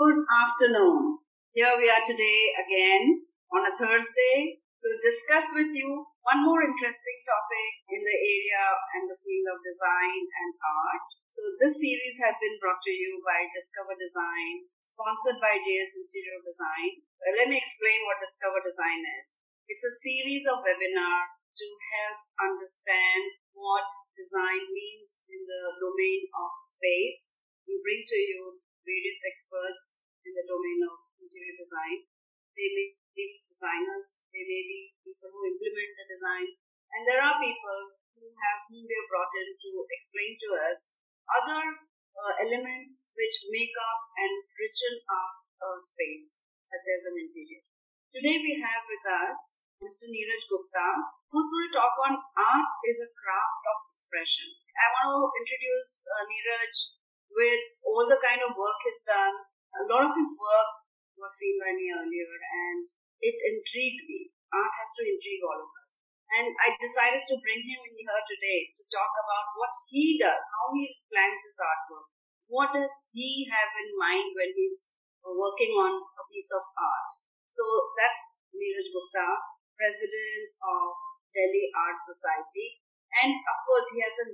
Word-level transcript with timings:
Good 0.00 0.24
afternoon. 0.32 1.20
Here 1.52 1.76
we 1.76 1.84
are 1.92 2.00
today 2.00 2.56
again 2.56 3.20
on 3.52 3.68
a 3.68 3.76
Thursday 3.76 4.56
to 4.56 4.88
discuss 4.96 5.52
with 5.52 5.76
you 5.76 6.08
one 6.24 6.40
more 6.40 6.64
interesting 6.64 7.20
topic 7.28 7.84
in 7.92 8.00
the 8.00 8.16
area 8.16 8.64
and 8.96 9.12
the 9.12 9.20
field 9.20 9.52
of 9.52 9.60
design 9.60 10.24
and 10.24 10.56
art. 10.56 11.04
So, 11.28 11.44
this 11.60 11.76
series 11.76 12.16
has 12.24 12.32
been 12.40 12.56
brought 12.64 12.80
to 12.80 12.96
you 12.96 13.20
by 13.28 13.44
Discover 13.52 14.00
Design, 14.00 14.72
sponsored 14.80 15.36
by 15.36 15.60
JS 15.60 15.92
Institute 15.92 16.32
of 16.32 16.48
Design. 16.48 17.04
Well, 17.20 17.36
let 17.36 17.52
me 17.52 17.60
explain 17.60 18.00
what 18.08 18.24
Discover 18.24 18.64
Design 18.64 19.04
is. 19.04 19.44
It's 19.68 19.84
a 19.84 20.00
series 20.00 20.48
of 20.48 20.64
webinar 20.64 21.28
to 21.28 21.66
help 21.92 22.24
understand 22.40 23.36
what 23.52 23.84
design 24.16 24.64
means 24.72 25.28
in 25.28 25.44
the 25.44 25.76
domain 25.76 26.24
of 26.32 26.56
space. 26.56 27.44
We 27.68 27.76
bring 27.84 28.08
to 28.08 28.16
you 28.16 28.64
various 28.90 29.22
experts 29.22 30.10
in 30.26 30.34
the 30.34 30.42
domain 30.42 30.82
of 30.90 30.98
interior 31.22 31.54
design. 31.54 32.10
They 32.58 32.74
may 32.74 32.88
be 33.14 33.46
designers, 33.46 34.26
they 34.34 34.42
may 34.42 34.62
be 34.66 34.98
people 35.06 35.30
who 35.30 35.46
implement 35.46 35.94
the 35.94 36.06
design, 36.10 36.58
and 36.90 37.06
there 37.06 37.22
are 37.22 37.38
people 37.38 37.94
who 38.18 38.34
have 38.34 38.66
whom 38.66 38.82
we 38.82 38.94
have 38.98 39.10
brought 39.10 39.30
in 39.38 39.54
to 39.54 39.70
explain 39.94 40.34
to 40.42 40.48
us 40.58 40.98
other 41.30 41.62
uh, 41.62 42.34
elements 42.42 43.14
which 43.14 43.46
make 43.54 43.72
up 43.78 44.00
and 44.18 44.34
richen 44.58 44.96
up 45.06 45.32
a 45.62 45.68
space, 45.78 46.42
such 46.66 46.86
as 46.90 47.02
an 47.06 47.16
interior. 47.22 47.62
Today 48.10 48.42
we 48.42 48.58
have 48.58 48.82
with 48.90 49.06
us 49.06 49.62
Mr. 49.78 50.10
Neeraj 50.10 50.44
Gupta, 50.50 50.88
who's 51.30 51.48
going 51.48 51.70
to 51.70 51.76
talk 51.78 51.94
on 52.04 52.18
art 52.18 52.72
is 52.84 53.00
a 53.00 53.14
craft 53.14 53.64
of 53.70 53.78
expression. 53.94 54.50
I 54.76 54.92
want 54.92 55.08
to 55.14 55.38
introduce 55.40 56.04
uh, 56.10 56.28
Neeraj 56.28 56.99
with 57.30 57.62
all 57.86 58.06
the 58.06 58.20
kind 58.20 58.42
of 58.42 58.58
work 58.58 58.78
he's 58.82 59.02
done. 59.06 59.36
A 59.76 59.86
lot 59.86 60.10
of 60.10 60.18
his 60.18 60.34
work 60.34 60.70
was 61.14 61.32
seen 61.38 61.56
by 61.62 61.72
me 61.74 61.94
earlier 61.94 62.32
and 62.34 62.84
it 63.22 63.38
intrigued 63.38 64.08
me. 64.08 64.34
Art 64.50 64.72
has 64.82 64.90
to 64.98 65.06
intrigue 65.06 65.46
all 65.46 65.62
of 65.62 65.70
us. 65.86 65.94
And 66.30 66.54
I 66.58 66.74
decided 66.78 67.26
to 67.26 67.42
bring 67.42 67.62
him 67.62 67.80
in 67.86 67.94
here 67.94 68.22
today 68.26 68.70
to 68.78 68.82
talk 68.86 69.10
about 69.18 69.50
what 69.58 69.70
he 69.90 70.14
does, 70.18 70.38
how 70.38 70.66
he 70.74 70.94
plans 71.10 71.42
his 71.42 71.58
artwork. 71.58 72.06
What 72.46 72.70
does 72.74 73.10
he 73.14 73.46
have 73.50 73.70
in 73.78 73.94
mind 73.94 74.34
when 74.34 74.50
he's 74.54 74.94
working 75.22 75.74
on 75.74 76.02
a 76.02 76.24
piece 76.30 76.50
of 76.50 76.62
art? 76.78 77.10
So 77.50 77.62
that's 77.98 78.38
Neeraj 78.54 78.90
Gupta, 78.94 79.26
president 79.74 80.50
of 80.62 80.94
Delhi 81.34 81.70
Art 81.74 81.98
Society. 81.98 82.78
And 83.10 83.34
of 83.34 83.58
course, 83.66 83.90
he 83.90 83.98
has 84.02 84.14
a 84.22 84.30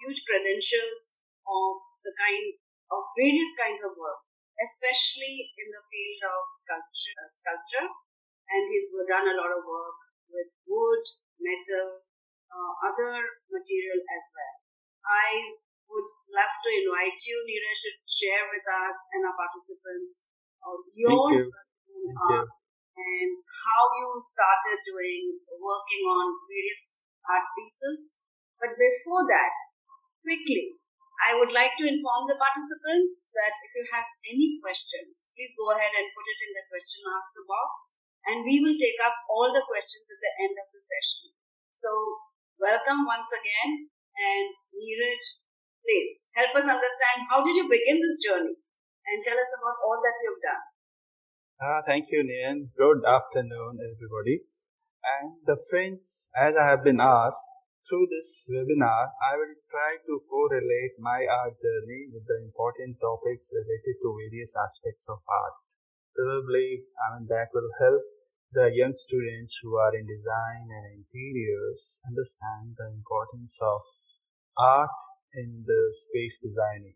huge 0.00 0.24
credentials 0.24 1.24
of 1.44 1.76
the 2.04 2.14
kind 2.14 2.54
of 2.92 3.00
various 3.16 3.52
kinds 3.56 3.82
of 3.82 3.96
work, 3.96 4.20
especially 4.60 5.50
in 5.56 5.72
the 5.72 5.82
field 5.88 6.22
of 6.28 6.40
sculpture. 6.52 7.16
Uh, 7.16 7.28
sculpture. 7.28 7.88
And 8.44 8.62
he's 8.68 8.92
done 9.08 9.24
a 9.24 9.38
lot 9.40 9.56
of 9.56 9.64
work 9.64 9.98
with 10.28 10.52
wood, 10.68 11.04
metal, 11.40 12.04
uh, 12.52 12.72
other 12.84 13.24
material 13.48 14.00
as 14.04 14.24
well. 14.36 14.56
I 15.08 15.56
would 15.88 16.08
love 16.28 16.54
to 16.60 16.70
invite 16.70 17.18
you, 17.24 17.36
Neeraj, 17.40 17.80
to 17.88 17.90
share 18.04 18.44
with 18.52 18.66
us 18.68 18.96
and 19.16 19.24
our 19.24 19.36
participants 19.36 20.28
uh, 20.60 20.76
your 20.92 21.32
you. 21.32 21.48
art 22.20 22.48
and 22.94 23.30
how 23.42 23.82
you 23.90 24.08
started 24.20 24.78
doing 24.86 25.40
working 25.58 26.04
on 26.06 26.26
various 26.46 27.02
art 27.26 27.46
pieces. 27.58 28.22
But 28.60 28.78
before 28.78 29.26
that, 29.28 29.54
quickly, 30.22 30.78
I 31.22 31.38
would 31.38 31.54
like 31.54 31.78
to 31.78 31.86
inform 31.86 32.26
the 32.26 32.38
participants 32.38 33.30
that 33.38 33.54
if 33.62 33.70
you 33.78 33.84
have 33.94 34.08
any 34.26 34.58
questions, 34.58 35.30
please 35.34 35.54
go 35.54 35.70
ahead 35.70 35.94
and 35.94 36.14
put 36.14 36.26
it 36.26 36.40
in 36.48 36.52
the 36.58 36.66
question 36.66 37.06
answer 37.06 37.44
box 37.46 37.98
and 38.26 38.42
we 38.42 38.58
will 38.58 38.76
take 38.76 38.98
up 39.04 39.14
all 39.28 39.52
the 39.52 39.64
questions 39.64 40.08
at 40.08 40.20
the 40.20 40.34
end 40.42 40.56
of 40.56 40.68
the 40.72 40.80
session. 40.80 41.36
So, 41.76 41.90
welcome 42.56 43.04
once 43.04 43.28
again 43.30 43.92
and 44.16 44.46
Neeraj, 44.72 45.22
please 45.84 46.24
help 46.32 46.56
us 46.56 46.66
understand 46.66 47.28
how 47.28 47.44
did 47.44 47.54
you 47.54 47.68
begin 47.68 48.00
this 48.00 48.18
journey 48.18 48.56
and 49.06 49.20
tell 49.20 49.36
us 49.36 49.52
about 49.52 49.78
all 49.84 50.00
that 50.00 50.16
you've 50.24 50.42
done. 50.42 50.64
Ah, 51.60 51.80
thank 51.86 52.10
you, 52.10 52.24
Nian. 52.24 52.72
Good 52.74 53.04
afternoon, 53.04 53.78
everybody. 53.78 54.48
And 55.04 55.36
the 55.44 55.60
friends, 55.68 56.30
as 56.36 56.54
I 56.56 56.66
have 56.66 56.82
been 56.82 57.00
asked, 57.00 57.52
through 57.88 58.08
this 58.08 58.48
webinar, 58.48 59.12
I 59.20 59.36
will 59.36 59.54
try 59.68 60.00
to 60.08 60.22
correlate 60.28 60.96
my 60.98 61.28
art 61.28 61.60
journey 61.60 62.08
with 62.12 62.24
the 62.24 62.40
important 62.40 62.96
topics 63.00 63.52
related 63.52 64.00
to 64.00 64.16
various 64.24 64.56
aspects 64.56 65.08
of 65.08 65.20
art. 65.28 65.56
Probably, 66.16 66.88
I 66.96 67.18
mean, 67.18 67.28
that 67.28 67.52
will 67.52 67.68
help 67.80 68.02
the 68.52 68.70
young 68.72 68.94
students 68.96 69.58
who 69.60 69.76
are 69.76 69.92
in 69.92 70.06
design 70.06 70.70
and 70.70 71.04
interiors 71.04 72.00
understand 72.06 72.78
the 72.78 72.88
importance 72.88 73.58
of 73.60 73.82
art 74.56 74.94
in 75.34 75.64
the 75.66 75.92
space 75.92 76.38
designing. 76.38 76.94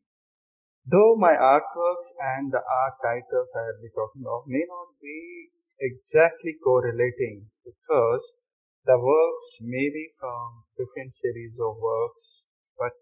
Though 0.86 1.16
my 1.18 1.36
artworks 1.36 2.16
and 2.16 2.48
the 2.48 2.64
art 2.64 2.96
titles 3.04 3.52
I 3.52 3.74
will 3.74 3.82
be 3.82 3.92
talking 3.92 4.24
of 4.24 4.46
may 4.46 4.64
not 4.64 4.96
be 5.02 5.50
exactly 5.80 6.56
correlating 6.64 7.50
because 7.60 8.38
the 8.84 8.98
works 8.98 9.58
may 9.62 9.90
be 9.90 10.10
from 10.18 10.64
different 10.76 11.14
series 11.14 11.58
of 11.60 11.76
works, 11.76 12.46
but 12.78 12.92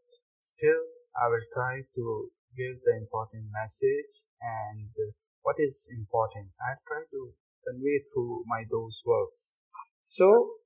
still 0.42 0.82
I 1.16 1.28
will 1.28 1.46
try 1.52 1.82
to 1.94 2.30
give 2.56 2.80
the 2.84 2.96
important 2.96 3.52
message 3.52 4.24
and 4.40 4.88
what 5.42 5.56
is 5.58 5.88
important. 5.92 6.48
I'll 6.60 6.80
try 6.86 7.04
to 7.10 7.20
convey 7.66 8.02
through 8.12 8.44
my 8.46 8.64
those 8.70 9.02
works. 9.04 9.54
So 10.02 10.56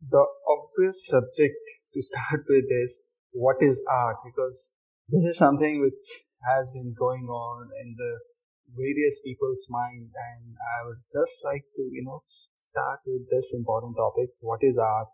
the 0.00 0.24
obvious 0.48 1.06
subject 1.06 1.60
to 1.94 2.02
start 2.02 2.44
with 2.48 2.66
is 2.70 3.00
what 3.32 3.56
is 3.60 3.82
art 3.90 4.16
because 4.24 4.70
this 5.08 5.24
is 5.24 5.36
something 5.36 5.80
which 5.80 6.24
has 6.46 6.72
been 6.72 6.94
going 6.96 7.26
on 7.26 7.68
in 7.82 7.94
the 7.96 8.18
various 8.72 9.20
people's 9.20 9.66
mind 9.68 10.10
and 10.14 10.56
I 10.56 10.86
would 10.86 11.02
just 11.12 11.44
like 11.44 11.64
to, 11.76 11.82
you 11.92 12.04
know, 12.04 12.22
start 12.56 13.00
with 13.06 13.28
this 13.30 13.52
important 13.54 13.96
topic, 13.96 14.30
what 14.40 14.60
is 14.62 14.78
art? 14.78 15.08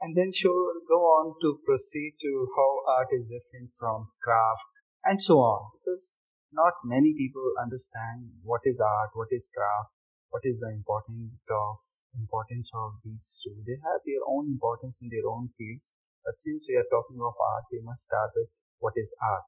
And 0.00 0.16
then 0.16 0.32
sure 0.32 0.80
go 0.88 1.00
on 1.20 1.36
to 1.42 1.60
proceed 1.64 2.16
to 2.20 2.48
how 2.56 2.70
art 2.88 3.08
is 3.12 3.28
different 3.28 3.72
from 3.78 4.08
craft 4.22 4.64
and 5.04 5.20
so 5.20 5.40
on. 5.40 5.70
Because 5.76 6.14
not 6.52 6.72
many 6.84 7.14
people 7.16 7.44
understand 7.60 8.32
what 8.42 8.62
is 8.64 8.80
art, 8.80 9.10
what 9.14 9.28
is 9.30 9.50
craft, 9.52 9.92
what 10.30 10.42
is 10.44 10.58
the 10.60 10.70
importance 10.72 11.36
of 11.50 11.76
importance 12.18 12.70
of 12.74 12.98
these 13.04 13.22
two. 13.44 13.54
They 13.62 13.78
have 13.86 14.02
their 14.02 14.24
own 14.26 14.50
importance 14.50 14.98
in 15.02 15.08
their 15.10 15.26
own 15.30 15.48
fields. 15.54 15.94
But 16.24 16.40
since 16.42 16.66
we 16.68 16.76
are 16.76 16.88
talking 16.90 17.22
of 17.22 17.34
art, 17.38 17.64
we 17.70 17.80
must 17.82 18.04
start 18.04 18.30
with 18.34 18.48
what 18.78 18.94
is 18.96 19.14
art. 19.22 19.46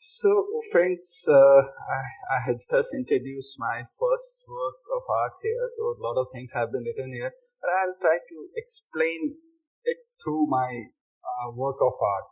So, 0.00 0.46
friends, 0.72 1.28
uh, 1.28 1.60
I, 1.60 2.02
I 2.32 2.38
had 2.40 2.56
just 2.56 2.94
introduced 2.96 3.56
my 3.58 3.84
first 3.84 4.44
work 4.48 4.80
of 4.96 5.02
art 5.08 5.36
here. 5.42 5.68
So, 5.76 5.92
a 5.92 6.00
lot 6.00 6.16
of 6.16 6.28
things 6.32 6.52
have 6.54 6.72
been 6.72 6.84
written 6.88 7.12
here, 7.12 7.32
but 7.60 7.68
I'll 7.68 8.00
try 8.00 8.16
to 8.16 8.38
explain 8.56 9.36
it 9.84 9.98
through 10.24 10.48
my 10.48 10.88
uh, 11.20 11.52
work 11.52 11.76
of 11.84 11.92
art. 12.00 12.28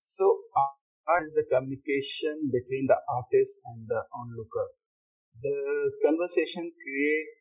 So, 0.00 0.44
art 0.56 1.24
is 1.24 1.32
the 1.32 1.48
communication 1.48 2.52
between 2.52 2.84
the 2.84 3.00
artist 3.08 3.64
and 3.64 3.88
the 3.88 4.04
onlooker. 4.12 4.68
The 5.40 5.92
conversation 6.04 6.68
create, 6.68 7.32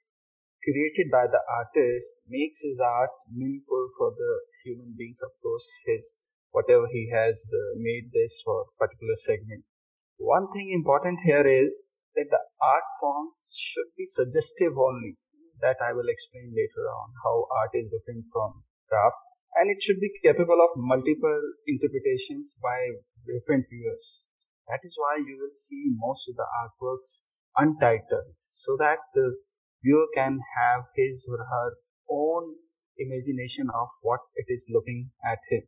created 0.63 1.11
by 1.11 1.27
the 1.27 1.43
artist 1.51 2.23
makes 2.27 2.63
his 2.63 2.79
art 2.79 3.11
meaningful 3.27 3.91
for 3.97 4.15
the 4.15 4.33
human 4.63 4.95
beings, 4.97 5.19
of 5.23 5.31
course, 5.43 5.67
his 5.85 6.15
whatever 6.55 6.87
he 6.87 7.11
has 7.11 7.35
uh, 7.51 7.75
made 7.75 8.15
this 8.15 8.39
for 8.39 8.71
particular 8.79 9.19
segment. 9.19 9.67
One 10.15 10.47
thing 10.55 10.71
important 10.71 11.19
here 11.27 11.43
is 11.43 11.83
that 12.15 12.31
the 12.31 12.43
art 12.63 12.87
form 13.01 13.35
should 13.43 13.91
be 13.99 14.07
suggestive 14.07 14.79
only. 14.79 15.19
That 15.59 15.83
I 15.83 15.91
will 15.91 16.07
explain 16.07 16.55
later 16.55 16.87
on 16.87 17.11
how 17.23 17.47
art 17.59 17.75
is 17.75 17.91
different 17.91 18.27
from 18.31 18.63
craft 18.87 19.19
and 19.55 19.71
it 19.71 19.83
should 19.83 19.99
be 19.99 20.11
capable 20.23 20.59
of 20.59 20.75
multiple 20.75 21.41
interpretations 21.67 22.55
by 22.61 23.03
different 23.23 23.65
viewers. 23.71 24.27
That 24.67 24.83
is 24.83 24.95
why 24.99 25.23
you 25.23 25.39
will 25.39 25.55
see 25.55 25.95
most 25.95 26.27
of 26.27 26.35
the 26.35 26.47
artworks 26.47 27.27
untitled 27.55 28.35
so 28.51 28.75
that 28.79 28.99
the 29.13 29.39
viewer 29.83 30.07
can 30.13 30.39
have 30.59 30.91
his 30.95 31.25
or 31.29 31.39
her 31.39 31.79
own 32.09 32.55
imagination 32.97 33.67
of 33.73 33.87
what 34.01 34.19
it 34.35 34.51
is 34.51 34.65
looking 34.69 35.11
at 35.23 35.39
him 35.49 35.63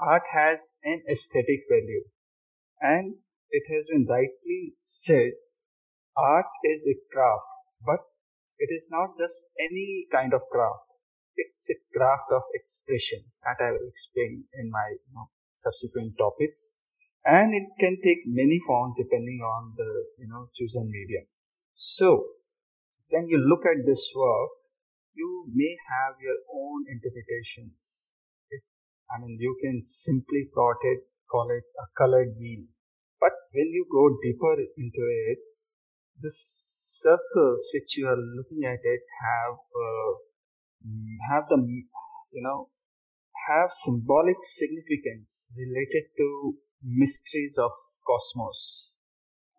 art 0.00 0.22
has 0.32 0.74
an 0.84 1.02
aesthetic 1.10 1.64
value. 1.70 2.04
And 2.80 3.16
it 3.50 3.64
has 3.72 3.86
been 3.90 4.06
rightly 4.08 4.74
said 4.84 5.32
art 6.16 6.46
is 6.64 6.86
a 6.86 6.96
craft 7.12 7.42
but 7.84 8.00
it 8.58 8.72
is 8.72 8.88
not 8.90 9.18
just 9.18 9.46
any 9.58 10.06
kind 10.12 10.32
of 10.32 10.42
craft. 10.50 10.86
It's 11.36 11.70
a 11.70 11.78
craft 11.92 12.30
of 12.30 12.42
expression 12.54 13.24
that 13.42 13.62
i 13.64 13.72
will 13.72 13.88
explain 13.88 14.44
in 14.54 14.70
my 14.70 14.94
you 14.94 15.14
know, 15.14 15.30
subsequent 15.54 16.14
topics. 16.16 16.78
And 17.24 17.54
it 17.54 17.66
can 17.80 17.98
take 18.02 18.22
many 18.26 18.60
forms 18.64 18.94
depending 18.96 19.40
on 19.40 19.74
the 19.76 19.90
you 20.18 20.28
know 20.28 20.48
chosen 20.54 20.90
medium. 20.90 21.26
So 21.74 22.26
when 23.08 23.28
you 23.28 23.38
look 23.38 23.66
at 23.66 23.86
this 23.86 24.12
work 24.14 24.50
you 25.14 25.46
may 25.54 25.76
have 25.88 26.14
your 26.20 26.38
own 26.52 26.84
interpretations 26.90 28.14
i 29.14 29.20
mean 29.22 29.36
you 29.46 29.56
can 29.62 29.82
simply 29.82 30.42
call 30.54 30.74
it 30.92 31.02
call 31.30 31.50
it 31.58 31.66
a 31.84 31.86
colored 32.00 32.34
wheel 32.40 32.64
but 33.20 33.32
when 33.52 33.68
you 33.78 33.86
go 33.96 34.04
deeper 34.26 34.54
into 34.84 35.04
it 35.30 35.38
the 36.20 36.32
circles 36.32 37.70
which 37.74 37.96
you 37.98 38.06
are 38.06 38.20
looking 38.36 38.64
at 38.64 38.78
it 38.94 39.02
have 39.24 39.56
uh, 39.84 40.12
have 41.30 41.44
the 41.48 41.58
you 42.32 42.42
know 42.42 42.68
have 43.48 43.70
symbolic 43.70 44.36
significance 44.42 45.48
related 45.56 46.04
to 46.16 46.54
mysteries 46.82 47.58
of 47.58 47.70
cosmos. 48.06 48.94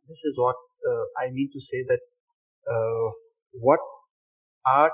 This 0.07 0.23
is 0.25 0.37
what 0.37 0.55
uh, 0.87 1.05
I 1.23 1.31
mean 1.31 1.49
to 1.53 1.59
say 1.59 1.83
that 1.87 1.99
uh, 2.71 3.11
what 3.51 3.79
art 4.65 4.93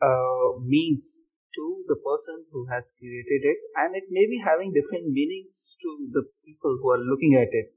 uh, 0.00 0.58
means 0.60 1.22
to 1.54 1.84
the 1.88 1.96
person 1.96 2.46
who 2.50 2.66
has 2.72 2.94
created 2.98 3.44
it, 3.44 3.58
and 3.76 3.94
it 3.94 4.08
may 4.10 4.26
be 4.26 4.40
having 4.40 4.72
different 4.72 5.12
meanings 5.12 5.76
to 5.80 6.08
the 6.12 6.24
people 6.44 6.78
who 6.80 6.88
are 6.90 7.00
looking 7.00 7.34
at 7.36 7.52
it. 7.52 7.74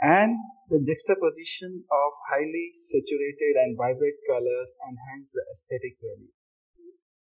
And 0.00 0.36
the 0.68 0.82
juxtaposition 0.82 1.84
of 1.86 2.10
highly 2.28 2.72
saturated 2.72 3.54
and 3.60 3.78
vibrant 3.78 4.18
colors 4.26 4.76
enhance 4.82 5.30
the 5.32 5.44
aesthetic 5.52 5.96
value. 6.02 6.34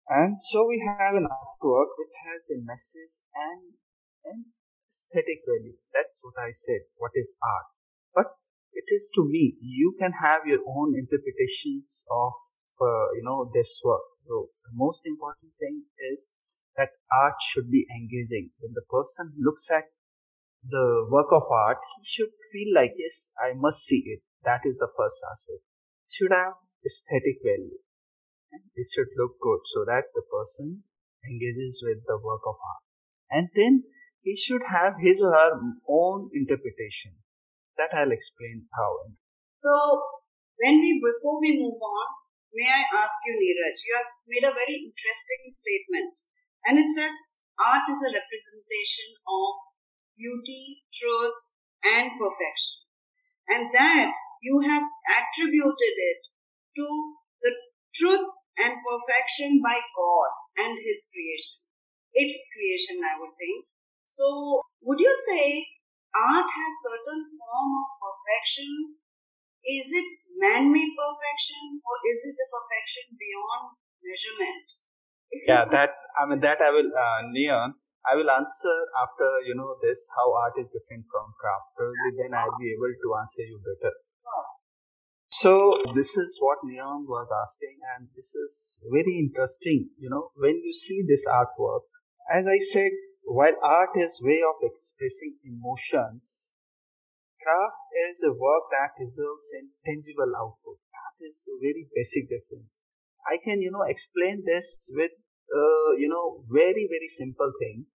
And 0.08 0.40
so 0.40 0.66
we 0.68 0.84
have 0.84 1.16
an 1.16 1.28
artwork 1.28 1.96
which 1.96 2.16
has 2.28 2.44
a 2.52 2.60
message 2.60 3.24
and 3.34 3.76
an 4.24 4.52
aesthetic 4.88 5.44
value. 5.44 5.76
That's 5.92 6.20
what 6.22 6.36
I 6.40 6.52
said. 6.52 6.88
What 6.96 7.12
is 7.14 7.36
art? 7.42 7.68
But 8.14 8.28
it 8.72 8.88
is 8.92 9.10
to 9.14 9.24
me, 9.24 9.56
you 9.60 9.96
can 9.98 10.12
have 10.20 10.46
your 10.46 10.60
own 10.66 10.94
interpretations 10.94 12.04
of, 12.10 12.32
uh, 12.80 13.12
you 13.16 13.22
know, 13.24 13.50
this 13.52 13.80
work. 13.84 14.13
So 14.26 14.48
the 14.64 14.72
most 14.72 15.06
important 15.06 15.52
thing 15.58 15.84
is 16.12 16.30
that 16.76 16.96
art 17.12 17.36
should 17.40 17.70
be 17.70 17.86
engaging. 17.90 18.50
When 18.58 18.72
the 18.74 18.86
person 18.88 19.32
looks 19.38 19.70
at 19.70 19.84
the 20.64 21.06
work 21.10 21.28
of 21.30 21.44
art, 21.50 21.78
he 22.00 22.04
should 22.04 22.32
feel 22.52 22.74
like, 22.74 22.94
yes, 22.96 23.32
I 23.38 23.52
must 23.54 23.84
see 23.84 24.02
it. 24.06 24.20
That 24.44 24.62
is 24.64 24.76
the 24.78 24.88
first 24.96 25.20
aspect. 25.30 25.62
Should 26.10 26.32
have 26.32 26.54
aesthetic 26.84 27.44
value. 27.44 27.78
And 28.52 28.62
it 28.74 28.86
should 28.92 29.08
look 29.16 29.36
good 29.40 29.60
so 29.64 29.84
that 29.84 30.12
the 30.14 30.22
person 30.22 30.84
engages 31.28 31.82
with 31.84 32.04
the 32.06 32.16
work 32.16 32.42
of 32.46 32.56
art. 32.56 32.84
And 33.30 33.48
then 33.54 33.84
he 34.22 34.36
should 34.36 34.62
have 34.70 34.94
his 35.00 35.20
or 35.20 35.32
her 35.32 35.52
own 35.88 36.30
interpretation. 36.32 37.12
That 37.76 37.90
I'll 37.92 38.12
explain 38.12 38.66
how. 38.72 39.10
So, 39.62 40.02
when 40.60 40.80
we 40.80 41.02
before 41.02 41.40
we 41.40 41.58
move 41.58 41.80
on, 41.82 42.06
may 42.54 42.70
I 42.70 42.86
ask 43.02 43.18
you, 43.26 43.34
Neeraj? 43.36 43.76
You 43.84 43.92
have 43.98 44.10
made 44.26 44.46
a 44.46 44.54
very 44.54 44.78
interesting 44.86 45.50
statement, 45.50 46.14
and 46.64 46.78
it 46.78 46.88
says 46.94 47.14
art 47.58 47.84
is 47.90 48.00
a 48.02 48.14
representation 48.14 49.18
of 49.26 49.54
beauty, 50.16 50.86
truth, 50.94 51.52
and 51.84 52.14
perfection, 52.16 52.86
and 53.48 53.74
that 53.74 54.12
you 54.42 54.62
have 54.64 54.86
attributed 55.10 55.94
it 55.98 56.22
to 56.76 56.86
the 57.42 57.52
truth 57.94 58.30
and 58.58 58.78
perfection 58.86 59.60
by 59.62 59.80
God 59.82 60.30
and 60.58 60.78
His 60.78 61.10
creation. 61.10 61.62
Its 62.14 62.38
creation, 62.54 63.02
I 63.02 63.18
would 63.18 63.34
think. 63.36 63.66
So, 64.14 64.62
would 64.82 65.00
you 65.00 65.10
say 65.10 65.66
art 66.14 66.46
has 66.46 66.72
certain 66.86 67.26
form 67.26 67.70
of 67.82 67.88
perfection? 67.98 68.94
Is 69.66 69.90
it 69.90 70.06
man-made 70.34 70.92
perfection, 70.98 71.78
or 71.82 71.96
is 72.04 72.18
it 72.28 72.36
a 72.38 72.48
perfection 72.50 73.14
beyond 73.14 73.78
measurement? 74.02 74.66
yeah, 75.46 75.64
that 75.70 75.90
I 76.18 76.26
mean 76.26 76.40
that 76.40 76.60
I 76.60 76.70
will 76.70 76.90
uh, 76.90 77.22
neon. 77.30 77.74
I 78.04 78.14
will 78.16 78.30
answer 78.30 78.76
after 79.00 79.26
you 79.46 79.54
know 79.56 79.76
this 79.80 80.06
how 80.14 80.28
art 80.34 80.54
is 80.60 80.70
different 80.70 81.08
from 81.10 81.32
craft. 81.40 81.74
Probably 81.76 82.12
then 82.20 82.36
I'll 82.36 82.58
be 82.60 82.70
able 82.70 82.92
to 82.92 83.08
answer 83.18 83.42
you 83.42 83.58
better. 83.64 83.94
So 85.34 85.82
this 85.92 86.16
is 86.16 86.38
what 86.38 86.58
Neon 86.62 87.06
was 87.08 87.26
asking, 87.26 87.82
and 87.82 88.06
this 88.14 88.34
is 88.36 88.78
very 88.88 89.18
interesting. 89.18 89.90
You 89.98 90.08
know, 90.08 90.30
when 90.36 90.62
you 90.62 90.72
see 90.72 91.02
this 91.02 91.26
artwork, 91.26 91.90
as 92.30 92.46
I 92.46 92.60
said, 92.60 92.92
while 93.24 93.52
art 93.62 93.90
is 93.96 94.22
way 94.22 94.40
of 94.46 94.62
expressing 94.62 95.36
emotions, 95.42 96.52
craft 97.44 97.76
is 98.08 98.24
a 98.24 98.32
work 98.32 98.72
that 98.72 98.96
results 98.96 99.52
in 99.52 99.76
tangible 99.84 100.32
output. 100.32 100.80
That 100.96 101.20
is 101.20 101.36
a 101.44 101.60
very 101.60 101.84
basic 101.92 102.32
difference. 102.32 102.80
I 103.28 103.36
can, 103.36 103.60
you 103.60 103.70
know, 103.70 103.84
explain 103.84 104.44
this 104.48 104.90
with, 104.96 105.12
uh, 105.52 105.90
you 106.00 106.08
know, 106.08 106.44
very, 106.48 106.88
very 106.88 107.08
simple 107.08 107.52
thing. 107.60 107.86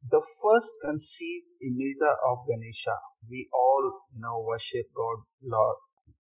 The 0.00 0.24
first 0.40 0.80
conceived 0.80 1.44
image 1.60 2.00
of 2.00 2.48
Ganesha, 2.48 2.96
we 3.28 3.48
all, 3.52 4.08
you 4.16 4.20
know, 4.20 4.40
worship 4.40 4.88
God, 4.96 5.28
Lord, 5.44 5.76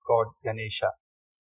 God 0.08 0.28
Ganesha. 0.46 0.92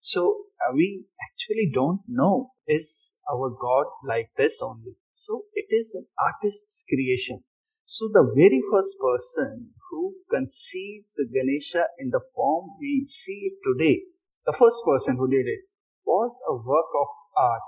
So 0.01 0.47
uh, 0.59 0.75
we 0.75 1.07
actually 1.23 1.71
don't 1.73 2.01
know 2.09 2.51
is 2.67 3.17
our 3.33 3.51
God 3.51 3.87
like 4.05 4.31
this 4.37 4.61
only. 4.63 4.97
So 5.15 5.45
it 5.55 5.67
is 5.71 5.95
an 5.95 6.07
artist's 6.19 6.85
creation. 6.89 7.45
So 7.85 8.09
the 8.13 8.27
very 8.35 8.61
first 8.71 8.99
person 8.99 9.71
who 9.91 10.17
conceived 10.31 11.07
the 11.17 11.27
Ganesha 11.27 11.87
in 11.99 12.11
the 12.11 12.21
form 12.35 12.71
we 12.81 13.05
see 13.05 13.53
it 13.53 13.57
today, 13.63 14.03
the 14.45 14.53
first 14.53 14.83
person 14.85 15.17
who 15.17 15.29
did 15.29 15.47
it, 15.47 15.67
was 16.05 16.39
a 16.49 16.55
work 16.55 16.91
of 16.95 17.09
art. 17.37 17.67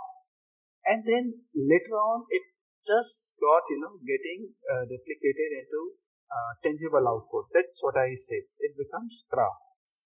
And 0.86 1.04
then 1.04 1.44
later 1.54 1.98
on, 1.98 2.24
it 2.30 2.42
just 2.86 3.36
got, 3.36 3.66
you 3.68 3.80
know, 3.82 4.00
getting 4.00 4.54
uh, 4.64 4.88
replicated 4.88 5.50
into 5.60 5.98
uh, 6.30 6.52
tangible 6.62 7.04
output. 7.04 7.52
That's 7.52 7.82
what 7.82 7.96
I 7.96 8.14
said. 8.16 8.48
It 8.60 8.72
becomes 8.78 9.26
craft. 9.28 9.60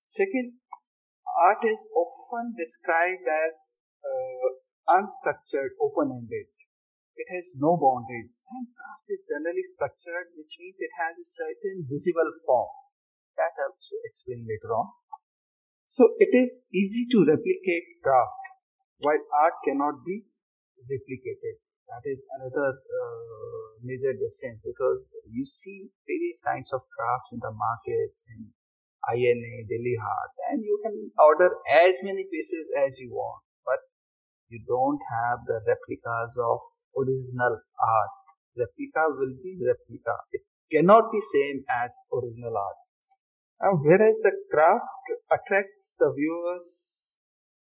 Second, 0.09 0.59
art 1.38 1.62
is 1.64 1.88
often 1.94 2.55
described 2.59 3.25
as 3.25 3.79
uh, 4.03 4.49
unstructured, 4.91 5.79
open-ended. 5.81 6.50
It 7.17 7.29
has 7.29 7.55
no 7.61 7.76
boundaries 7.76 8.41
and 8.49 8.67
craft 8.73 9.06
is 9.12 9.23
generally 9.29 9.62
structured, 9.62 10.32
which 10.35 10.56
means 10.59 10.81
it 10.81 10.94
has 10.97 11.20
a 11.20 11.29
certain 11.29 11.85
visible 11.85 12.32
form. 12.44 12.73
That 13.37 13.53
I'll 13.56 13.76
explain 14.05 14.44
later 14.44 14.73
on. 14.76 14.93
So 15.88 16.17
it 16.19 16.32
is 16.32 16.64
easy 16.73 17.05
to 17.12 17.25
replicate 17.25 18.00
craft, 18.00 18.45
while 19.04 19.21
art 19.45 19.61
cannot 19.64 20.04
be 20.04 20.25
replicated. 20.88 21.61
That 21.88 22.09
is 22.09 22.25
another 22.33 22.81
uh, 22.81 23.76
major 23.85 24.16
difference 24.16 24.64
because 24.64 25.04
you 25.28 25.45
see 25.45 25.92
various 26.09 26.40
kinds 26.40 26.73
of 26.73 26.81
crafts 26.88 27.37
in 27.37 27.40
the 27.45 27.52
market 27.52 28.16
in 28.33 28.49
INA, 29.12 29.69
Delhi 29.69 29.97
Haat, 30.00 30.33
and 30.49 30.64
you 30.64 30.81
can 30.81 31.12
order 31.19 31.52
as 31.85 32.00
many 32.00 32.25
pieces 32.25 32.64
as 32.73 32.97
you 32.97 33.12
want, 33.12 33.42
but 33.66 33.85
you 34.49 34.64
don't 34.64 35.00
have 35.12 35.45
the 35.45 35.61
replicas 35.66 36.38
of 36.40 36.61
original 36.96 37.61
art. 37.80 38.14
Replica 38.56 39.08
will 39.08 39.34
be 39.42 39.58
replica. 39.61 40.16
It 40.32 40.42
cannot 40.70 41.11
be 41.12 41.20
same 41.20 41.64
as 41.70 41.92
original 42.12 42.56
art. 42.56 42.78
Now, 43.62 43.78
whereas 43.80 44.20
the 44.22 44.32
craft 44.50 44.84
attracts 45.30 45.96
the 45.99 46.12
viewers, 46.12 47.18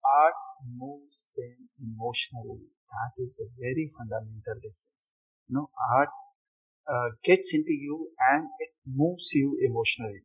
art 0.03 0.35
moves 0.77 1.31
them 1.35 1.69
emotionally. 1.79 2.67
That 2.91 3.23
is 3.23 3.39
a 3.39 3.47
very 3.59 3.91
fundamental 3.97 4.55
difference. 4.55 5.11
You 5.47 5.55
know, 5.55 5.69
art 5.95 6.09
uh, 6.87 7.09
gets 7.23 7.53
into 7.53 7.73
you 7.73 8.09
and 8.19 8.47
it 8.59 8.69
moves 8.85 9.31
you 9.33 9.57
emotionally. 9.61 10.21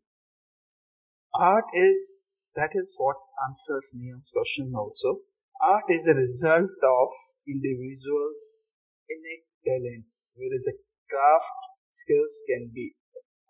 Art 1.34 1.64
is, 1.72 2.52
that 2.56 2.70
is 2.74 2.96
what 2.98 3.16
answers 3.46 3.92
Neon's 3.94 4.32
question 4.34 4.72
also. 4.76 5.20
Art 5.60 5.84
is 5.88 6.06
a 6.06 6.14
result 6.14 6.70
of 6.82 7.08
individuals' 7.46 8.74
innate 9.10 9.50
talents, 9.66 10.32
whereas 10.36 10.64
the 10.64 10.78
craft 11.10 11.58
skills 11.92 12.42
can 12.46 12.70
be 12.72 12.94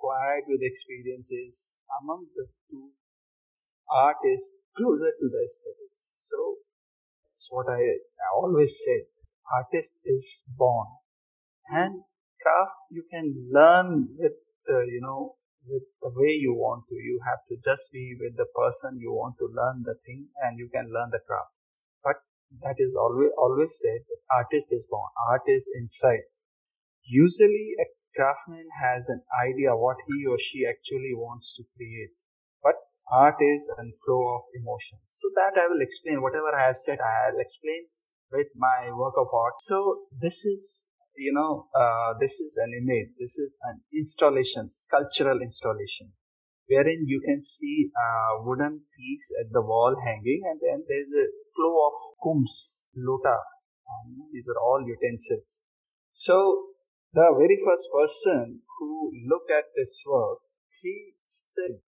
acquired 0.01 0.45
with 0.49 0.61
experiences. 0.63 1.79
Among 2.01 2.27
the 2.35 2.49
two, 2.71 2.91
art 3.91 4.17
is 4.25 4.53
closer 4.77 5.13
to 5.13 5.27
the 5.29 5.41
aesthetics. 5.45 6.17
So 6.17 6.65
that's 7.27 7.49
what 7.51 7.69
I, 7.69 7.81
I 7.81 8.29
always 8.35 8.79
said. 8.85 9.07
Artist 9.53 10.01
is 10.05 10.45
born, 10.47 10.87
and 11.69 12.03
craft 12.41 12.79
you 12.91 13.05
can 13.11 13.51
learn 13.53 14.15
with 14.17 14.39
uh, 14.71 14.87
you 14.87 15.01
know 15.03 15.35
with 15.67 15.83
the 16.01 16.11
way 16.15 16.33
you 16.39 16.55
want 16.55 16.85
to. 16.89 16.95
You 16.95 17.21
have 17.27 17.43
to 17.51 17.57
just 17.59 17.93
be 17.93 18.17
with 18.19 18.37
the 18.37 18.47
person 18.55 19.01
you 19.01 19.13
want 19.13 19.37
to 19.39 19.51
learn 19.51 19.83
the 19.85 19.97
thing, 20.07 20.29
and 20.41 20.59
you 20.59 20.71
can 20.73 20.93
learn 20.93 21.11
the 21.11 21.19
craft 21.27 21.60
that 22.63 22.77
is 22.79 22.97
always 22.99 23.31
always 23.39 23.79
said 23.81 24.03
that 24.09 24.21
artist 24.31 24.73
is 24.73 24.87
born 24.91 25.09
art 25.31 25.43
is 25.47 25.71
inside 25.75 26.27
usually 27.05 27.75
a 27.81 27.87
craftsman 28.15 28.69
has 28.83 29.09
an 29.09 29.23
idea 29.35 29.75
what 29.75 29.97
he 30.07 30.27
or 30.27 30.39
she 30.39 30.67
actually 30.67 31.15
wants 31.15 31.55
to 31.57 31.63
create. 31.77 32.17
But 32.63 32.75
art 33.11 33.37
is 33.41 33.71
a 33.79 33.83
flow 34.05 34.23
of 34.37 34.43
emotions. 34.55 35.07
So 35.07 35.31
that 35.37 35.59
I 35.61 35.67
will 35.69 35.81
explain. 35.81 36.23
Whatever 36.23 36.55
I 36.55 36.67
have 36.67 36.77
said, 36.77 36.99
I'll 37.01 37.39
explain 37.39 37.87
with 38.31 38.49
my 38.55 38.91
work 38.93 39.15
of 39.19 39.29
art. 39.33 39.55
So 39.61 40.07
this 40.13 40.45
is, 40.45 40.89
you 41.17 41.33
know, 41.33 41.69
uh, 41.75 42.15
this 42.21 42.41
is 42.41 42.59
an 42.63 42.73
image. 42.75 43.17
This 43.19 43.39
is 43.39 43.59
an 43.65 43.81
installation, 43.93 44.71
sculptural 44.71 45.41
installation, 45.41 46.13
wherein 46.67 47.05
you 47.07 47.21
can 47.27 47.43
see 47.43 47.91
a 47.97 48.43
wooden 48.43 48.83
piece 48.97 49.33
at 49.41 49.53
the 49.53 49.63
wall 49.63 49.97
hanging, 50.05 50.43
and 50.47 50.61
then 50.63 50.85
there's 50.87 51.11
a 51.11 51.27
flow 51.55 51.75
of 51.89 51.95
kumbs, 52.23 52.87
lota. 52.97 53.39
And 53.91 54.31
these 54.33 54.47
are 54.49 54.61
all 54.61 54.83
utensils. 54.87 55.63
So 56.13 56.71
the 57.13 57.35
very 57.35 57.59
first 57.59 57.91
person 57.91 58.63
who 58.79 59.11
looked 59.27 59.51
at 59.51 59.75
this 59.75 59.99
work, 60.07 60.47
he 60.81 61.15
said, 61.27 61.83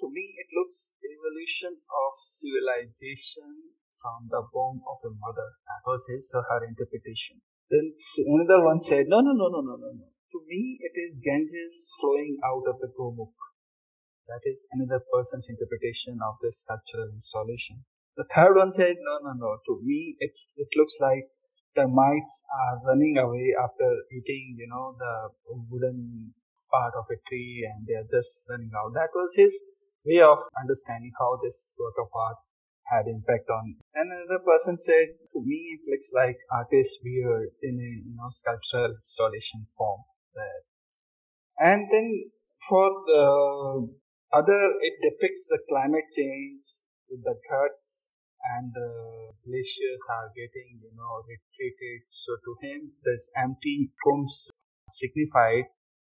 to 0.00 0.06
me 0.10 0.34
it 0.34 0.50
looks 0.50 0.98
evolution 0.98 1.78
of 1.78 2.12
civilization 2.26 3.78
from 4.02 4.26
the 4.28 4.42
womb 4.52 4.82
of 4.84 4.98
a 5.06 5.12
mother. 5.14 5.56
That 5.64 5.86
was 5.86 6.04
his 6.10 6.28
or 6.34 6.42
her 6.50 6.66
interpretation. 6.66 7.40
Then 7.70 7.94
another 8.26 8.66
one 8.66 8.80
said, 8.80 9.06
no, 9.08 9.20
no, 9.22 9.32
no, 9.32 9.48
no, 9.48 9.62
no, 9.62 9.74
no, 9.78 9.90
no. 9.94 10.08
To 10.34 10.38
me 10.44 10.76
it 10.82 10.98
is 10.98 11.22
Ganges 11.22 11.94
flowing 12.00 12.36
out 12.44 12.66
of 12.66 12.82
the 12.82 12.90
Gomukh. 12.90 13.38
That 14.26 14.42
is 14.44 14.66
another 14.72 15.04
person's 15.06 15.48
interpretation 15.48 16.18
of 16.18 16.36
this 16.42 16.66
sculptural 16.66 17.14
installation. 17.14 17.84
The 18.16 18.24
third 18.32 18.54
one 18.54 18.70
said, 18.70 18.96
no, 19.00 19.14
no, 19.22 19.32
no. 19.34 19.58
To 19.66 19.80
me, 19.82 20.16
it's, 20.20 20.52
it 20.56 20.68
looks 20.76 20.96
like 21.00 21.26
termites 21.74 22.44
are 22.46 22.78
running 22.86 23.18
away 23.18 23.50
after 23.58 23.90
eating, 24.14 24.56
you 24.58 24.68
know, 24.70 24.94
the 24.98 25.30
wooden 25.68 26.32
part 26.70 26.94
of 26.94 27.06
a 27.10 27.18
tree 27.28 27.66
and 27.66 27.86
they 27.86 27.94
are 27.94 28.06
just 28.06 28.46
running 28.48 28.70
out. 28.74 28.94
That 28.94 29.10
was 29.14 29.34
his 29.34 29.54
way 30.06 30.22
of 30.22 30.38
understanding 30.54 31.12
how 31.18 31.38
this 31.42 31.74
work 31.78 31.94
of 31.98 32.08
art 32.14 32.38
had 32.86 33.06
impact 33.08 33.48
on. 33.50 33.76
And 33.94 34.12
another 34.12 34.44
person 34.44 34.78
said, 34.78 35.18
to 35.32 35.40
me, 35.42 35.78
it 35.78 35.82
looks 35.90 36.12
like 36.14 36.38
artist 36.52 37.00
beard 37.02 37.50
in 37.62 37.80
a, 37.80 37.90
you 38.06 38.14
know, 38.14 38.28
sculptural 38.30 38.94
installation 38.94 39.66
form 39.76 40.02
there. 40.34 40.62
And 41.58 41.88
then 41.90 42.30
for 42.68 42.90
the 43.06 43.88
other, 44.32 44.62
it 44.82 44.94
depicts 45.02 45.48
the 45.48 45.58
climate 45.68 46.10
change 46.14 46.83
the 47.22 47.36
cuts 47.48 48.08
and 48.56 48.72
the 48.74 49.32
glaciers 49.46 50.02
are 50.10 50.28
getting, 50.34 50.80
you 50.82 50.92
know, 50.96 51.22
retreated. 51.24 52.08
So 52.10 52.36
to 52.36 52.52
him, 52.60 52.92
this 53.04 53.30
empty 53.36 53.92
combs 54.04 54.50
signified 54.88 55.64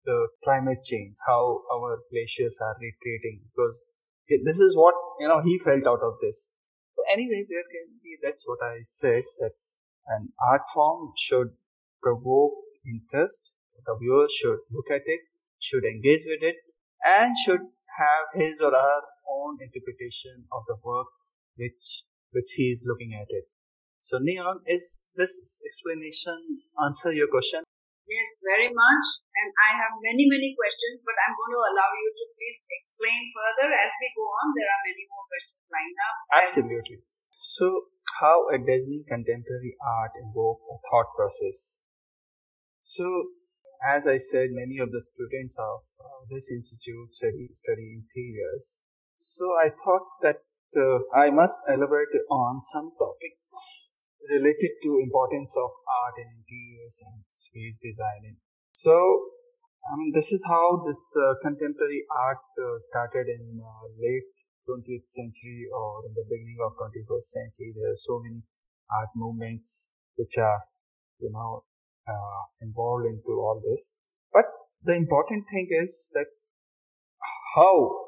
the 0.05 0.27
climate 0.43 0.83
change, 0.83 1.15
how 1.25 1.61
our 1.71 1.99
glaciers 2.11 2.59
are 2.61 2.75
retreating 2.79 3.41
because 3.49 3.89
this 4.27 4.59
is 4.59 4.75
what, 4.75 4.95
you 5.19 5.27
know, 5.27 5.41
he 5.41 5.59
felt 5.59 5.85
out 5.87 6.01
of 6.01 6.15
this. 6.21 6.51
So 6.95 7.03
anyway, 7.11 7.45
there 7.49 7.65
can 7.69 7.99
be, 8.03 8.17
that's 8.21 8.43
what 8.45 8.59
I 8.63 8.79
said, 8.81 9.23
that 9.39 9.51
an 10.07 10.29
art 10.45 10.61
form 10.73 11.13
should 11.17 11.49
provoke 12.01 12.53
interest. 12.85 13.53
The 13.85 13.95
viewer 13.99 14.27
should 14.29 14.59
look 14.71 14.89
at 14.91 15.03
it, 15.05 15.21
should 15.59 15.83
engage 15.83 16.21
with 16.25 16.41
it, 16.41 16.55
and 17.05 17.35
should 17.45 17.61
have 17.61 18.41
his 18.41 18.61
or 18.61 18.71
her 18.71 19.01
own 19.29 19.57
interpretation 19.61 20.45
of 20.53 20.63
the 20.67 20.77
work 20.83 21.07
which 21.57 22.05
which 22.31 22.51
he 22.55 22.69
is 22.69 22.83
looking 22.85 23.15
at 23.15 23.31
it. 23.31 23.47
So, 24.03 24.19
Neon, 24.21 24.61
is 24.67 25.07
this 25.15 25.33
explanation 25.65 26.61
answer 26.77 27.09
your 27.09 27.25
question? 27.31 27.65
Yes, 28.05 28.37
very 28.37 28.69
much. 28.69 29.05
And 29.33 29.49
I 29.65 29.81
have 29.81 29.97
many, 29.97 30.29
many 30.29 30.53
questions, 30.53 31.01
but 31.01 31.17
I'm 31.17 31.33
going 31.33 31.53
to 31.57 31.63
allow 31.73 31.89
you 31.89 32.09
to 32.13 32.25
please 32.37 32.61
explain 32.69 33.33
further 33.33 33.73
as 33.73 33.91
we 33.97 34.13
go 34.13 34.29
on. 34.29 34.53
There 34.53 34.69
are 34.69 34.83
many 34.85 35.03
more 35.09 35.25
questions 35.25 35.65
lined 35.73 35.99
up. 36.05 36.15
Absolutely. 36.37 36.97
So, 37.41 37.89
how 38.21 38.45
a 38.53 38.61
dazzling 38.61 39.09
contemporary 39.09 39.73
art 39.81 40.13
evoke 40.21 40.61
a 40.69 40.77
thought 40.85 41.09
process? 41.17 41.81
So, 42.85 43.33
as 43.81 44.05
I 44.05 44.21
said, 44.21 44.53
many 44.53 44.77
of 44.77 44.93
the 44.93 45.01
students 45.01 45.57
of 45.57 45.81
uh, 45.97 46.29
this 46.29 46.53
institute 46.53 47.09
study, 47.09 47.49
study 47.57 48.05
interiors. 48.05 48.84
So, 49.17 49.45
I 49.59 49.69
thought 49.69 50.07
that 50.21 50.43
uh, 50.75 50.99
I 51.15 51.29
must 51.31 51.61
elaborate 51.69 52.13
on 52.29 52.61
some 52.61 52.91
topics 52.99 53.95
related 54.29 54.71
to 54.83 54.99
importance 54.99 55.53
of 55.55 55.71
art 55.85 56.15
in 56.17 56.41
interiors 56.41 57.01
and 57.05 57.23
space 57.29 57.79
designing. 57.79 58.37
So, 58.71 58.95
I 59.85 59.95
mean, 59.97 60.11
this 60.13 60.31
is 60.31 60.43
how 60.47 60.81
this 60.85 60.99
uh, 61.13 61.37
contemporary 61.45 62.03
art 62.09 62.41
uh, 62.57 62.77
started 62.89 63.29
in 63.29 63.61
uh, 63.61 63.85
late 64.01 64.27
20th 64.65 65.05
century 65.05 65.69
or 65.69 66.09
in 66.09 66.13
the 66.17 66.25
beginning 66.25 66.57
of 66.65 66.73
21st 66.73 67.29
century. 67.29 67.69
There 67.77 67.93
are 67.93 68.01
so 68.01 68.19
many 68.19 68.41
art 68.89 69.09
movements 69.15 69.91
which 70.17 70.37
are, 70.37 70.65
you 71.19 71.29
know, 71.31 71.63
uh, 72.09 72.41
involved 72.61 73.05
into 73.05 73.37
all 73.37 73.61
this. 73.61 73.93
But 74.33 74.45
the 74.83 74.93
important 74.93 75.45
thing 75.51 75.69
is 75.69 76.09
that 76.13 76.33
how 77.55 78.04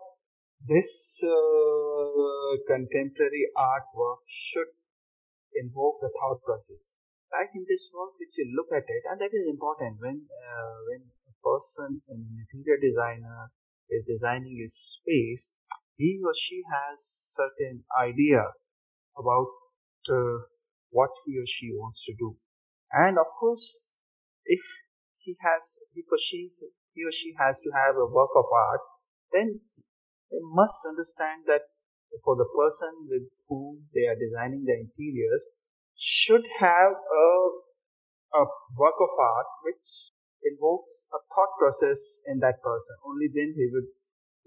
this 0.66 1.22
uh, 1.24 2.54
contemporary 2.68 3.46
artwork 3.58 4.26
should 4.28 4.72
invoke 5.56 6.00
the 6.02 6.10
thought 6.10 6.42
process. 6.44 6.98
Like 7.32 7.52
in 7.54 7.66
this 7.68 7.90
work, 7.92 8.16
which 8.20 8.34
you 8.38 8.48
look 8.56 8.72
at 8.72 8.88
it, 8.88 9.04
and 9.12 9.20
that 9.20 9.34
is 9.36 9.46
important 9.52 10.00
when 10.00 10.24
uh, 10.32 10.78
when 10.88 11.02
a 11.28 11.34
person, 11.44 12.02
an 12.08 12.24
interior 12.40 12.80
designer, 12.80 13.52
is 13.90 14.08
designing 14.08 14.58
his 14.62 14.74
space, 14.74 15.52
he 15.98 16.22
or 16.24 16.32
she 16.32 16.64
has 16.72 17.04
certain 17.36 17.84
idea 18.00 18.48
about 19.18 19.52
uh, 20.08 20.48
what 20.90 21.12
he 21.26 21.36
or 21.38 21.46
she 21.46 21.68
wants 21.76 22.06
to 22.06 22.14
do, 22.18 22.38
and 22.94 23.20
of 23.20 23.28
course, 23.40 24.00
if 24.46 24.64
he 25.20 25.36
has, 25.44 25.80
if 25.94 26.06
she, 26.24 26.52
he 26.94 27.04
or 27.04 27.12
she 27.12 27.36
has 27.38 27.60
to 27.60 27.70
have 27.76 28.00
a 28.00 28.08
work 28.08 28.32
of 28.36 28.46
art, 28.48 28.80
then 29.34 29.60
they 30.32 30.42
must 30.42 30.86
understand 30.88 31.44
that 31.48 31.70
for 32.24 32.36
the 32.36 32.48
person 32.56 33.08
with 33.10 33.28
whom 33.48 33.88
they 33.94 34.08
are 34.08 34.18
designing 34.18 34.64
the 34.66 34.76
interiors 34.76 35.50
should 35.96 36.46
have 36.60 36.94
a, 36.94 37.28
a 38.36 38.44
work 38.78 38.98
of 39.02 39.10
art 39.20 39.48
which 39.64 40.14
invokes 40.44 41.08
a 41.14 41.20
thought 41.34 41.52
process 41.60 42.22
in 42.28 42.40
that 42.40 42.62
person. 42.62 42.96
Only 43.06 43.28
then 43.34 43.54
he 43.56 43.68
would 43.72 43.92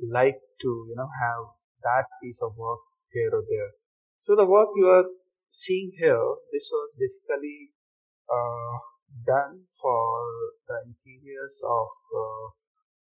like 0.00 0.40
to, 0.62 0.70
you 0.88 0.94
know, 0.96 1.08
have 1.20 1.52
that 1.82 2.06
piece 2.22 2.40
of 2.42 2.56
work 2.56 2.80
here 3.12 3.30
or 3.32 3.44
there. 3.48 3.72
So 4.18 4.36
the 4.36 4.46
work 4.46 4.68
you 4.76 4.86
are 4.86 5.04
seeing 5.50 5.92
here, 5.98 6.22
this 6.52 6.68
was 6.70 6.92
basically 6.98 7.72
uh, 8.30 8.78
done 9.26 9.66
for 9.80 10.22
the 10.68 10.86
interiors 10.86 11.62
of 11.66 11.88
uh, 12.14 12.46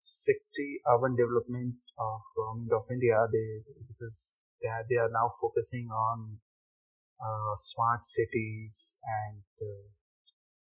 City 0.09 0.81
urban 0.89 1.15
development 1.15 1.75
of 1.99 2.21
government 2.35 2.73
of 2.73 2.89
India. 2.89 3.27
They 3.31 3.61
because 3.87 4.37
they 4.61 4.67
are, 4.67 4.85
they 4.89 4.95
are 4.97 5.13
now 5.13 5.33
focusing 5.39 5.87
on 5.93 6.39
uh, 7.21 7.53
smart 7.57 8.05
cities 8.05 8.97
and 9.05 9.43
uh, 9.61 9.85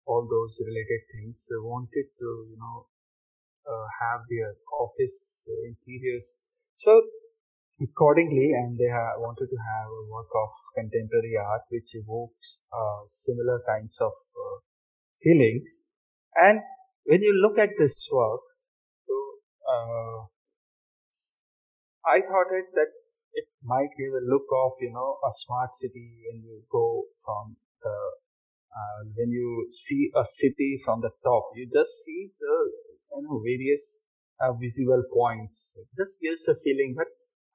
all 0.05 0.27
those 0.29 0.61
related 0.61 1.01
things. 1.11 1.47
They 1.49 1.57
wanted 1.57 2.13
to 2.21 2.29
you 2.53 2.57
know 2.61 2.85
uh, 3.65 3.87
have 4.01 4.21
their 4.29 4.53
office 4.79 5.49
interiors. 5.65 6.37
So 6.75 7.01
accordingly, 7.81 8.51
and 8.53 8.77
they 8.77 8.91
have 8.91 9.17
wanted 9.17 9.47
to 9.49 9.57
have 9.57 9.89
a 9.89 10.05
work 10.11 10.29
of 10.35 10.49
contemporary 10.75 11.35
art 11.39 11.63
which 11.69 11.95
evokes 11.95 12.63
uh, 12.73 13.01
similar 13.05 13.61
kinds 13.67 13.99
of 14.01 14.13
uh, 14.13 14.57
feelings. 15.23 15.81
And 16.35 16.59
when 17.05 17.23
you 17.23 17.33
look 17.33 17.57
at 17.57 17.69
this 17.77 18.07
work, 18.11 18.41
uh, 19.69 20.25
I 22.05 22.21
thought 22.21 22.49
it 22.51 22.73
that 22.73 22.91
it 23.33 23.47
might 23.63 23.93
give 23.97 24.13
a 24.13 24.23
look 24.25 24.47
of 24.63 24.71
you 24.81 24.91
know 24.91 25.19
a 25.23 25.31
smart 25.33 25.75
city 25.75 26.17
when 26.25 26.41
you 26.43 26.63
go 26.71 27.05
from 27.23 27.57
the 27.83 27.95
uh, 28.73 28.99
when 29.15 29.31
you 29.31 29.67
see 29.69 30.11
a 30.15 30.25
city 30.25 30.79
from 30.83 31.01
the 31.01 31.11
top. 31.23 31.51
You 31.55 31.69
just 31.71 32.03
see 32.05 32.31
the 32.39 32.55
you 33.15 33.23
know 33.23 33.41
various 33.43 34.01
uh, 34.41 34.53
visual 34.53 35.03
points. 35.13 35.75
It 35.77 35.87
just 35.97 36.21
gives 36.21 36.47
a 36.47 36.55
feeling 36.55 36.95
but 36.97 37.07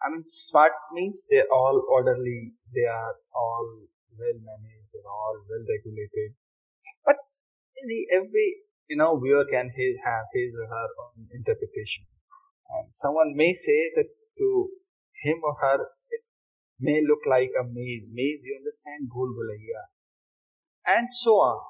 i 0.04 0.11
mean 0.12 0.23
smart 0.25 0.73
means 0.92 1.26
they're 1.30 1.50
all 1.52 1.83
orderly. 1.90 2.52
They 2.75 2.87
are 2.87 3.14
all 3.35 3.68
well 4.18 4.38
managed. 4.50 4.92
They're 4.92 5.11
all 5.11 5.37
well 5.49 5.64
regulated. 5.75 6.37
But 7.06 7.16
in 7.80 7.88
the, 7.88 8.00
every 8.14 8.49
you 8.88 8.96
know 8.96 9.18
viewer 9.18 9.44
can 9.50 9.70
have 10.04 10.26
his 10.32 10.54
or 10.54 10.66
her 10.66 10.88
own 11.04 11.28
interpretation. 11.32 12.04
And 12.70 12.88
someone 12.92 13.34
may 13.34 13.52
say 13.52 13.90
that 13.96 14.08
to 14.38 14.68
him 15.22 15.40
or 15.42 15.54
her 15.60 15.78
it 16.10 16.22
may 16.80 17.00
look 17.06 17.24
like 17.26 17.50
a 17.58 17.64
maze. 17.64 18.10
Maze 18.12 18.40
you 18.42 18.56
understand? 18.58 19.08
Bhul 19.08 19.32
bhulaiya. 19.36 19.82
And 20.86 21.08
so 21.10 21.32
on. 21.40 21.60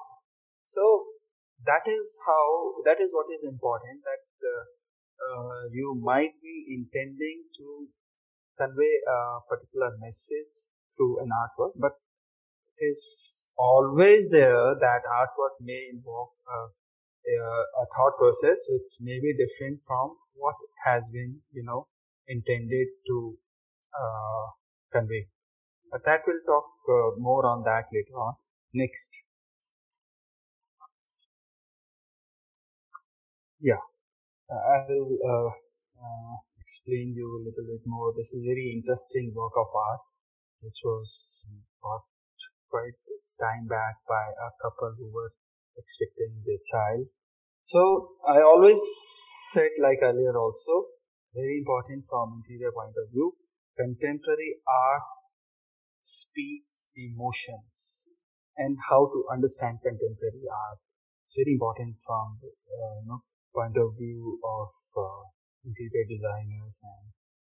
So 0.65 1.15
that 1.63 1.87
is 1.87 2.19
how 2.25 2.83
that 2.85 2.99
is 2.99 3.11
what 3.13 3.27
is 3.31 3.47
important 3.47 4.03
that 4.03 4.25
uh, 4.43 4.63
uh, 5.25 5.61
you 5.71 5.95
might 6.03 6.35
be 6.41 6.55
intending 6.75 7.47
to 7.57 7.87
convey 8.59 8.95
a 9.07 9.39
particular 9.47 9.91
message 9.99 10.69
through 10.95 11.19
an 11.23 11.29
artwork 11.31 11.71
but 11.75 11.95
it 12.77 12.91
is 12.91 13.47
always 13.57 14.29
there 14.29 14.75
that 14.79 15.01
artwork 15.07 15.55
may 15.61 15.87
involve 15.91 16.29
a, 16.47 16.57
a 17.81 17.85
thought 17.95 18.17
process 18.17 18.59
which 18.69 18.93
may 19.01 19.19
be 19.19 19.33
different 19.33 19.79
from 19.87 20.15
what 20.35 20.55
has 20.85 21.09
been 21.11 21.39
you 21.53 21.63
know 21.63 21.87
intended 22.27 22.87
to 23.07 23.37
uh, 23.93 24.45
convey. 24.91 25.27
But 25.91 26.01
that 26.05 26.21
we'll 26.27 26.43
talk 26.45 26.65
uh, 26.89 27.19
more 27.19 27.45
on 27.45 27.63
that 27.63 27.85
later 27.93 28.17
on. 28.17 28.35
Next. 28.73 29.11
Yeah. 33.59 33.81
I'll 34.51 35.17
uh, 35.25 35.49
uh, 35.49 36.35
explain 36.59 37.13
you 37.15 37.25
a 37.25 37.41
little 37.45 37.65
bit 37.65 37.81
more. 37.85 38.13
This 38.15 38.33
is 38.33 38.43
very 38.43 38.69
interesting 38.75 39.31
work 39.33 39.53
of 39.57 39.67
art 39.73 40.01
which 40.61 40.81
was 40.83 41.47
bought 41.81 42.05
quite 42.69 42.97
time 43.39 43.67
back 43.67 44.01
by 44.07 44.25
a 44.33 44.49
couple 44.61 44.95
who 44.97 45.11
were 45.13 45.31
expecting 45.77 46.41
their 46.45 46.61
child 46.71 47.05
so 47.63 47.81
i 48.27 48.39
always 48.41 48.81
said 49.51 49.71
like 49.81 49.99
earlier 50.01 50.37
also 50.37 50.85
very 51.33 51.57
important 51.59 52.03
from 52.09 52.41
interior 52.41 52.71
point 52.71 52.95
of 53.03 53.11
view 53.11 53.33
contemporary 53.77 54.55
art 54.67 55.07
speaks 56.05 56.93
emotions 56.95 58.09
and 58.57 58.77
how 58.89 59.09
to 59.09 59.25
understand 59.33 59.81
contemporary 59.81 60.45
art. 60.45 60.79
It's 61.25 61.33
very 61.33 61.57
important 61.57 61.97
from 62.05 62.39
uh, 62.45 62.95
you 63.01 63.07
know, 63.09 63.21
point 63.53 63.75
of 63.75 63.97
view 63.97 64.39
of 64.45 64.69
uh, 64.95 65.23
interior 65.65 66.05
designers 66.05 66.79
and 66.85 67.05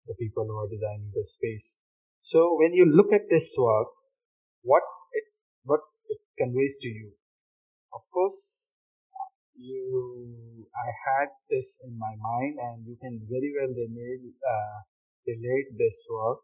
the 0.07 0.19
people 0.19 0.45
who 0.45 0.59
are 0.59 0.69
designing 0.69 1.15
the 1.15 1.25
space. 1.25 1.79
So 2.21 2.59
when 2.59 2.75
you 2.75 2.85
look 2.85 3.13
at 3.15 3.31
this 3.31 3.55
work, 3.57 3.89
what 4.63 4.83
it 5.15 5.25
what 5.65 5.81
it 6.11 6.21
conveys 6.37 6.77
to 6.83 6.89
you, 6.89 7.15
of 7.93 8.03
course, 8.13 8.71
you 9.55 10.67
I 10.75 10.89
had 11.07 11.29
this 11.51 11.81
in 11.85 11.99
my 11.99 12.15
mind, 12.17 12.59
and 12.59 12.87
you 12.87 12.97
can 13.01 13.21
very 13.29 13.53
well 13.57 13.73
relate 13.73 14.35
uh, 14.43 14.79
relate 15.27 15.77
this 15.77 16.07
work 16.11 16.39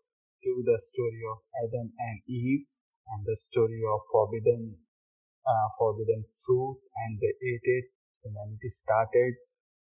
to 0.45 0.63
the 0.65 0.79
story 0.81 1.23
of 1.31 1.39
Adam 1.65 1.93
and 1.99 2.21
Eve 2.29 2.67
and 3.09 3.25
the 3.25 3.37
story 3.37 3.81
of 3.87 4.01
forbidden 4.11 4.77
uh, 5.47 5.69
forbidden 5.79 6.25
fruit 6.45 6.79
and 7.05 7.19
they 7.21 7.35
ate 7.39 7.67
it 7.79 7.85
humanity 8.23 8.69
started. 8.69 9.35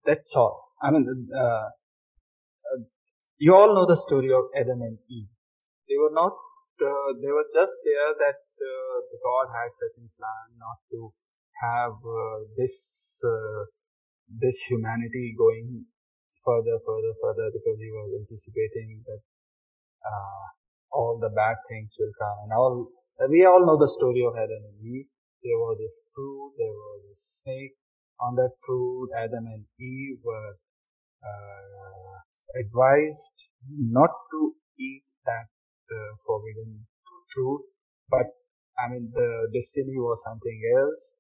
That's 0.05 0.35
all. 0.35 0.73
I 0.83 0.91
mean 0.91 1.29
uh, 1.35 1.69
uh, 2.69 2.81
you 3.39 3.55
all 3.55 3.75
know 3.75 3.87
the 3.87 3.97
story 3.97 4.33
of 4.33 4.45
adam 4.57 4.81
and 4.83 4.99
eve. 5.11 5.29
They 5.89 5.99
were 5.99 6.15
not 6.15 6.33
uh, 6.81 7.11
they 7.21 7.31
were 7.31 7.47
just 7.53 7.77
there 7.85 8.11
that 8.25 8.41
uh, 8.59 8.97
god 9.27 9.53
had 9.55 9.71
certain 9.77 10.09
plan 10.17 10.47
not 10.59 10.79
to 10.91 11.13
have 11.62 11.97
uh, 12.02 12.38
this 12.57 13.23
this 14.28 14.59
humanity 14.69 15.35
going 15.38 15.85
further 16.45 16.78
further 16.87 17.14
further 17.23 17.49
because 17.54 17.78
he 17.78 17.90
was 17.90 18.11
anticipating 18.19 19.02
that 19.07 19.23
all 20.92 21.19
the 21.21 21.31
bad 21.31 21.57
things 21.71 21.97
will 21.99 22.12
come 22.19 22.37
and 22.45 22.52
all 22.52 22.88
we 23.28 23.45
all 23.47 23.64
know 23.64 23.78
the 23.78 23.88
story 23.88 24.25
of 24.26 24.35
Adam 24.35 24.62
and 24.66 24.78
Eve. 24.83 25.07
There 25.42 25.59
was 25.59 25.78
a 25.78 25.90
fruit, 26.14 26.54
there 26.59 26.73
was 26.73 27.02
a 27.11 27.14
snake. 27.14 27.75
On 28.21 28.35
that 28.37 28.54
fruit, 28.64 29.11
Adam 29.16 29.47
and 29.47 29.64
Eve 29.78 30.19
were 30.23 30.54
uh, 31.23 32.16
advised 32.59 33.47
not 33.69 34.11
to 34.31 34.54
eat 34.78 35.02
that 35.26 35.50
uh, 35.90 36.12
forbidden 36.26 36.87
fruit, 37.35 37.62
but 38.09 38.26
I 38.78 38.88
mean, 38.90 39.11
the 39.12 39.49
destiny 39.52 39.99
was 39.99 40.23
something 40.25 40.61
else. 40.79 41.14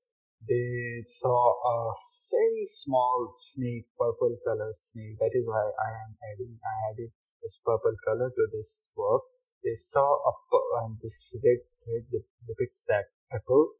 They 0.48 1.02
saw 1.06 1.54
a 1.54 1.94
very 2.32 2.66
small 2.66 3.30
snake, 3.34 3.86
purple 3.98 4.36
color 4.44 4.72
snake. 4.72 5.18
That 5.20 5.30
is 5.34 5.46
why 5.46 5.62
I 5.62 5.90
am 6.04 6.16
adding, 6.32 6.58
I 6.58 6.90
added 6.90 7.10
this 7.42 7.60
purple 7.64 7.94
color 8.04 8.30
to 8.30 8.46
this 8.52 8.90
work. 8.96 9.22
They 9.64 9.74
saw 9.74 10.02
a, 10.02 10.32
and 10.84 10.98
this 11.02 11.36
red 11.44 11.62
right, 11.86 12.22
depicts 12.46 12.84
that 12.88 13.06
apple. 13.32 13.70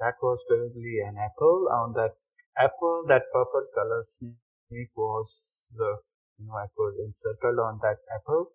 That 0.00 0.14
was 0.22 0.44
probably 0.48 0.98
an 1.06 1.16
apple. 1.18 1.68
On 1.70 1.92
that 1.94 2.14
apple, 2.58 3.04
that 3.08 3.22
purple 3.32 3.66
color 3.74 4.02
snake 4.02 4.90
was 4.96 5.72
the 5.76 5.98
you 6.38 6.46
know 6.46 6.58
it 6.58 6.70
was 6.76 6.94
encircled 7.04 7.58
on 7.58 7.78
that 7.82 7.98
apple, 8.14 8.50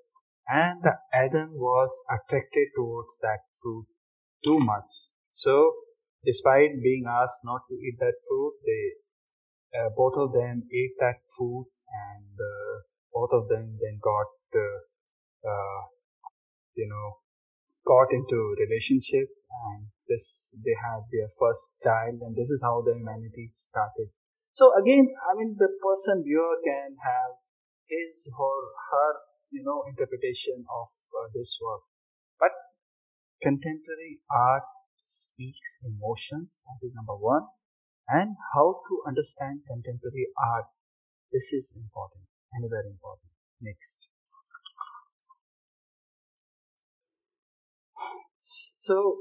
and 0.47 0.84
the 0.84 0.95
Adam 1.13 1.52
was 1.54 2.04
attracted 2.10 2.67
towards 2.76 3.17
that 3.21 3.39
fruit 3.62 3.86
too 4.43 4.60
much. 4.60 5.15
So, 5.32 5.73
despite 6.26 6.82
being 6.82 7.06
asked 7.08 7.42
not 7.44 7.62
to 7.70 7.76
eat 7.76 7.98
that 8.00 8.16
fruit, 8.28 8.54
they 8.66 8.84
uh, 9.74 9.90
both 9.98 10.14
of 10.18 10.34
them 10.34 10.64
ate 10.72 10.96
that 11.00 11.20
food, 11.38 11.66
and 11.90 12.34
uh, 12.38 12.76
both 13.14 13.30
of 13.34 13.50
them 13.50 13.78
then 13.82 14.00
got 14.02 14.30
uh, 14.56 14.80
uh 15.50 15.82
you 16.76 16.88
know 16.88 17.18
got 17.86 18.08
into 18.14 18.56
relationship 18.58 19.28
and 19.68 19.88
this 20.08 20.56
they 20.64 20.76
had 20.78 21.04
their 21.12 21.30
first 21.40 21.76
child 21.84 22.22
and 22.22 22.36
this 22.36 22.50
is 22.50 22.62
how 22.64 22.82
the 22.82 22.96
humanity 22.96 23.52
started. 23.54 24.08
So 24.54 24.72
again 24.78 25.10
i 25.30 25.34
mean 25.34 25.56
the 25.58 25.70
person 25.82 26.24
viewer 26.24 26.58
can 26.64 26.96
have 27.02 27.42
his 27.90 28.30
or 28.38 28.60
her 28.90 29.12
you 29.52 29.64
know 29.66 29.84
interpretation 29.90 30.66
of 30.70 30.88
uh, 31.14 31.28
this 31.34 31.58
work 31.62 31.82
but 32.40 32.54
contemporary 33.42 34.22
art 34.30 34.64
speaks 35.04 35.78
emotions 35.84 36.60
that 36.66 36.86
is 36.86 36.94
number 36.96 37.16
one 37.16 37.44
and 38.08 38.36
how 38.54 38.82
to 38.88 39.04
understand 39.08 39.62
contemporary 39.68 40.28
art. 40.38 40.66
This 41.32 41.54
is 41.54 41.74
important 41.76 42.26
and 42.54 42.70
very 42.70 42.89
important. 42.89 43.30
Next. 43.62 44.08
So, 48.39 49.20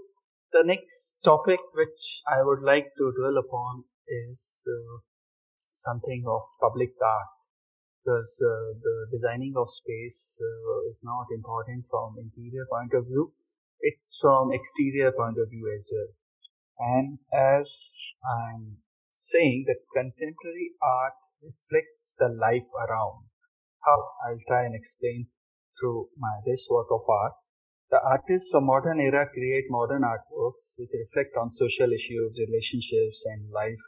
the 0.53 0.65
next 0.65 1.19
topic 1.25 1.61
which 1.75 2.23
I 2.27 2.43
would 2.43 2.63
like 2.63 2.91
to 2.99 3.13
dwell 3.17 3.39
upon 3.39 3.85
is 4.09 4.67
uh, 4.67 4.99
something 5.73 6.25
of 6.27 6.43
public 6.61 6.91
art 7.01 7.31
because 8.05 8.35
uh, 8.43 8.75
the 8.83 9.07
designing 9.17 9.55
of 9.57 9.71
space 9.71 10.39
uh, 10.43 10.91
is 10.91 11.01
not 11.05 11.27
important 11.33 11.87
from 11.89 12.17
interior 12.19 12.67
point 12.69 12.93
of 12.95 13.07
view 13.07 13.33
it's 13.83 14.19
from 14.21 14.53
exterior 14.53 15.13
point 15.13 15.37
of 15.43 15.51
view 15.51 15.67
as 15.77 15.91
well 15.93 16.13
and 16.95 17.19
as 17.33 18.15
i'm 18.37 18.79
saying 19.19 19.65
that 19.67 19.87
contemporary 19.95 20.71
art 20.83 21.21
reflects 21.43 22.17
the 22.19 22.29
life 22.29 22.71
around 22.87 23.27
how 23.87 23.99
i'll 24.27 24.45
try 24.49 24.65
and 24.65 24.75
explain 24.75 25.27
through 25.79 26.09
my 26.19 26.35
this 26.47 26.67
work 26.71 26.91
of 26.91 27.03
art 27.09 27.33
the 27.93 28.01
artists 28.09 28.55
of 28.55 28.63
modern 28.63 28.99
era 29.01 29.29
create 29.29 29.67
modern 29.69 30.01
artworks 30.01 30.73
which 30.79 30.97
reflect 30.97 31.37
on 31.37 31.51
social 31.51 31.93
issues, 31.93 32.41
relationships, 32.41 33.27
and 33.27 33.53
life 33.53 33.85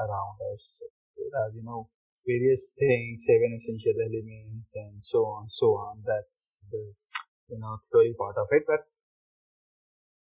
around 0.00 0.40
us. 0.54 0.80
Uh, 1.20 1.52
you 1.52 1.62
know, 1.62 1.90
various 2.26 2.74
things, 2.78 3.26
seven 3.28 3.52
essential 3.52 4.00
elements, 4.00 4.72
and 4.74 4.96
so 5.04 5.28
on, 5.28 5.50
so 5.50 5.76
on. 5.76 6.00
That's 6.06 6.64
the 6.72 6.94
you 7.52 7.58
know 7.60 7.76
theory 7.92 8.14
part 8.16 8.36
of 8.40 8.48
it. 8.50 8.64
But 8.66 8.88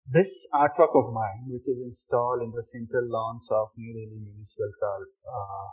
this 0.09 0.47
artwork 0.55 0.95
of 0.95 1.13
mine, 1.13 1.51
which 1.51 1.67
is 1.67 1.83
installed 1.83 2.43
in 2.43 2.53
the 2.55 2.63
central 2.63 3.07
lawns 3.11 3.49
of 3.51 3.75
New 3.77 3.91
Delhi 3.91 4.23
Municipal 4.23 4.71
uh, 5.27 5.69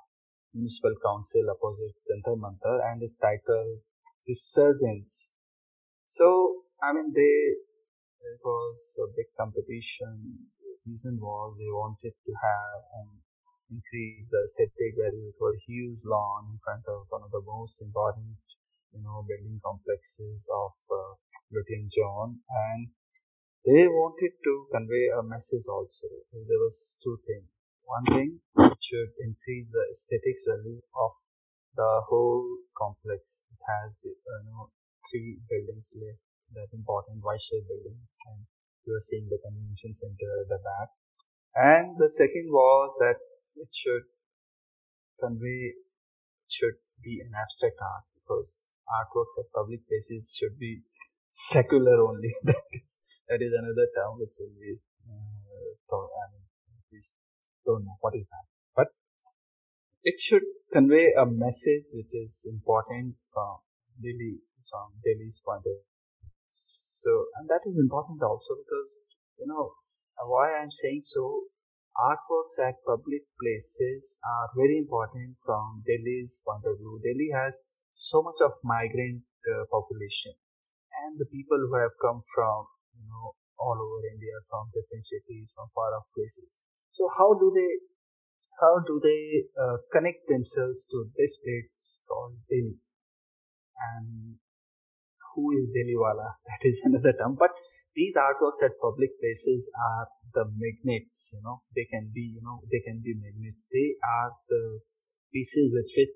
Municipal 0.53 0.93
Council 1.05 1.45
opposite 1.49 1.97
Jantar 2.09 2.37
Mantar, 2.37 2.81
and 2.81 3.01
is 3.03 3.15
titled 3.21 3.81
Resurgence. 4.27 5.31
So 6.07 6.65
I 6.81 6.93
mean, 6.93 7.13
they 7.13 7.61
it 8.33 8.41
was 8.43 8.97
a 9.05 9.07
big 9.13 9.29
competition. 9.37 10.49
The 10.57 10.81
reason 10.89 11.19
was 11.21 11.53
they 11.57 11.69
wanted 11.69 12.17
to 12.17 12.31
have 12.33 12.81
and 13.01 13.21
increase 13.69 14.29
the 14.29 14.45
aesthetic 14.49 14.97
value 14.97 15.33
for 15.37 15.53
a 15.53 15.63
huge 15.65 16.01
lawn 16.05 16.53
in 16.53 16.59
front 16.65 16.85
of 16.89 17.05
one 17.09 17.21
of 17.21 17.31
the 17.31 17.41
most 17.41 17.81
important, 17.81 18.37
you 18.93 19.01
know, 19.01 19.25
building 19.25 19.61
complexes 19.61 20.49
of 20.49 20.73
uh, 20.89 21.13
Zone, 21.93 22.41
and 22.49 22.89
they 23.65 23.87
wanted 23.87 24.35
to 24.43 24.53
convey 24.71 25.07
a 25.15 25.23
message 25.23 25.63
also. 25.71 26.07
There 26.31 26.59
was 26.59 26.99
two 27.01 27.17
things. 27.25 27.47
One 27.83 28.05
thing 28.05 28.39
which 28.55 28.83
should 28.83 29.11
increase 29.19 29.67
the 29.71 29.83
aesthetics 29.91 30.43
value 30.47 30.83
of 30.95 31.11
the 31.75 32.01
whole 32.07 32.43
complex. 32.75 33.43
It 33.51 33.61
has, 33.63 34.03
you 34.03 34.15
know, 34.51 34.71
three 35.09 35.39
buildings 35.47 35.91
left 35.95 36.23
that 36.53 36.69
important 36.75 37.23
Y-shaped 37.23 37.67
building 37.67 37.97
and 38.29 38.45
you 38.85 38.93
are 38.93 39.03
seeing 39.03 39.27
the 39.29 39.39
convention 39.41 39.95
center 39.95 40.29
at 40.43 40.47
the 40.51 40.59
back. 40.61 40.89
And 41.55 41.97
the 41.97 42.09
second 42.09 42.49
was 42.51 42.93
that 42.99 43.17
it 43.55 43.69
should 43.71 44.05
convey 45.19 45.73
it 45.73 46.51
should 46.51 46.83
be 47.01 47.21
an 47.23 47.31
abstract 47.31 47.79
art 47.79 48.05
because 48.13 48.65
artworks 48.89 49.39
at 49.39 49.53
public 49.55 49.87
places 49.87 50.35
should 50.35 50.59
be 50.59 50.83
secular 51.31 52.01
only. 52.03 52.33
that 52.43 52.67
is 52.71 52.97
that 53.29 53.41
is 53.41 53.53
another 53.55 53.87
term 53.95 54.19
which 54.19 54.35
be 54.59 54.79
uh, 55.07 55.95
I 55.95 56.25
mean, 56.31 57.03
don't 57.65 57.85
know 57.85 57.97
what 58.01 58.15
is 58.15 58.27
that, 58.27 58.45
but 58.75 58.87
it 60.03 60.19
should 60.19 60.43
convey 60.71 61.13
a 61.13 61.25
message 61.25 61.85
which 61.93 62.13
is 62.13 62.47
important 62.49 63.15
from 63.31 63.63
Delhi 64.01 64.41
from 64.69 64.97
Delhi's 65.05 65.41
point 65.45 65.63
of 65.63 65.75
view. 65.77 65.93
So, 66.49 67.11
and 67.37 67.47
that 67.49 67.61
is 67.67 67.77
important 67.77 68.23
also 68.23 68.55
because 68.57 68.99
you 69.39 69.47
know 69.47 69.73
why 70.25 70.57
I'm 70.59 70.71
saying 70.71 71.01
so. 71.03 71.51
Artworks 71.93 72.57
at 72.57 72.81
public 72.89 73.21
places 73.37 74.17
are 74.25 74.49
very 74.57 74.81
important 74.81 75.37
from 75.45 75.85
Delhi's 75.85 76.41
point 76.41 76.65
of 76.65 76.81
view. 76.81 76.97
Delhi 77.05 77.29
has 77.37 77.61
so 77.93 78.23
much 78.23 78.41
of 78.41 78.57
migrant 78.65 79.21
uh, 79.45 79.69
population 79.69 80.33
and 81.05 81.21
the 81.21 81.29
people 81.29 81.61
who 81.61 81.77
have 81.77 81.93
come 82.01 82.25
from 82.33 82.65
you 82.97 83.07
know 83.07 83.35
all 83.59 83.77
over 83.77 84.01
India 84.11 84.35
from 84.49 84.69
different 84.73 85.05
cities 85.07 85.53
from 85.55 85.69
far 85.73 85.95
off 85.95 86.07
places. 86.15 86.63
So 86.93 87.09
how 87.17 87.33
do 87.33 87.51
they 87.53 87.71
how 88.59 88.79
do 88.85 88.99
they 89.01 89.49
uh, 89.57 89.77
connect 89.91 90.27
themselves 90.27 90.85
to 90.91 91.09
this 91.17 91.37
place 91.37 92.01
called 92.07 92.37
Delhi? 92.49 92.77
And 93.73 94.37
who 95.33 95.51
is 95.57 95.69
Delhiwala? 95.73 96.37
That 96.49 96.61
is 96.61 96.81
another 96.83 97.13
term. 97.13 97.35
But 97.39 97.51
these 97.95 98.15
artworks 98.15 98.61
at 98.63 98.77
public 98.81 99.17
places 99.19 99.71
are 99.73 100.07
the 100.33 100.45
magnets. 100.45 101.33
You 101.33 101.41
know, 101.43 101.61
they 101.75 101.85
can 101.89 102.11
be 102.13 102.37
you 102.37 102.41
know 102.43 102.61
they 102.69 102.81
can 102.85 103.01
be 103.01 103.13
magnets. 103.17 103.67
They 103.71 103.97
are 104.01 104.31
the 104.49 104.79
pieces 105.33 105.73
with 105.73 105.89
which 105.97 106.13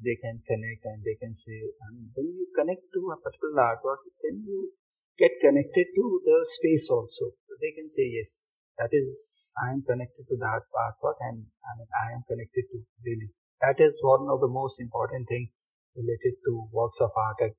they 0.00 0.16
can 0.16 0.40
connect 0.44 0.84
and 0.84 1.04
they 1.04 1.16
can 1.20 1.34
say, 1.34 1.60
and 1.88 2.08
when 2.16 2.32
you 2.32 2.48
connect 2.56 2.88
to 2.92 3.00
a 3.12 3.20
particular 3.20 3.60
artwork, 3.60 4.04
then 4.24 4.44
you 4.44 4.72
get 5.20 5.36
connected 5.44 5.92
to 5.94 6.04
the 6.24 6.38
space 6.48 6.88
also. 6.88 7.36
They 7.60 7.76
can 7.76 7.92
say, 7.92 8.08
yes, 8.08 8.40
that 8.80 8.88
is, 8.96 9.52
I 9.60 9.76
am 9.76 9.84
connected 9.84 10.24
to 10.32 10.36
that 10.40 10.64
artwork 10.72 11.20
and 11.20 11.44
I, 11.60 11.70
mean, 11.76 11.90
I 11.92 12.16
am 12.16 12.24
connected 12.24 12.64
to 12.72 12.80
Delhi. 13.04 13.28
That 13.60 13.76
is 13.76 14.00
one 14.00 14.24
of 14.32 14.40
the 14.40 14.48
most 14.48 14.80
important 14.80 15.28
thing 15.28 15.52
related 15.94 16.40
to 16.48 16.64
works 16.72 16.96
of 17.04 17.12
art 17.12 17.36
at 17.44 17.52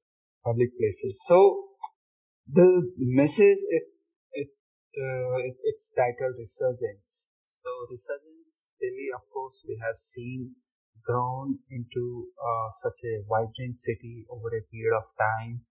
public 0.44 0.74
places. 0.82 1.22
So 1.30 1.78
the 2.50 2.90
message, 2.98 3.62
it, 3.70 3.86
it, 4.34 4.50
uh, 4.98 5.38
it 5.46 5.56
it's 5.70 5.94
titled 5.94 6.42
Resurgence. 6.42 7.30
So 7.46 7.70
Resurgence, 7.86 8.74
Delhi, 8.82 9.14
of 9.14 9.22
course, 9.30 9.62
we 9.70 9.78
have 9.86 9.98
seen 10.02 10.58
grown 11.06 11.60
into 11.70 12.34
uh, 12.42 12.70
such 12.82 13.06
a 13.06 13.22
vibrant 13.30 13.80
city 13.80 14.26
over 14.30 14.50
a 14.50 14.66
period 14.74 14.98
of 14.98 15.06
time 15.18 15.62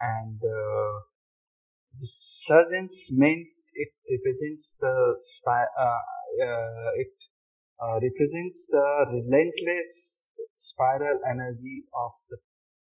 and 0.00 0.42
uh, 0.42 0.98
Resurgence 2.00 3.10
meant 3.12 3.46
it 3.74 3.92
represents 4.10 4.76
the 4.80 5.16
spi- 5.20 5.72
uh, 5.78 6.02
uh, 6.44 6.90
it 6.96 7.12
uh, 7.82 7.98
represents 8.00 8.68
the 8.70 8.86
relentless 9.10 10.30
spiral 10.56 11.20
energy 11.28 11.84
of 11.94 12.12
the 12.30 12.38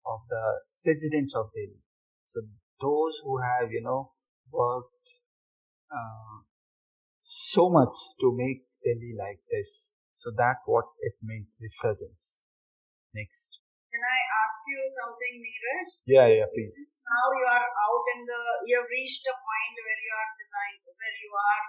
of 0.06 0.20
the 0.30 0.46
citizens 0.72 1.36
of 1.36 1.50
Delhi. 1.54 1.82
So 2.28 2.42
those 2.82 3.22
who 3.24 3.40
have 3.42 3.72
you 3.72 3.82
know 3.82 4.12
worked 4.52 5.10
uh, 5.92 6.44
so 7.22 7.70
much 7.70 7.96
to 8.22 8.34
make 8.36 8.66
Delhi 8.84 9.14
like 9.18 9.40
this 9.52 9.92
so 10.14 10.32
that 10.38 10.58
what 10.66 10.86
it 11.02 11.14
meant, 11.22 11.48
resurgence. 11.60 12.40
Next. 13.14 13.60
Can 13.92 14.02
I 14.04 14.20
ask 14.44 14.60
you 14.68 14.80
something, 14.88 15.34
Neeraj? 15.44 15.90
Yeah, 16.08 16.28
yeah, 16.28 16.46
please. 16.54 16.95
Now 17.06 17.26
you 17.38 17.46
are 17.46 17.70
out 17.70 18.06
in 18.18 18.26
the, 18.26 18.42
you 18.66 18.82
have 18.82 18.90
reached 18.90 19.22
a 19.30 19.36
point 19.38 19.76
where 19.78 20.02
you 20.02 20.14
are 20.14 20.30
design, 20.42 20.74
where 20.90 21.18
you 21.22 21.32
are 21.38 21.66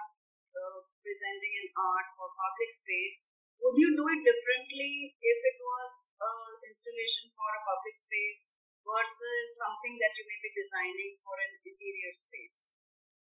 uh, 0.57 0.79
presenting 1.05 1.53
an 1.61 1.69
art 1.77 2.07
for 2.17 2.33
public 2.33 2.73
space. 2.73 3.29
Would 3.61 3.77
you 3.77 3.93
do 3.93 4.05
it 4.09 4.21
differently 4.25 5.13
if 5.17 5.39
it 5.45 5.57
was 5.61 5.91
an 6.17 6.61
installation 6.65 7.29
for 7.37 7.49
a 7.53 7.61
public 7.61 7.97
space 7.97 8.57
versus 8.81 9.45
something 9.61 9.97
that 10.01 10.13
you 10.17 10.25
may 10.25 10.39
be 10.41 10.51
designing 10.57 11.21
for 11.21 11.37
an 11.37 11.51
interior 11.65 12.13
space? 12.17 12.77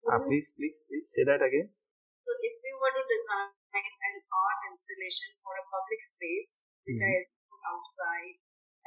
Uh, 0.08 0.24
please, 0.24 0.56
please, 0.56 0.80
please 0.88 1.08
say 1.12 1.28
that 1.28 1.44
again. 1.44 1.68
So 2.24 2.32
if 2.44 2.56
you 2.60 2.76
were 2.80 2.92
to 2.96 3.04
design 3.04 3.52
an 3.76 4.16
art 4.32 4.60
installation 4.72 5.36
for 5.44 5.60
a 5.60 5.66
public 5.68 6.00
space, 6.04 6.64
which 6.88 7.04
mm-hmm. 7.04 7.24
I 7.24 7.48
put 7.52 7.62
outside 7.68 8.36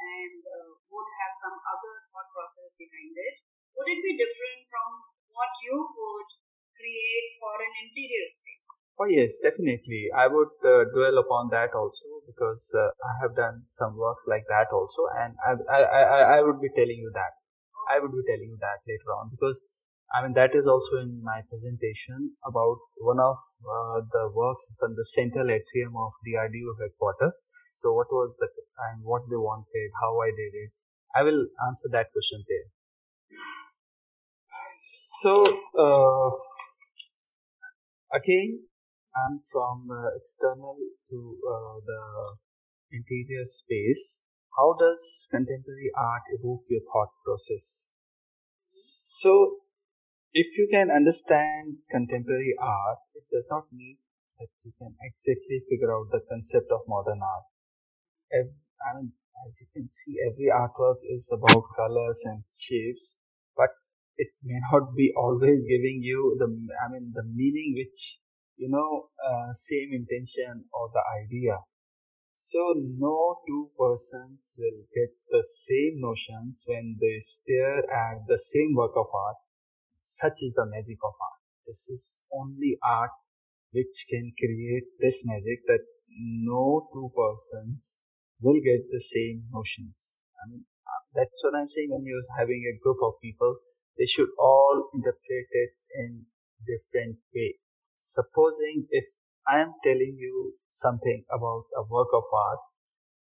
and 0.01 0.41
uh, 0.41 0.73
would 0.89 1.09
have 1.21 1.33
some 1.33 1.55
other 1.61 1.93
thought 2.09 2.29
process 2.33 2.73
behind 2.81 3.13
it, 3.13 3.35
would 3.77 3.89
it 3.89 4.01
be 4.01 4.17
different 4.17 4.65
from 4.67 4.89
what 5.29 5.53
you 5.61 5.77
would 5.77 6.29
create 6.73 7.37
for 7.37 7.61
an 7.61 7.73
interior 7.85 8.25
space? 8.25 8.65
Oh 8.97 9.09
yes, 9.09 9.37
definitely. 9.41 10.09
I 10.13 10.27
would 10.27 10.53
uh, 10.61 10.85
dwell 10.93 11.17
upon 11.17 11.49
that 11.49 11.73
also 11.73 12.21
because 12.27 12.69
uh, 12.77 12.93
I 13.01 13.13
have 13.21 13.33
done 13.33 13.65
some 13.69 13.97
works 13.97 14.25
like 14.27 14.45
that 14.49 14.69
also, 14.69 15.09
and 15.17 15.33
I, 15.41 15.57
I, 15.65 15.79
I, 15.81 16.19
I 16.37 16.39
would 16.41 16.61
be 16.61 16.69
telling 16.75 17.01
you 17.01 17.09
that. 17.13 17.33
I 17.89 17.97
would 17.97 18.11
be 18.11 18.21
telling 18.29 18.53
you 18.53 18.59
that 18.61 18.85
later 18.85 19.09
on 19.17 19.33
because 19.33 19.57
I 20.13 20.21
mean, 20.23 20.33
that 20.33 20.51
is 20.53 20.67
also 20.67 20.97
in 20.99 21.23
my 21.23 21.39
presentation 21.47 22.35
about 22.43 22.77
one 22.99 23.19
of 23.19 23.37
uh, 23.63 24.03
the 24.11 24.29
works 24.33 24.67
from 24.77 24.95
the 24.95 25.05
central 25.05 25.49
atrium 25.49 25.95
of 25.95 26.11
the 26.23 26.35
DRDO 26.35 26.75
headquarters. 26.83 27.31
So 27.81 27.93
what 27.93 28.07
was 28.11 28.35
the 28.39 28.47
and 28.89 29.03
what 29.03 29.23
they 29.29 29.35
wanted, 29.35 29.89
how 30.01 30.21
I 30.21 30.29
did 30.29 30.53
it. 30.53 30.71
I 31.15 31.23
will 31.23 31.47
answer 31.67 31.89
that 31.91 32.11
question 32.13 32.43
there. 32.47 32.69
So 35.21 35.43
uh, 35.77 36.29
again, 38.13 38.61
I'm 39.17 39.41
from 39.51 39.89
uh, 39.91 40.15
external 40.15 40.77
to 41.09 41.17
uh, 41.17 41.77
the 41.85 42.01
interior 42.91 43.45
space. 43.45 44.23
How 44.57 44.75
does 44.79 45.27
contemporary 45.31 45.91
art 45.97 46.23
evoke 46.37 46.63
your 46.69 46.81
thought 46.91 47.11
process? 47.25 47.89
So 48.63 49.57
if 50.33 50.57
you 50.57 50.67
can 50.71 50.89
understand 50.91 51.83
contemporary 51.89 52.55
art, 52.59 52.99
it 53.15 53.23
does 53.31 53.47
not 53.49 53.65
mean 53.71 53.97
that 54.39 54.47
you 54.63 54.71
can 54.77 54.95
exactly 55.01 55.61
figure 55.69 55.93
out 55.93 56.07
the 56.11 56.21
concept 56.29 56.71
of 56.71 56.81
modern 56.87 57.19
art. 57.21 57.50
Every, 58.33 58.55
I 58.81 58.97
mean, 58.97 59.13
as 59.47 59.59
you 59.61 59.67
can 59.73 59.87
see, 59.87 60.15
every 60.29 60.47
artwork 60.47 60.97
is 61.03 61.29
about 61.31 61.63
colors 61.75 62.21
and 62.25 62.43
shapes, 62.47 63.17
but 63.55 63.69
it 64.17 64.29
may 64.43 64.59
not 64.71 64.95
be 64.95 65.13
always 65.15 65.65
giving 65.65 66.01
you 66.03 66.35
the, 66.39 66.47
I 66.83 66.91
mean, 66.91 67.11
the 67.13 67.23
meaning 67.23 67.73
which, 67.77 68.19
you 68.57 68.69
know, 68.69 69.09
uh, 69.25 69.53
same 69.53 69.91
intention 69.93 70.65
or 70.73 70.89
the 70.93 71.03
idea. 71.23 71.59
So 72.35 72.73
no 72.75 73.39
two 73.47 73.69
persons 73.77 74.55
will 74.57 74.83
get 74.95 75.13
the 75.29 75.43
same 75.43 76.01
notions 76.01 76.65
when 76.67 76.97
they 76.99 77.19
stare 77.19 77.79
at 77.79 78.25
the 78.27 78.37
same 78.37 78.73
work 78.75 78.93
of 78.95 79.07
art 79.13 79.37
such 80.01 80.41
is 80.41 80.53
the 80.53 80.65
magic 80.65 80.97
of 81.03 81.13
art. 81.21 81.41
This 81.65 81.87
is 81.89 82.23
only 82.33 82.77
art 82.83 83.11
which 83.71 84.05
can 84.09 84.33
create 84.37 84.85
this 84.99 85.23
magic 85.25 85.61
that 85.67 85.85
no 86.09 86.89
two 86.93 87.11
persons 87.15 87.99
will 88.41 88.59
get 88.59 88.89
the 88.91 88.99
same 88.99 89.45
notions. 89.53 90.21
I 90.43 90.49
mean, 90.49 90.65
that's 91.13 91.43
what 91.43 91.55
I'm 91.55 91.69
saying 91.69 91.89
when 91.91 92.05
you're 92.05 92.25
having 92.37 92.63
a 92.65 92.79
group 92.81 92.97
of 93.03 93.21
people, 93.21 93.57
they 93.97 94.05
should 94.05 94.29
all 94.39 94.89
interpret 94.93 95.47
it 95.51 95.71
in 95.93 96.25
different 96.65 97.17
way. 97.35 97.55
Supposing 97.99 98.87
if 98.89 99.05
I 99.47 99.59
am 99.59 99.73
telling 99.83 100.15
you 100.17 100.55
something 100.69 101.25
about 101.29 101.65
a 101.77 101.83
work 101.83 102.09
of 102.13 102.23
art, 102.33 102.59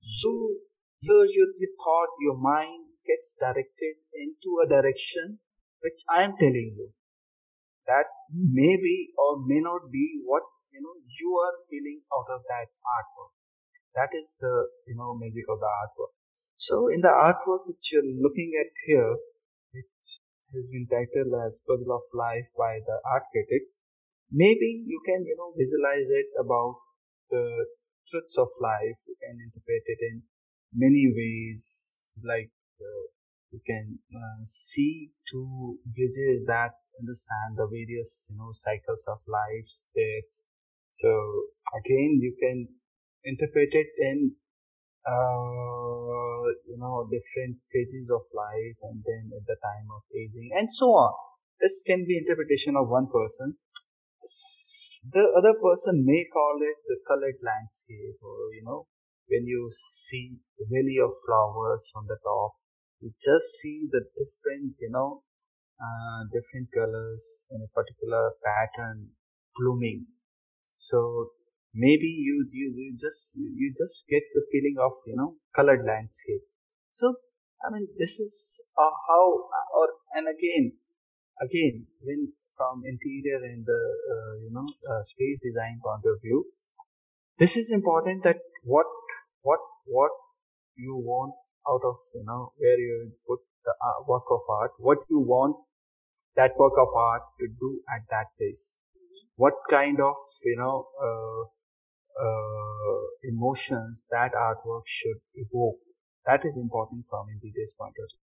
you, 0.02 0.62
your, 1.00 1.26
your, 1.26 1.50
your 1.60 1.74
thought, 1.84 2.14
your 2.20 2.38
mind 2.38 2.86
gets 3.06 3.36
directed 3.40 3.96
into 4.14 4.62
a 4.64 4.70
direction 4.70 5.40
which 5.82 6.06
I 6.10 6.24
am 6.24 6.38
telling 6.38 6.76
you. 6.78 6.94
That 7.88 8.06
may 8.32 8.78
be 8.78 9.10
or 9.18 9.44
may 9.46 9.60
not 9.60 9.92
be 9.92 10.22
what 10.24 10.44
you 10.72 10.80
know 10.80 10.96
you 11.20 11.30
are 11.36 11.58
feeling 11.68 12.02
out 12.14 12.30
of 12.32 12.42
that 12.48 12.70
artwork. 12.86 13.34
That 13.96 14.10
is 14.16 14.36
the 14.40 14.68
you 14.88 14.96
know 14.96 15.16
magic 15.16 15.46
of 15.50 15.60
the 15.60 15.68
artwork. 15.68 16.14
So 16.58 16.88
in 16.88 17.02
the 17.02 17.10
artwork 17.12 17.68
which 17.68 17.92
you're 17.92 18.06
looking 18.24 18.54
at 18.60 18.72
here, 18.86 19.16
which 19.74 20.20
has 20.54 20.70
been 20.72 20.88
titled 20.88 21.34
as 21.46 21.62
Puzzle 21.68 21.96
of 21.96 22.04
Life 22.14 22.48
by 22.58 22.80
the 22.86 23.00
art 23.06 23.24
critics, 23.32 23.80
maybe 24.32 24.84
you 24.86 25.02
can 25.06 25.26
you 25.26 25.36
know 25.38 25.54
visualize 25.58 26.10
it 26.10 26.30
about 26.40 26.76
the 27.30 27.66
truths 28.10 28.38
of 28.38 28.50
life. 28.60 29.00
You 29.08 29.16
can 29.20 29.40
interpret 29.40 29.84
it 29.86 30.00
in 30.02 30.24
many 30.74 31.12
ways, 31.12 32.12
like 32.24 32.52
uh, 32.80 33.04
you 33.52 33.60
can 33.66 34.00
uh, 34.16 34.44
see 34.46 35.12
two 35.30 35.78
bridges 35.86 36.46
that 36.48 36.72
understand 37.00 37.58
the 37.58 37.68
various 37.68 38.30
you 38.32 38.38
know 38.38 38.52
cycles 38.54 39.06
of 39.08 39.20
life 39.28 39.68
states 39.68 40.46
so 40.92 41.10
again 41.80 42.20
you 42.22 42.36
can 42.40 42.68
interpreted 43.24 43.88
in 44.00 44.36
uh, 45.08 46.46
you 46.70 46.78
know 46.78 47.08
different 47.10 47.58
phases 47.72 48.10
of 48.10 48.22
life 48.34 48.78
and 48.84 49.04
then 49.06 49.32
at 49.34 49.46
the 49.46 49.58
time 49.62 49.88
of 49.94 50.02
aging 50.14 50.52
and 50.58 50.70
so 50.72 50.94
on. 50.94 51.14
This 51.60 51.84
can 51.86 52.06
be 52.06 52.18
interpretation 52.18 52.76
of 52.76 52.90
one 52.90 53.08
person. 53.08 53.58
The 55.14 55.26
other 55.38 55.54
person 55.58 56.06
may 56.06 56.26
call 56.32 56.58
it 56.62 56.78
the 56.88 56.98
colored 57.08 57.42
landscape 57.42 58.22
or 58.22 58.54
you 58.54 58.64
know 58.64 58.88
when 59.28 59.46
you 59.46 59.70
see 59.72 60.38
the 60.58 60.66
valley 60.70 60.98
of 61.02 61.14
flowers 61.26 61.90
from 61.94 62.06
the 62.08 62.18
top 62.22 62.54
you 63.02 63.10
just 63.18 63.58
see 63.58 63.88
the 63.90 64.02
different 64.14 64.78
you 64.80 64.90
know 64.92 65.24
uh, 65.82 66.22
different 66.30 66.70
colors 66.70 67.46
in 67.50 67.60
a 67.66 67.70
particular 67.74 68.32
pattern 68.46 69.10
blooming. 69.58 70.06
So 70.76 71.32
maybe 71.74 72.08
you, 72.08 72.46
you 72.52 72.74
you 72.76 72.98
just 73.00 73.38
you 73.38 73.74
just 73.78 74.08
get 74.08 74.24
the 74.34 74.44
feeling 74.52 74.76
of 74.80 74.92
you 75.06 75.16
know 75.16 75.36
colored 75.56 75.86
landscape. 75.86 76.42
So 76.92 77.16
i 77.64 77.70
mean 77.72 77.88
this 77.98 78.20
is 78.20 78.62
uh, 78.76 78.96
how 79.08 79.24
or 79.80 79.88
and 80.16 80.28
again 80.28 80.74
again 81.46 81.86
when 82.02 82.34
from 82.58 82.82
interior 82.92 83.38
and 83.50 83.66
the 83.66 83.82
uh, 84.14 84.34
you 84.44 84.52
know 84.52 84.66
uh, 84.92 85.02
space 85.04 85.38
design 85.44 85.80
point 85.84 86.04
of 86.12 86.20
view 86.24 86.40
this 87.38 87.56
is 87.56 87.72
important 87.72 88.24
that 88.24 88.40
what 88.64 88.88
what 89.44 89.60
what 89.98 90.12
you 90.76 90.96
want 90.96 91.34
out 91.70 91.84
of 91.92 91.98
you 92.16 92.24
know 92.26 92.52
where 92.58 92.80
you 92.80 93.12
put 93.28 93.40
the 93.64 93.74
uh, 93.90 93.98
work 94.08 94.26
of 94.32 94.42
art 94.50 94.72
what 94.80 94.98
you 95.08 95.20
want 95.20 95.56
that 96.36 96.58
work 96.58 96.74
of 96.78 96.88
art 96.96 97.24
to 97.40 97.48
do 97.60 97.82
at 97.94 98.02
that 98.10 98.28
place. 98.38 98.78
What 99.36 99.54
kind 99.70 100.00
of 100.00 100.16
you 100.44 100.58
know 100.58 100.88
uh, 102.20 102.52
uh, 102.92 103.02
emotions 103.24 104.06
that 104.12 104.32
artwork 104.34 104.84
should 104.86 105.20
evoke. 105.36 105.80
That 106.26 106.46
is 106.46 106.58
important 106.58 107.06
from 107.10 107.28
interior's 107.30 107.74
point 107.78 107.96
of 107.98 108.08
view. 108.10 108.28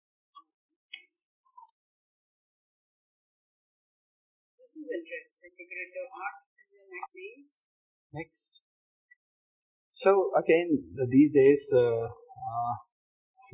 This 4.60 4.74
is 4.76 4.88
interesting. 4.92 5.52
Figurative 5.56 6.10
art 6.12 6.38
is 6.60 6.70
your 6.76 6.88
next 6.92 7.12
piece. 7.16 7.52
Next. 8.14 8.62
So 9.92 10.32
again, 10.38 10.94
these 11.10 11.34
days, 11.34 11.72
a 11.74 11.80
uh, 11.80 12.06
uh, 12.06 12.74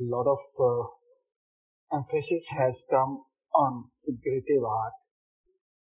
lot 0.00 0.26
of 0.26 0.42
uh, 0.60 1.96
emphasis 1.96 2.48
has 2.58 2.84
come 2.90 3.24
on 3.54 3.90
figurative 4.04 4.64
art. 4.64 4.98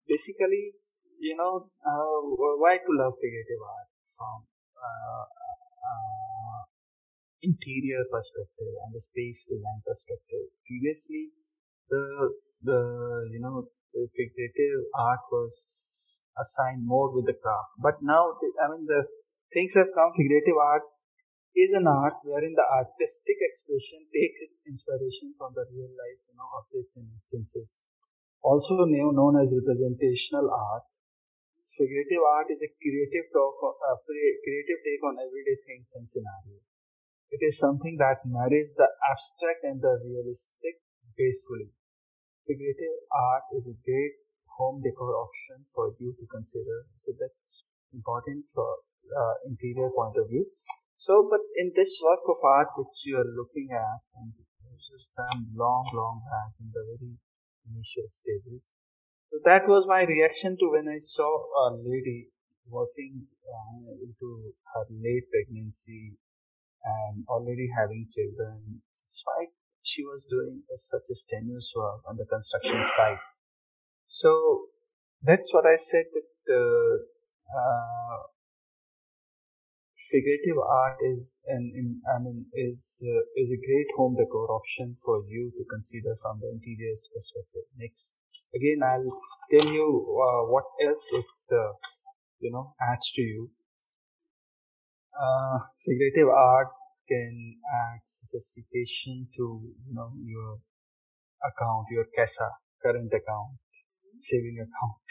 Basically, 0.08 0.72
you 1.20 1.36
know, 1.36 1.68
uh, 1.84 2.18
why 2.58 2.78
to 2.78 2.90
love 2.90 3.14
figurative 3.20 3.62
art? 3.62 3.89
From 4.20 4.44
uh, 4.76 5.24
uh, 5.24 6.60
interior 7.40 8.04
perspective 8.12 8.72
and 8.84 8.92
the 8.92 9.00
space 9.00 9.48
design 9.48 9.80
perspective. 9.80 10.52
Previously, 10.68 11.32
the 11.88 12.04
the 12.60 12.80
you 13.32 13.40
know 13.40 13.64
the 13.96 14.04
figurative 14.12 14.84
art 14.92 15.24
was 15.32 16.20
assigned 16.36 16.84
more 16.84 17.08
with 17.16 17.24
the 17.24 17.36
craft, 17.40 17.72
but 17.80 17.96
now 18.04 18.36
I 18.60 18.68
mean 18.68 18.84
the 18.84 19.08
things 19.56 19.72
have 19.80 19.88
come. 19.96 20.12
Figurative 20.12 20.60
art 20.60 20.84
is 21.56 21.72
an 21.72 21.88
art 21.88 22.20
wherein 22.22 22.54
the 22.54 22.68
artistic 22.68 23.40
expression 23.40 24.06
takes 24.12 24.38
its 24.44 24.60
inspiration 24.68 25.34
from 25.40 25.56
the 25.56 25.64
real 25.72 25.90
life 25.96 26.20
you 26.28 26.36
know 26.36 26.48
objects 26.60 27.00
and 27.00 27.08
instances. 27.16 27.82
Also 28.42 28.84
known 28.84 29.36
as 29.36 29.52
representational 29.60 30.48
art, 30.48 30.84
Figurative 31.80 32.20
art 32.20 32.52
is 32.52 32.60
a 32.60 32.68
creative 32.76 33.32
talk, 33.32 33.56
uh, 33.56 33.96
creative 34.04 34.80
take 34.84 35.00
on 35.00 35.16
everyday 35.16 35.56
things 35.64 35.88
and 35.96 36.04
scenarios. 36.04 36.60
It 37.32 37.40
is 37.40 37.56
something 37.56 37.96
that 37.96 38.20
marries 38.28 38.76
the 38.76 38.84
abstract 39.08 39.64
and 39.64 39.80
the 39.80 39.96
realistic 40.04 40.84
gracefully. 41.16 41.72
Figurative 42.44 43.00
art 43.08 43.48
is 43.56 43.64
a 43.64 43.80
great 43.80 44.20
home 44.60 44.84
decor 44.84 45.16
option 45.24 45.64
for 45.72 45.96
you 45.96 46.12
to 46.20 46.24
consider. 46.28 46.84
So 47.00 47.16
that's 47.16 47.64
important 47.96 48.44
for 48.52 48.84
uh, 49.16 49.40
interior 49.48 49.88
point 49.96 50.20
of 50.20 50.28
view. 50.28 50.52
So, 51.00 51.32
but 51.32 51.40
in 51.56 51.72
this 51.72 51.96
work 52.04 52.28
of 52.28 52.44
art 52.44 52.76
which 52.76 53.08
you 53.08 53.16
are 53.16 53.32
looking 53.40 53.72
at, 53.72 54.04
and 54.20 54.36
this 54.36 54.84
was 54.92 55.08
done 55.16 55.48
long, 55.56 55.88
long 55.96 56.20
back 56.28 56.60
in 56.60 56.68
the 56.76 56.84
very 56.84 57.16
initial 57.64 58.04
stages, 58.04 58.68
so 59.30 59.38
that 59.44 59.68
was 59.68 59.86
my 59.86 60.02
reaction 60.02 60.56
to 60.58 60.66
when 60.70 60.88
I 60.88 60.98
saw 60.98 61.30
a 61.30 61.78
lady 61.78 62.28
working 62.66 63.26
uh, 63.46 63.94
into 64.02 64.52
her 64.74 64.86
late 64.90 65.30
pregnancy 65.30 66.18
and 66.82 67.24
already 67.28 67.68
having 67.76 68.08
children, 68.10 68.82
despite 69.06 69.54
she 69.82 70.02
was 70.02 70.26
doing 70.28 70.62
such 70.74 71.06
a 71.10 71.14
strenuous 71.14 71.72
work 71.76 72.02
on 72.08 72.16
the 72.16 72.26
construction 72.26 72.84
site. 72.96 73.22
So 74.08 74.66
that's 75.22 75.54
what 75.54 75.64
I 75.64 75.76
said 75.76 76.06
that 76.12 76.32
uh, 76.50 76.94
uh, 77.54 78.18
figurative 80.10 80.58
art 80.58 80.98
is 81.12 81.38
an 81.46 82.02
I 82.14 82.18
mean 82.22 82.46
is 82.54 83.02
uh, 83.06 83.22
is 83.36 83.50
a 83.54 83.60
great 83.66 83.90
home 83.96 84.16
decor 84.18 84.50
option 84.50 84.96
for 85.04 85.22
you 85.28 85.52
to 85.56 85.62
consider 85.70 86.16
from 86.22 86.40
the 86.40 86.50
interiors 86.50 87.08
perspective. 87.14 87.66
Next, 87.78 88.16
again, 88.54 88.82
I'll 88.82 89.10
tell 89.54 89.72
you 89.72 89.86
uh, 90.26 90.42
what 90.50 90.64
else 90.84 91.06
it 91.12 91.30
uh, 91.52 91.72
you 92.40 92.50
know 92.50 92.74
adds 92.82 93.10
to 93.14 93.22
you. 93.22 93.50
Uh, 95.14 95.58
figurative 95.86 96.28
art 96.28 96.68
can 97.08 97.56
add 97.72 98.00
sophistication 98.04 99.28
to 99.36 99.44
you 99.86 99.94
know 99.94 100.12
your 100.24 100.58
account, 101.46 101.86
your 101.90 102.06
CASA, 102.16 102.50
current 102.82 103.12
account, 103.14 103.58
saving 104.18 104.58
account, 104.58 105.06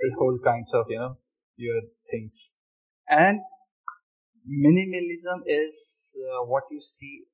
so 0.00 0.14
whole 0.18 0.38
kinds 0.44 0.72
of 0.74 0.86
you 0.88 0.98
know 0.98 1.16
your 1.56 1.80
things 2.10 2.56
and 3.08 3.40
minimalism 4.50 5.46
is 5.46 6.16
uh, 6.18 6.44
what 6.44 6.64
you 6.70 6.80
see. 6.80 7.24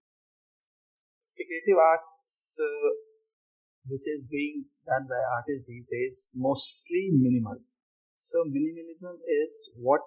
Figurative 1.37 1.81
arts 1.81 2.59
uh, 2.61 2.90
which 3.88 4.07
is 4.07 4.26
being 4.26 4.66
done 4.85 5.07
by 5.09 5.20
artists 5.37 5.68
these 5.68 5.88
days 5.88 6.26
mostly 6.35 7.11
minimal. 7.12 7.57
So 8.16 8.44
minimalism 8.44 9.16
is 9.24 9.70
what 9.76 10.00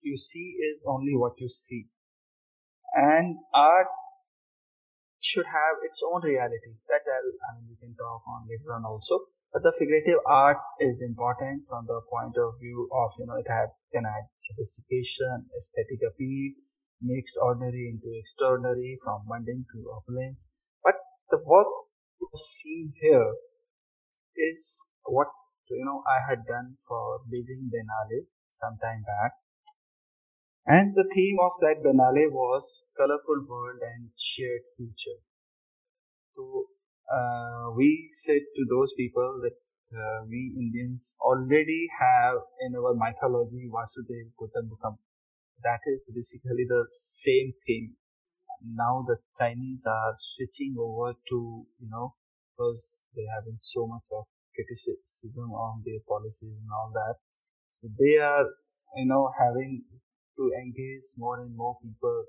you 0.00 0.16
see 0.16 0.58
is 0.60 0.82
only 0.86 1.14
what 1.14 1.34
you 1.38 1.48
see. 1.48 1.86
And 2.94 3.36
art 3.54 3.86
should 5.20 5.46
have 5.46 5.78
its 5.86 6.02
own 6.02 6.22
reality 6.22 6.74
that 6.88 7.06
I'll, 7.06 7.32
I 7.46 7.50
mean, 7.56 7.70
we 7.70 7.76
can 7.78 7.94
talk 7.94 8.22
on 8.26 8.44
later 8.50 8.74
on 8.74 8.84
also 8.84 9.30
but 9.52 9.62
the 9.62 9.72
figurative 9.78 10.18
art 10.24 10.56
is 10.80 11.02
important 11.04 11.68
from 11.68 11.84
the 11.86 12.00
point 12.08 12.32
of 12.40 12.56
view 12.58 12.88
of, 12.88 13.12
you 13.18 13.26
know, 13.26 13.36
it 13.36 13.46
had, 13.46 13.68
can 13.92 14.08
add 14.08 14.32
sophistication, 14.38 15.44
aesthetic 15.52 16.00
appeal, 16.08 16.56
makes 17.02 17.36
ordinary 17.36 17.92
into 17.92 18.08
extraordinary, 18.16 18.98
from 19.04 19.22
mundane 19.28 19.66
to 19.74 19.92
opulence. 19.92 20.48
But 20.82 20.94
the 21.30 21.36
work 21.44 21.68
you 22.18 22.28
see 22.36 22.92
here 23.00 23.34
is 24.36 24.86
what, 25.04 25.28
you 25.68 25.84
know, 25.84 26.02
I 26.08 26.24
had 26.26 26.46
done 26.48 26.78
for 26.88 27.20
Beijing 27.28 27.68
Biennale 27.68 28.32
some 28.48 28.78
time 28.80 29.04
back. 29.04 29.32
And 30.64 30.94
the 30.94 31.04
theme 31.12 31.36
of 31.42 31.52
that 31.60 31.84
Biennale 31.84 32.30
was 32.30 32.86
colorful 32.96 33.44
world 33.46 33.80
and 33.82 34.10
shared 34.16 34.62
future. 34.76 35.20
So 36.34 36.71
uh, 37.10 37.70
we 37.76 38.08
said 38.10 38.40
to 38.56 38.62
those 38.68 38.92
people 38.96 39.40
that 39.42 39.56
uh, 39.92 40.24
we 40.28 40.54
Indians 40.56 41.16
already 41.20 41.88
have 42.00 42.36
in 42.66 42.74
our 42.76 42.94
mythology 42.94 43.68
Vasudev 43.68 44.32
Kutumbakam. 44.40 44.96
That 45.62 45.80
is 45.86 46.08
basically 46.14 46.64
the 46.68 46.86
same 46.90 47.52
thing. 47.66 47.94
Now 48.64 49.04
the 49.06 49.16
Chinese 49.36 49.84
are 49.86 50.14
switching 50.16 50.76
over 50.78 51.12
to, 51.12 51.66
you 51.78 51.88
know, 51.90 52.14
because 52.50 53.00
they 53.14 53.26
have 53.34 53.44
been 53.44 53.58
so 53.58 53.86
much 53.86 54.06
of 54.12 54.24
criticism 54.54 55.50
on 55.52 55.82
their 55.84 56.00
policies 56.08 56.56
and 56.56 56.70
all 56.70 56.92
that. 56.94 57.16
So 57.70 57.88
they 57.98 58.16
are, 58.18 58.46
you 58.96 59.06
know, 59.06 59.30
having 59.38 59.82
to 60.36 60.50
engage 60.62 61.14
more 61.18 61.40
and 61.40 61.56
more 61.56 61.76
people. 61.82 62.24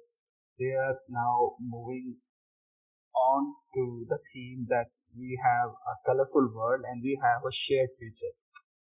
They 0.59 0.73
are 0.73 0.97
now 1.09 1.55
moving 1.59 2.17
on 3.15 3.53
to 3.75 4.05
the 4.09 4.19
theme 4.33 4.67
that 4.69 4.89
we 5.17 5.39
have 5.43 5.69
a 5.69 5.95
colorful 6.05 6.49
world 6.53 6.81
and 6.89 7.01
we 7.03 7.19
have 7.21 7.45
a 7.45 7.51
shared 7.53 7.89
future. 7.97 8.33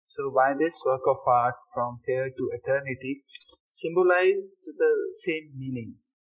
So 0.06 0.30
by 0.30 0.54
this 0.58 0.80
work 0.84 1.02
of 1.06 1.18
art 1.26 1.56
from 1.74 2.00
here 2.06 2.30
to 2.30 2.50
eternity 2.52 3.24
symbolized 3.68 4.64
the 4.64 4.92
same 5.12 5.52
meaning. 5.56 5.96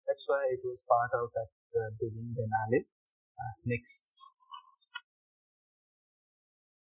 That's 0.07 0.25
why 0.27 0.47
it 0.51 0.61
was 0.63 0.81
part 0.87 1.11
of 1.21 1.29
that 1.35 1.51
uh, 1.75 1.89
Beijing 1.99 2.33
Biennale. 2.33 2.87
Uh, 3.37 3.53
next. 3.65 4.07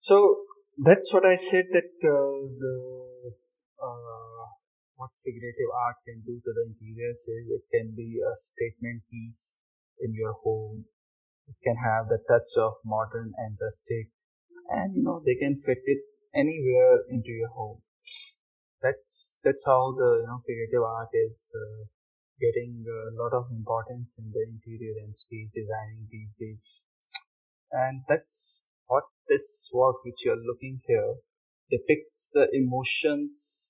So 0.00 0.46
that's 0.78 1.12
what 1.12 1.26
I 1.26 1.34
said 1.34 1.66
that 1.72 1.92
uh, 2.00 2.48
the 2.62 2.76
uh, 3.82 4.44
what 4.96 5.10
figurative 5.24 5.70
art 5.74 5.96
can 6.06 6.22
do 6.24 6.40
to 6.40 6.50
the 6.54 6.64
interiors 6.70 7.20
is 7.28 7.44
it 7.50 7.64
can 7.68 7.92
be 7.94 8.22
a 8.24 8.32
statement 8.36 9.02
piece 9.10 9.58
in 10.00 10.14
your 10.14 10.34
home. 10.44 10.86
It 11.48 11.56
can 11.62 11.76
have 11.76 12.08
the 12.08 12.18
touch 12.28 12.52
of 12.58 12.74
modern 12.84 13.32
and 13.36 13.56
rustic, 13.60 14.08
and 14.68 14.96
you 14.96 15.02
know 15.02 15.22
they 15.24 15.36
can 15.36 15.56
fit 15.56 15.82
it 15.84 16.02
anywhere 16.34 17.04
into 17.08 17.30
your 17.30 17.48
home. 17.48 17.82
That's 18.82 19.40
that's 19.44 19.64
how 19.66 19.94
the 19.96 20.22
you 20.22 20.26
know 20.26 20.42
creative 20.44 20.82
art 20.82 21.10
is 21.14 21.50
uh, 21.54 21.86
getting 22.40 22.84
a 22.84 23.22
lot 23.22 23.32
of 23.32 23.50
importance 23.50 24.16
in 24.18 24.32
the 24.32 24.44
interior 24.44 24.94
and 25.02 25.16
space 25.16 25.50
designing 25.54 26.08
these 26.10 26.34
days, 26.38 26.88
and 27.70 28.02
that's 28.08 28.64
what 28.86 29.04
this 29.28 29.70
work 29.72 30.04
which 30.04 30.24
you 30.24 30.32
are 30.32 30.46
looking 30.50 30.80
here 30.86 31.14
depicts 31.70 32.30
the 32.32 32.46
emotions 32.52 33.66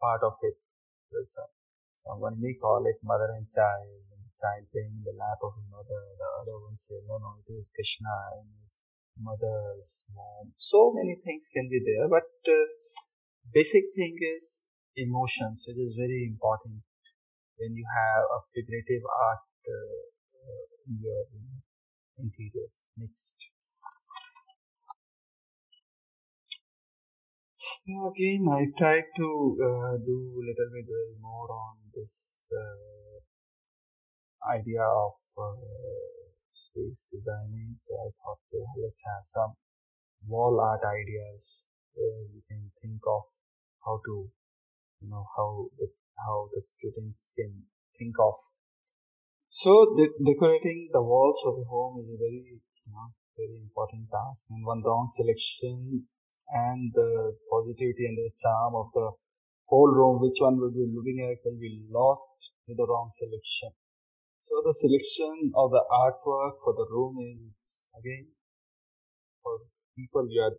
part 0.00 0.22
of 0.22 0.34
it. 0.42 0.56
So, 1.24 1.42
someone 2.06 2.40
may 2.40 2.54
call 2.54 2.84
it 2.86 3.00
mother 3.02 3.32
and 3.36 3.46
child, 3.50 4.04
child 4.38 4.64
playing 4.70 4.94
in 4.94 5.04
the 5.04 5.16
lap 5.18 5.42
of 5.42 5.58
a 5.58 5.64
mother. 5.68 6.02
The 6.14 6.30
other 6.42 6.56
one 6.62 6.78
say, 6.78 7.02
no, 7.06 7.18
no, 7.18 7.42
it 7.42 7.50
is 7.50 7.70
Krishna 7.74 8.14
and 8.38 8.46
his 8.62 8.78
mother's 9.18 10.06
mom. 10.14 10.54
So 10.54 10.94
many 10.94 11.18
things 11.18 11.50
can 11.52 11.68
be 11.68 11.82
there, 11.82 12.06
but 12.06 12.30
uh, 12.46 12.66
basic 13.52 13.90
thing 13.94 14.16
is 14.34 14.64
emotions, 14.96 15.66
which 15.66 15.78
is 15.78 15.94
very 15.98 16.26
important 16.26 16.82
when 17.58 17.74
you 17.74 17.86
have 17.86 18.22
a 18.22 18.40
figurative 18.54 19.02
art 19.02 19.46
uh, 19.66 20.02
uh, 20.38 20.64
in 20.86 21.02
your 21.02 21.22
interiors 22.18 22.86
mixed. 22.96 23.50
So 27.56 28.12
again, 28.14 28.46
I 28.46 28.70
tried 28.78 29.10
to 29.16 29.28
uh, 29.58 29.94
do 29.98 30.18
a 30.38 30.42
little 30.46 30.70
bit 30.70 30.86
more 31.20 31.50
on 31.50 31.74
this 31.94 32.46
uh, 32.54 33.18
idea 34.46 34.82
of 34.82 35.14
uh, 35.36 35.56
space 36.50 37.06
designing. 37.10 37.76
So 37.80 37.94
I 37.94 38.08
thought, 38.22 38.38
let's 38.76 39.02
have 39.06 39.24
some 39.24 39.52
wall 40.26 40.60
art 40.60 40.82
ideas 40.84 41.68
where 41.94 42.26
you 42.34 42.42
can 42.48 42.70
think 42.82 43.00
of 43.06 43.22
how 43.84 44.00
to, 44.06 44.30
you 45.00 45.08
know, 45.08 45.26
how 45.36 45.68
the, 45.78 45.88
how 46.26 46.50
the 46.54 46.62
students 46.62 47.32
can 47.36 47.64
think 47.98 48.14
of. 48.20 48.34
So 49.50 49.96
de- 49.96 50.18
decorating 50.24 50.90
the 50.92 51.02
walls 51.02 51.40
of 51.46 51.58
a 51.58 51.64
home 51.64 52.04
is 52.04 52.08
a 52.12 52.18
very, 52.18 52.60
you 52.60 52.92
know, 52.92 53.10
very 53.36 53.58
important 53.62 54.08
task, 54.10 54.46
and 54.50 54.66
one 54.66 54.82
wrong 54.82 55.08
selection 55.10 56.06
and 56.50 56.92
the 56.94 57.36
positivity 57.50 58.06
and 58.06 58.18
the 58.18 58.30
charm 58.40 58.74
of 58.74 58.90
the 58.94 59.10
whole 59.66 59.92
room, 59.92 60.20
which 60.20 60.38
one 60.40 60.58
will 60.58 60.70
be 60.70 60.86
looking 60.94 61.20
at 61.22 61.44
will 61.44 61.58
be 61.60 61.84
lost 61.90 62.52
to 62.66 62.74
the 62.74 62.86
wrong 62.86 63.10
selection. 63.12 63.70
So 64.40 64.62
the 64.64 64.72
selection 64.72 65.52
of 65.54 65.70
the 65.70 65.84
artwork 65.90 66.62
for 66.64 66.72
the 66.72 66.86
room 66.90 67.16
is 67.20 67.84
again 67.98 68.28
for 69.42 69.58
people 69.96 70.26
you 70.30 70.40
are 70.40 70.56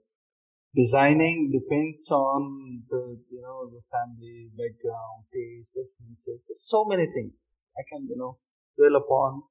designing 0.76 1.50
depends 1.52 2.10
on 2.12 2.84
the 2.90 3.18
you 3.32 3.42
know 3.42 3.70
the 3.70 3.82
family 3.92 4.50
background, 4.54 5.26
taste, 5.34 5.72
preferences. 5.74 6.46
There's 6.48 6.66
so 6.68 6.86
many 6.86 7.08
things. 7.08 7.34
I 7.78 7.84
can 7.90 8.08
you 8.10 8.18
know 8.18 8.38
dwell 8.78 8.96
upon 8.96 9.44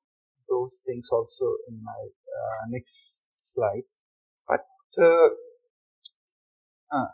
those 0.48 0.82
things 0.86 1.08
also 1.10 1.56
in 1.68 1.82
my 1.82 2.00
uh, 2.00 2.62
next 2.68 3.22
slide. 3.36 3.88
But 4.46 4.66
uh, 4.98 5.28
uh, 6.92 7.10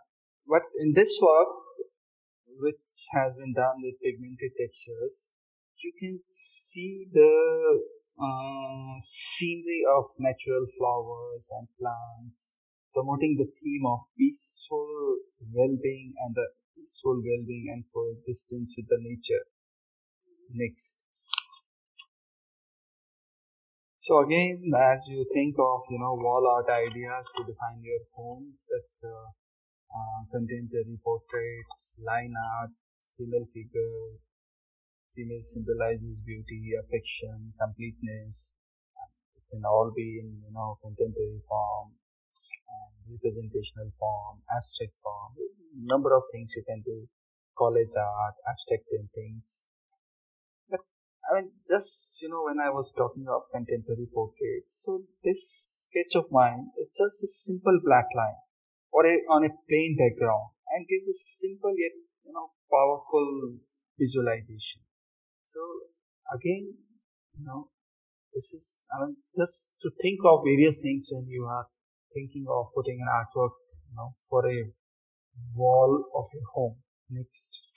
but 0.46 0.62
in 0.78 0.92
this 0.94 1.18
work, 1.20 1.48
which 2.60 2.76
has 3.12 3.32
been 3.34 3.54
done 3.54 3.82
with 3.82 3.94
pigmented 4.02 4.52
textures, 4.60 5.30
you 5.84 5.92
can 6.00 6.20
see 6.28 7.06
the 7.12 7.80
uh, 8.16 8.96
scenery 9.00 9.82
of 9.96 10.04
natural 10.18 10.64
flowers 10.78 11.48
and 11.52 11.68
plants, 11.78 12.54
promoting 12.94 13.36
the 13.36 13.50
theme 13.60 13.84
of 13.86 14.08
peaceful 14.16 15.18
well-being 15.52 16.14
and 16.24 16.34
the 16.34 16.46
peaceful 16.74 17.20
well-being 17.20 17.68
and 17.68 17.84
coexistence 17.92 18.74
with 18.78 18.88
the 18.88 18.98
nature. 18.98 19.44
Next. 20.50 21.04
So 24.00 24.20
again, 24.20 24.72
as 24.76 25.08
you 25.08 25.24
think 25.32 25.56
of 25.58 25.80
you 25.90 25.98
know 25.98 26.14
wall 26.20 26.44
art 26.44 26.68
ideas 26.68 27.32
to 27.36 27.44
define 27.44 27.80
your 27.80 28.04
home, 28.14 28.52
that 28.68 29.08
uh, 29.08 29.28
uh, 29.88 30.20
contemporary 30.30 31.00
portraits, 31.02 31.96
line 32.04 32.34
art, 32.52 32.70
female 33.16 33.48
figure, 33.52 34.20
female 35.14 35.46
symbolizes 35.46 36.20
beauty, 36.26 36.74
affection, 36.74 37.54
completeness. 37.58 38.52
It 39.36 39.44
can 39.50 39.64
all 39.64 39.92
be 39.94 40.18
in 40.20 40.42
you 40.42 40.52
know 40.52 40.78
contemporary 40.82 41.40
form, 41.48 41.94
representational 43.08 43.90
form, 43.98 44.42
abstract 44.50 44.94
form. 45.02 45.38
Number 45.74 46.14
of 46.14 46.22
things 46.32 46.52
you 46.56 46.64
can 46.66 46.82
do, 46.82 47.08
collage 47.58 47.94
art, 47.96 48.34
abstract 48.48 48.84
paintings. 48.90 49.66
But 50.70 50.80
I 51.30 51.40
mean, 51.40 51.50
just 51.66 52.20
you 52.22 52.28
know, 52.28 52.42
when 52.46 52.58
I 52.58 52.70
was 52.70 52.92
talking 52.92 53.26
of 53.28 53.50
contemporary 53.52 54.08
portraits, 54.12 54.82
so 54.84 55.02
this 55.22 55.86
sketch 55.86 56.14
of 56.18 56.30
mine 56.30 56.70
is 56.80 56.90
just 56.90 57.22
a 57.22 57.30
simple 57.30 57.78
black 57.82 58.10
line 58.14 58.42
or 58.92 59.06
a, 59.06 59.14
on 59.30 59.44
a 59.44 59.54
plain 59.68 59.96
background 59.98 60.54
and 60.74 60.86
gives 60.88 61.08
a 61.08 61.14
simple 61.14 61.74
yet 61.76 61.94
you 62.26 62.32
know 62.32 62.50
powerful 62.70 63.58
visualization. 63.98 64.82
So 65.54 65.62
again, 66.34 66.74
you 67.38 67.44
know, 67.46 67.68
this 68.34 68.52
is 68.52 68.82
just 69.36 69.76
to 69.82 69.90
think 70.02 70.18
of 70.26 70.42
various 70.44 70.80
things 70.82 71.08
when 71.12 71.28
you 71.28 71.44
are 71.44 71.66
thinking 72.12 72.46
of 72.50 72.74
putting 72.74 72.98
an 73.00 73.06
artwork, 73.06 73.54
you 73.86 73.94
know, 73.94 74.16
for 74.28 74.42
a 74.50 74.64
wall 75.56 76.06
of 76.16 76.26
a 76.34 76.42
home. 76.54 76.76
Next. 77.08 77.68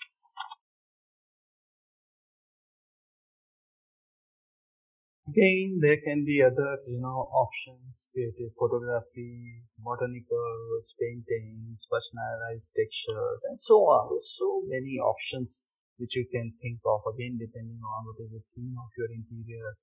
Again, 5.29 5.77
there 5.79 5.97
can 5.97 6.25
be 6.25 6.41
other, 6.41 6.79
you 6.87 6.99
know, 6.99 7.29
options, 7.29 8.09
creative 8.11 8.55
photography, 8.57 9.61
botanicals, 9.85 10.95
paintings, 10.99 11.85
personalized 11.91 12.73
textures, 12.73 13.43
and 13.49 13.59
so 13.59 13.75
on. 13.85 14.09
There's 14.09 14.33
so 14.35 14.63
many 14.65 14.97
options 14.97 15.65
which 15.97 16.15
you 16.15 16.25
can 16.31 16.53
think 16.61 16.79
of, 16.85 17.01
again, 17.13 17.37
depending 17.37 17.81
on 17.81 18.05
what 18.05 18.17
is 18.21 18.31
the 18.31 18.43
theme 18.55 18.75
of 18.77 18.89
your 18.97 19.09
interior, 19.11 19.77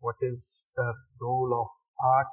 what 0.00 0.16
is 0.20 0.66
the 0.76 0.94
role 1.20 1.52
of 1.52 1.68
art 2.02 2.32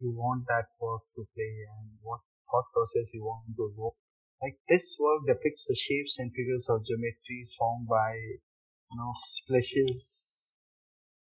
you 0.00 0.12
want 0.12 0.44
that 0.48 0.66
work 0.80 1.02
to 1.16 1.26
play, 1.34 1.64
and 1.78 1.98
what 2.02 2.20
thought 2.50 2.66
process 2.72 3.10
you 3.14 3.24
want 3.24 3.56
to 3.56 3.72
evoke. 3.72 3.96
Like 4.42 4.58
this 4.68 4.96
work 5.00 5.26
depicts 5.26 5.66
the 5.66 5.74
shapes 5.74 6.18
and 6.18 6.30
figures 6.32 6.68
of 6.68 6.84
geometries 6.84 7.56
formed 7.56 7.88
by, 7.88 8.12
you 8.14 8.96
know, 8.96 9.12
splashes 9.14 10.52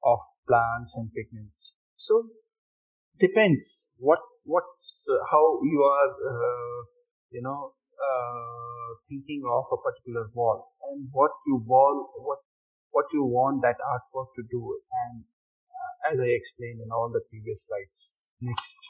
of 0.05 0.19
plants 0.47 0.95
and 0.97 1.11
pigments. 1.13 1.75
So 1.97 2.29
depends 3.19 3.91
what 3.97 4.21
what's 4.45 5.07
uh, 5.11 5.19
how 5.31 5.61
you 5.63 5.83
are 5.83 6.11
uh, 6.11 6.85
you 7.31 7.43
know 7.43 7.75
uh, 7.99 8.89
thinking 9.11 9.43
of 9.43 9.67
a 9.75 9.79
particular 9.79 10.31
wall 10.35 10.71
and 10.91 11.09
what 11.13 11.35
you 11.47 11.59
wall 11.67 12.11
what 12.23 12.39
what 12.91 13.07
you 13.13 13.25
want 13.25 13.61
that 13.63 13.77
artwork 13.83 14.31
to 14.39 14.43
do 14.49 14.63
and 15.07 15.27
uh, 15.69 16.13
as 16.15 16.17
I 16.19 16.31
explained 16.33 16.81
in 16.81 16.91
all 16.91 17.11
the 17.11 17.23
previous 17.29 17.67
slides. 17.67 18.17
Next. 18.41 18.81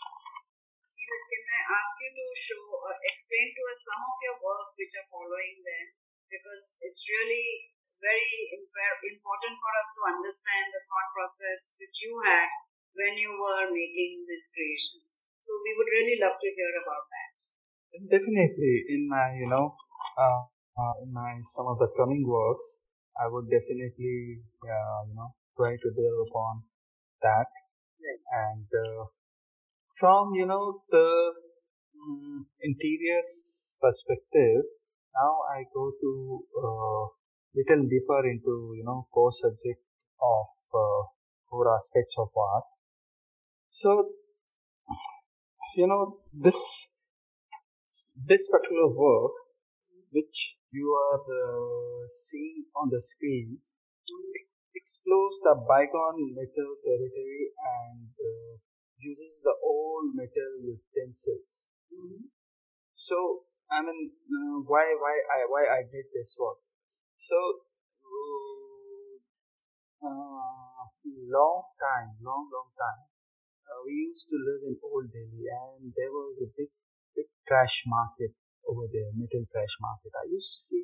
Can 1.09 1.44
I 1.57 1.62
ask 1.73 1.92
you 2.05 2.11
to 2.12 2.27
show 2.37 2.62
uh, 2.85 2.99
explain 3.09 3.49
to 3.57 3.62
us 3.73 3.81
some 3.81 4.03
of 4.05 4.16
your 4.23 4.37
work 4.44 4.77
which 4.77 4.92
are 4.92 5.09
following 5.09 5.64
then 5.64 5.87
because 6.29 6.77
it's 6.85 7.05
really 7.09 7.73
very 7.99 8.61
important 9.11 9.55
for 9.59 9.73
us 9.75 9.88
to 9.99 10.03
understand 10.14 10.71
the 10.71 10.83
thought 10.87 11.11
process 11.16 11.75
which 11.83 11.98
you 12.06 12.15
had 12.23 12.46
when 12.94 13.19
you 13.19 13.35
were 13.35 13.71
making 13.71 14.27
these 14.27 14.46
creations. 14.54 15.23
So 15.42 15.50
we 15.65 15.75
would 15.79 15.90
really 15.90 16.19
love 16.23 16.38
to 16.38 16.50
hear 16.50 16.73
about 16.79 17.06
that. 17.11 17.58
Definitely, 17.92 18.84
in 18.88 19.08
my 19.08 19.34
you 19.34 19.48
know, 19.48 19.74
uh, 20.16 20.42
uh, 20.76 20.94
in 21.02 21.12
my 21.12 21.40
some 21.44 21.66
of 21.66 21.78
the 21.78 21.88
coming 21.98 22.24
works, 22.26 22.80
I 23.18 23.26
would 23.26 23.50
definitely 23.50 24.44
uh, 24.62 25.00
you 25.08 25.14
know 25.16 25.30
try 25.56 25.72
to 25.72 25.88
dwell 25.96 26.18
upon 26.28 26.62
that, 27.22 27.48
right. 27.98 28.22
and 28.44 28.66
uh, 28.70 29.04
from 29.98 30.34
you 30.34 30.46
know 30.46 30.82
the 30.90 31.32
um, 31.96 32.46
interiors 32.62 33.76
perspective, 33.80 34.62
now 35.16 35.32
I 35.50 35.64
go 35.74 35.90
to 35.90 36.44
uh, 36.54 37.04
little 37.56 37.88
deeper 37.88 38.20
into 38.28 38.76
you 38.76 38.84
know 38.84 39.08
core 39.12 39.32
subject 39.32 39.82
of 40.22 40.46
uh, 40.74 41.02
core 41.50 41.74
aspects 41.74 42.14
of 42.18 42.28
art. 42.36 42.64
So 43.70 44.10
you 45.74 45.86
know 45.86 46.18
this 46.32 46.92
this 48.27 48.48
particular 48.50 48.88
work 48.88 49.33
which 50.10 50.56
you 50.71 50.92
are 50.92 51.21
uh, 51.21 52.08
seeing 52.08 52.64
on 52.77 52.88
the 52.90 53.00
screen 53.00 53.58
explores 54.75 55.37
the 55.44 55.54
bygone 55.69 56.35
metal 56.35 56.71
territory 56.85 57.52
and 57.58 58.08
uh, 58.16 58.52
uses 58.98 59.42
the 59.44 59.54
old 59.62 60.14
metal 60.14 60.52
utensils. 60.64 61.69
Mhm. 61.92 62.31
So 62.94 63.44
I 63.71 63.83
mean, 63.83 64.12
uh, 64.29 64.58
why 64.64 64.87
why 65.04 65.14
I 65.37 65.38
why 65.52 65.64
I 65.79 65.81
did 65.85 66.06
this 66.14 66.37
work? 66.40 66.58
So 67.19 67.37
uh, 70.02 70.83
long 71.37 71.62
time, 71.79 72.10
long 72.23 72.48
long 72.52 72.71
time. 72.79 73.02
Uh, 73.69 73.81
we 73.85 73.92
used 74.10 74.29
to 74.33 74.37
live 74.40 74.62
in 74.64 74.77
Old 74.83 75.12
Delhi, 75.12 75.44
and 75.46 75.92
there 75.96 76.10
was 76.12 76.40
a 76.42 76.48
big 76.56 76.71
big 77.19 77.27
trash 77.50 77.83
market 77.90 78.31
over 78.71 78.87
there, 78.94 79.10
metal 79.19 79.42
trash 79.50 79.75
market. 79.83 80.14
I 80.14 80.31
used 80.31 80.54
to 80.54 80.60
see 80.62 80.83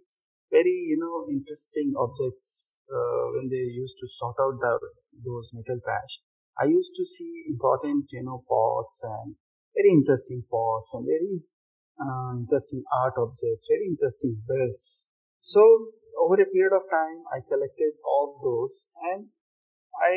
very 0.50 0.76
you 0.90 0.98
know 0.98 1.30
interesting 1.30 1.94
objects 1.94 2.76
uh, 2.90 3.24
when 3.34 3.46
they 3.54 3.64
used 3.70 3.98
to 4.02 4.06
sort 4.08 4.36
out 4.42 4.58
the, 4.58 4.74
those 5.22 5.54
metal 5.54 5.78
trash. 5.86 6.18
I 6.58 6.66
used 6.66 6.94
to 6.98 7.04
see 7.04 7.46
important 7.46 8.10
you 8.10 8.24
know 8.26 8.42
pots 8.48 9.06
and 9.06 9.36
very 9.74 9.90
interesting 9.90 10.42
pots 10.50 10.94
and 10.94 11.06
very 11.06 11.38
uh, 12.00 12.30
interesting 12.42 12.82
art 12.90 13.14
objects, 13.18 13.70
very 13.70 13.86
interesting 13.86 14.42
bells. 14.46 15.06
So 15.40 15.62
over 16.22 16.40
a 16.40 16.46
period 16.46 16.74
of 16.74 16.88
time, 16.90 17.22
I 17.30 17.42
collected 17.46 17.98
all 18.06 18.40
those, 18.42 18.88
and 19.12 19.28
I 19.98 20.16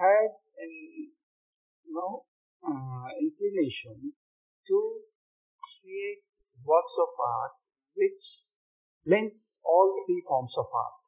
had 0.00 0.30
an 0.58 0.72
you 1.84 1.92
know 1.94 2.24
uh, 2.66 3.08
inclination 3.20 4.12
to 4.68 4.76
create 5.96 6.20
works 6.64 6.96
of 7.00 7.08
art 7.16 7.56
which 7.96 8.52
blends 9.04 9.60
all 9.64 9.96
three 10.04 10.20
forms 10.28 10.52
of 10.58 10.68
art. 10.68 11.00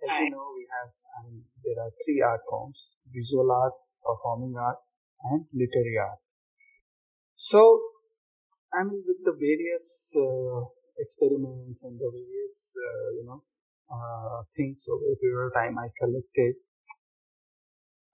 As 0.00 0.12
you 0.20 0.30
know, 0.30 0.48
we 0.56 0.64
have 0.72 0.92
I 1.16 1.28
mean, 1.28 1.44
there 1.64 1.76
are 1.82 1.92
three 2.04 2.20
art 2.20 2.40
forms: 2.48 2.96
visual 3.12 3.50
art, 3.50 3.72
performing 4.04 4.56
art, 4.56 4.80
and 5.24 5.44
literary 5.52 5.96
art. 6.00 6.20
So 7.34 7.60
I 8.72 8.84
mean, 8.84 9.04
with 9.04 9.20
the 9.24 9.32
various 9.32 10.12
uh, 10.16 10.64
experiments 11.00 11.82
and 11.82 11.98
the 11.98 12.10
various, 12.12 12.76
uh, 12.76 13.08
you 13.16 13.24
know, 13.24 13.40
uh, 13.88 14.44
things 14.56 14.84
over 14.88 15.12
a 15.12 15.16
period 15.16 15.48
of 15.48 15.54
time 15.54 15.78
I 15.78 15.88
collected, 15.96 16.60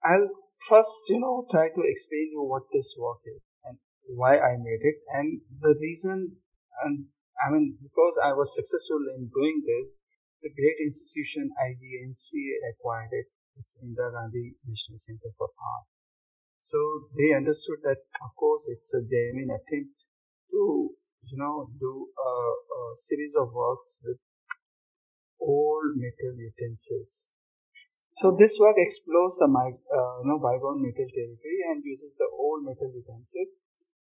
I'll 0.03 0.29
first, 0.67 1.03
you 1.09 1.19
know, 1.19 1.45
try 1.51 1.67
to 1.67 1.81
explain 1.83 2.31
you 2.31 2.43
what 2.43 2.63
this 2.71 2.95
work 2.99 3.19
is 3.27 3.43
why 4.07 4.37
I 4.37 4.57
made 4.59 4.83
it 4.83 5.03
and 5.13 5.41
the 5.61 5.75
reason. 5.81 6.37
And 6.83 7.07
I 7.39 7.51
mean, 7.51 7.77
because 7.81 8.19
I 8.23 8.33
was 8.33 8.55
successful 8.55 9.01
in 9.15 9.29
doing 9.33 9.63
this, 9.63 9.93
the 10.43 10.51
great 10.51 10.79
institution 10.83 11.51
IGNC 11.55 12.35
acquired 12.71 13.11
it. 13.11 13.27
It's 13.55 13.77
Indira 13.79 14.11
Gandhi 14.11 14.57
National 14.65 14.97
Center 14.97 15.31
for 15.37 15.47
Art. 15.55 15.87
So 16.59 16.77
they 17.15 17.35
understood 17.35 17.79
that, 17.83 18.03
of 18.23 18.31
course, 18.35 18.67
it's 18.67 18.93
a 18.93 19.03
genuine 19.03 19.51
attempt 19.51 19.93
to 20.51 20.95
you 21.29 21.37
know 21.37 21.69
do 21.79 22.07
a, 22.17 22.31
a 22.31 22.81
series 22.95 23.33
of 23.39 23.53
works 23.53 23.99
with 24.03 24.17
old 25.39 25.95
metal 25.95 26.35
utensils. 26.39 27.31
So 28.15 28.35
this 28.37 28.57
work 28.59 28.75
explores 28.77 29.37
the 29.39 29.49
uh, 29.49 30.15
you 30.21 30.27
know 30.27 30.39
bygone 30.39 30.81
metal 30.81 31.07
territory 31.09 31.59
and 31.71 31.83
uses 31.83 32.15
the 32.17 32.29
old 32.31 32.63
metal 32.63 32.91
utensils. 32.93 33.59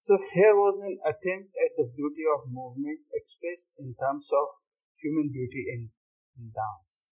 So 0.05 0.21
here 0.21 0.53
was 0.53 0.77
an 0.85 1.01
attempt 1.01 1.57
at 1.57 1.73
the 1.73 1.89
beauty 1.89 2.29
of 2.29 2.45
movement 2.53 3.01
expressed 3.09 3.73
in 3.81 3.97
terms 3.97 4.29
of 4.29 4.61
human 5.01 5.33
beauty 5.33 5.65
in, 5.65 5.89
in 6.37 6.53
dance. 6.53 7.09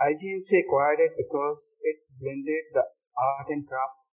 IGNC 0.00 0.64
acquired 0.64 1.04
it 1.04 1.12
because 1.20 1.76
it 1.84 2.08
blended 2.16 2.72
the 2.72 2.88
art 3.12 3.52
and 3.52 3.68
craft. 3.68 4.08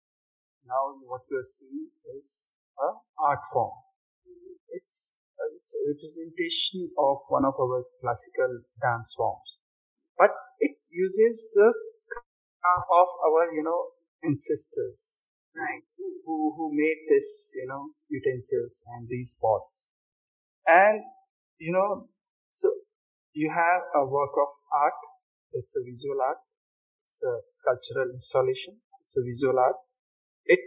Now 0.67 0.99
what 1.07 1.23
you 1.31 1.39
are 1.39 1.47
seeing 1.47 1.95
is 2.19 2.51
a 2.75 2.99
art 3.23 3.47
form 3.53 3.85
it's 4.75 5.15
uh, 5.39 5.51
it's 5.55 5.75
a 5.79 5.83
representation 5.87 6.91
of 6.99 7.19
one 7.31 7.47
of 7.47 7.55
our 7.55 7.87
classical 8.03 8.67
dance 8.83 9.15
forms 9.17 9.63
but 10.19 10.35
it 10.59 10.75
uses 10.91 11.55
the 11.55 11.71
craft 12.11 12.89
of 12.91 13.09
our 13.27 13.55
you 13.55 13.63
know 13.63 13.95
ancestors 14.27 15.23
Right. 15.55 15.87
who 16.27 16.53
who 16.57 16.71
made 16.75 17.07
this 17.09 17.55
you 17.55 17.67
know 17.69 17.95
utensils 18.09 18.83
and 18.91 19.09
these 19.09 19.37
pots. 19.41 19.89
And 20.67 21.01
you 21.59 21.73
know 21.73 22.09
so 22.53 22.71
you 23.33 23.51
have 23.55 23.83
a 23.95 24.05
work 24.05 24.35
of 24.35 24.51
art. 24.73 24.99
It's 25.53 25.77
a 25.77 25.83
visual 25.83 26.19
art. 26.21 26.39
It's 27.05 27.23
a 27.23 27.35
sculptural 27.53 28.11
installation. 28.11 28.83
It's 29.01 29.17
a 29.17 29.23
visual 29.23 29.59
art. 29.59 29.77
It 30.45 30.59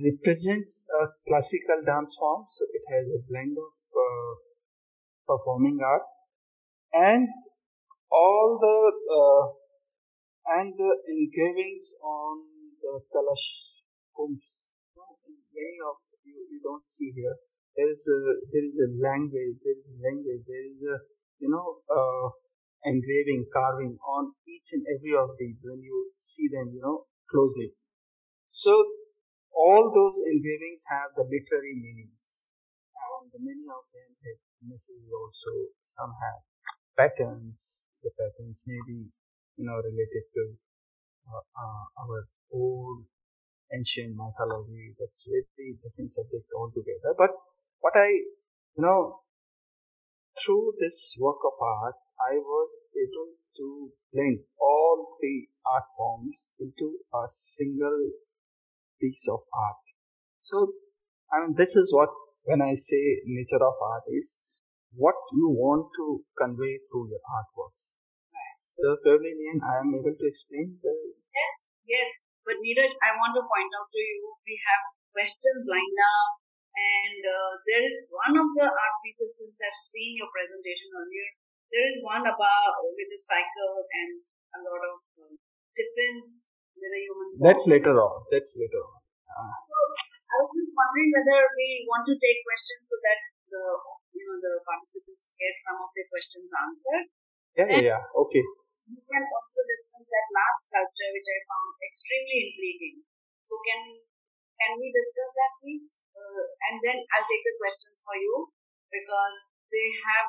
represents 0.00 0.86
a 1.00 1.08
classical 1.28 1.84
dance 1.84 2.16
form, 2.18 2.44
so 2.48 2.64
it 2.72 2.84
has 2.92 3.08
a 3.08 3.20
blend 3.28 3.56
of 3.56 3.76
uh, 3.92 4.32
performing 5.26 5.80
art. 5.84 6.02
And 6.92 7.28
all 8.10 8.58
the 8.60 8.78
uh, 9.20 9.44
and 10.58 10.74
the 10.78 10.92
engravings 11.08 11.92
on 12.02 12.55
the 12.80 13.00
kalash 13.12 13.76
in 14.18 14.40
Many 15.56 15.78
of 15.84 15.96
you, 16.24 16.36
you 16.52 16.60
don't 16.62 16.84
see 16.88 17.12
here. 17.16 17.36
There 17.76 17.88
is 17.88 18.04
a 18.08 18.18
there 18.52 18.64
is 18.64 18.76
a 18.80 18.90
language. 19.00 19.56
There 19.64 19.76
is 19.76 19.88
a 19.88 19.96
language. 20.00 20.44
There 20.48 20.66
is 20.68 20.80
a 20.84 20.96
you 21.40 21.48
know 21.48 21.80
uh, 21.88 22.28
engraving, 22.84 23.48
carving 23.52 23.96
on 24.04 24.32
each 24.46 24.72
and 24.72 24.84
every 24.88 25.12
of 25.16 25.36
these 25.40 25.60
when 25.64 25.80
you 25.80 26.12
see 26.16 26.48
them, 26.48 26.72
you 26.72 26.80
know, 26.80 27.04
closely. 27.28 27.72
So 28.48 28.72
all 29.52 29.92
those 29.92 30.20
engravings 30.24 30.84
have 30.88 31.16
the 31.16 31.24
literary 31.24 31.76
meanings, 31.76 32.48
and 32.92 33.32
many 33.40 33.64
of 33.68 33.84
them 33.92 34.10
have 34.24 34.40
messages 34.60 35.08
also. 35.08 35.72
Some 35.84 36.12
have 36.20 36.40
patterns. 36.96 37.84
The 38.04 38.12
patterns 38.12 38.64
may 38.68 38.80
be, 38.86 39.08
you 39.56 39.64
know, 39.66 39.80
related 39.80 40.24
to 40.36 40.44
uh, 41.26 41.42
uh, 41.42 41.84
our 42.00 42.28
old 42.52 43.04
ancient 43.72 44.16
mythology. 44.16 44.94
That's 44.98 45.26
very 45.26 45.76
different 45.82 46.14
subject 46.14 46.46
altogether. 46.56 47.14
But 47.16 47.30
what 47.80 47.94
I, 47.96 48.08
you 48.08 48.82
know, 48.82 49.20
through 50.36 50.74
this 50.80 51.16
work 51.18 51.40
of 51.44 51.56
art, 51.60 51.96
I 52.20 52.36
was 52.36 52.70
able 52.96 53.36
to 53.56 53.92
blend 54.12 54.40
all 54.60 55.16
three 55.20 55.48
art 55.64 55.84
forms 55.96 56.52
into 56.60 57.00
a 57.12 57.24
single 57.28 58.12
piece 59.00 59.26
of 59.28 59.40
art. 59.52 59.84
So, 60.40 60.72
I 61.32 61.44
mean, 61.44 61.54
this 61.56 61.74
is 61.74 61.92
what, 61.92 62.10
when 62.44 62.62
I 62.62 62.74
say 62.74 63.20
nature 63.26 63.60
of 63.60 63.74
art, 63.82 64.04
is 64.08 64.38
what 64.94 65.16
you 65.32 65.48
want 65.48 65.88
to 65.96 66.24
convey 66.38 66.80
through 66.88 67.10
your 67.10 67.24
artworks. 67.24 67.96
So, 68.76 68.96
probably, 69.02 69.32
I 69.64 69.80
am 69.80 69.92
able 69.96 70.14
to 70.16 70.26
explain 70.28 70.78
the. 70.82 70.92
Yes, 71.32 71.54
yes. 71.88 72.08
But 72.46 72.62
Neeraj, 72.62 72.94
I 73.02 73.10
want 73.18 73.34
to 73.34 73.42
point 73.42 73.70
out 73.74 73.90
to 73.90 73.98
you, 73.98 74.22
we 74.46 74.54
have 74.54 74.82
questions 75.10 75.66
lined 75.66 75.98
up, 75.98 76.30
and 76.78 77.20
uh, 77.26 77.52
there 77.66 77.82
is 77.82 78.06
one 78.14 78.38
of 78.38 78.46
the 78.54 78.70
art 78.70 78.96
pieces 79.02 79.34
since 79.34 79.58
I've 79.58 79.74
seen 79.74 80.14
your 80.14 80.30
presentation 80.30 80.94
earlier. 80.94 81.28
There 81.74 81.86
is 81.90 81.98
one 82.06 82.22
about 82.22 82.74
with 82.86 83.10
a 83.10 83.18
cycle 83.18 83.82
and 83.82 84.22
a 84.54 84.58
lot 84.62 84.78
of 84.78 84.96
um, 85.26 85.34
tiffins 85.74 86.46
with 86.78 86.94
a 86.94 87.00
human. 87.02 87.28
That's 87.42 87.66
later 87.66 87.98
on. 87.98 88.14
That's 88.30 88.54
later 88.54 88.78
on. 88.78 88.94
Uh, 89.26 89.50
I 89.50 90.34
was 90.46 90.54
just 90.54 90.70
wondering 90.70 91.10
whether 91.18 91.50
we 91.58 91.82
want 91.90 92.06
to 92.06 92.14
take 92.14 92.46
questions 92.46 92.86
so 92.86 92.96
that 93.02 93.20
the 93.50 93.64
you 94.14 94.22
know 94.22 94.38
the 94.38 94.54
participants 94.62 95.34
get 95.34 95.58
some 95.66 95.82
of 95.82 95.90
their 95.98 96.06
questions 96.14 96.46
answered. 96.54 97.04
yeah, 97.58 97.68
yeah, 97.74 97.82
yeah. 97.98 98.02
Okay. 98.14 98.46
You 98.86 99.02
can 99.02 99.22
also 99.34 99.60
that 100.10 100.26
last 100.34 100.70
sculpture 100.70 101.10
which 101.12 101.28
I 101.28 101.38
found 101.46 101.70
extremely 101.82 102.38
intriguing. 102.50 102.96
So 103.46 103.54
can 103.66 103.80
can 104.56 104.72
we 104.80 104.88
discuss 104.90 105.30
that 105.36 105.52
please? 105.60 105.86
Uh, 106.16 106.44
and 106.70 106.76
then 106.80 106.98
I'll 107.12 107.28
take 107.28 107.44
the 107.44 107.58
questions 107.60 108.00
for 108.00 108.16
you 108.16 108.48
because 108.88 109.36
they 109.68 109.88
have 110.06 110.28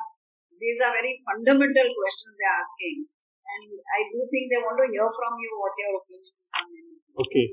these 0.58 0.80
are 0.82 0.92
very 0.92 1.22
fundamental 1.22 1.88
questions 1.94 2.34
they're 2.34 2.58
asking. 2.58 3.06
And 3.48 3.64
I 3.80 4.00
do 4.12 4.20
think 4.28 4.52
they 4.52 4.60
want 4.60 4.76
to 4.76 4.90
hear 4.92 5.08
from 5.08 5.32
you 5.40 5.52
what 5.56 5.72
your 5.80 5.96
opinion 5.96 6.36
is 6.36 6.52
on 6.52 6.66
them. 6.68 6.88
Okay. 7.24 7.46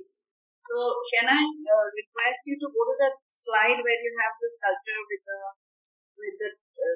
So 0.66 0.78
can 1.14 1.30
I 1.30 1.40
uh, 1.46 1.88
request 1.94 2.42
you 2.50 2.58
to 2.58 2.68
go 2.68 2.82
to 2.84 2.96
the 3.00 3.12
slide 3.30 3.80
where 3.80 4.02
you 4.02 4.12
have 4.20 4.34
the 4.42 4.50
sculpture 4.50 5.02
with 5.08 5.24
the 5.24 5.40
with 6.18 6.36
the 6.42 6.50
uh? 6.52 6.96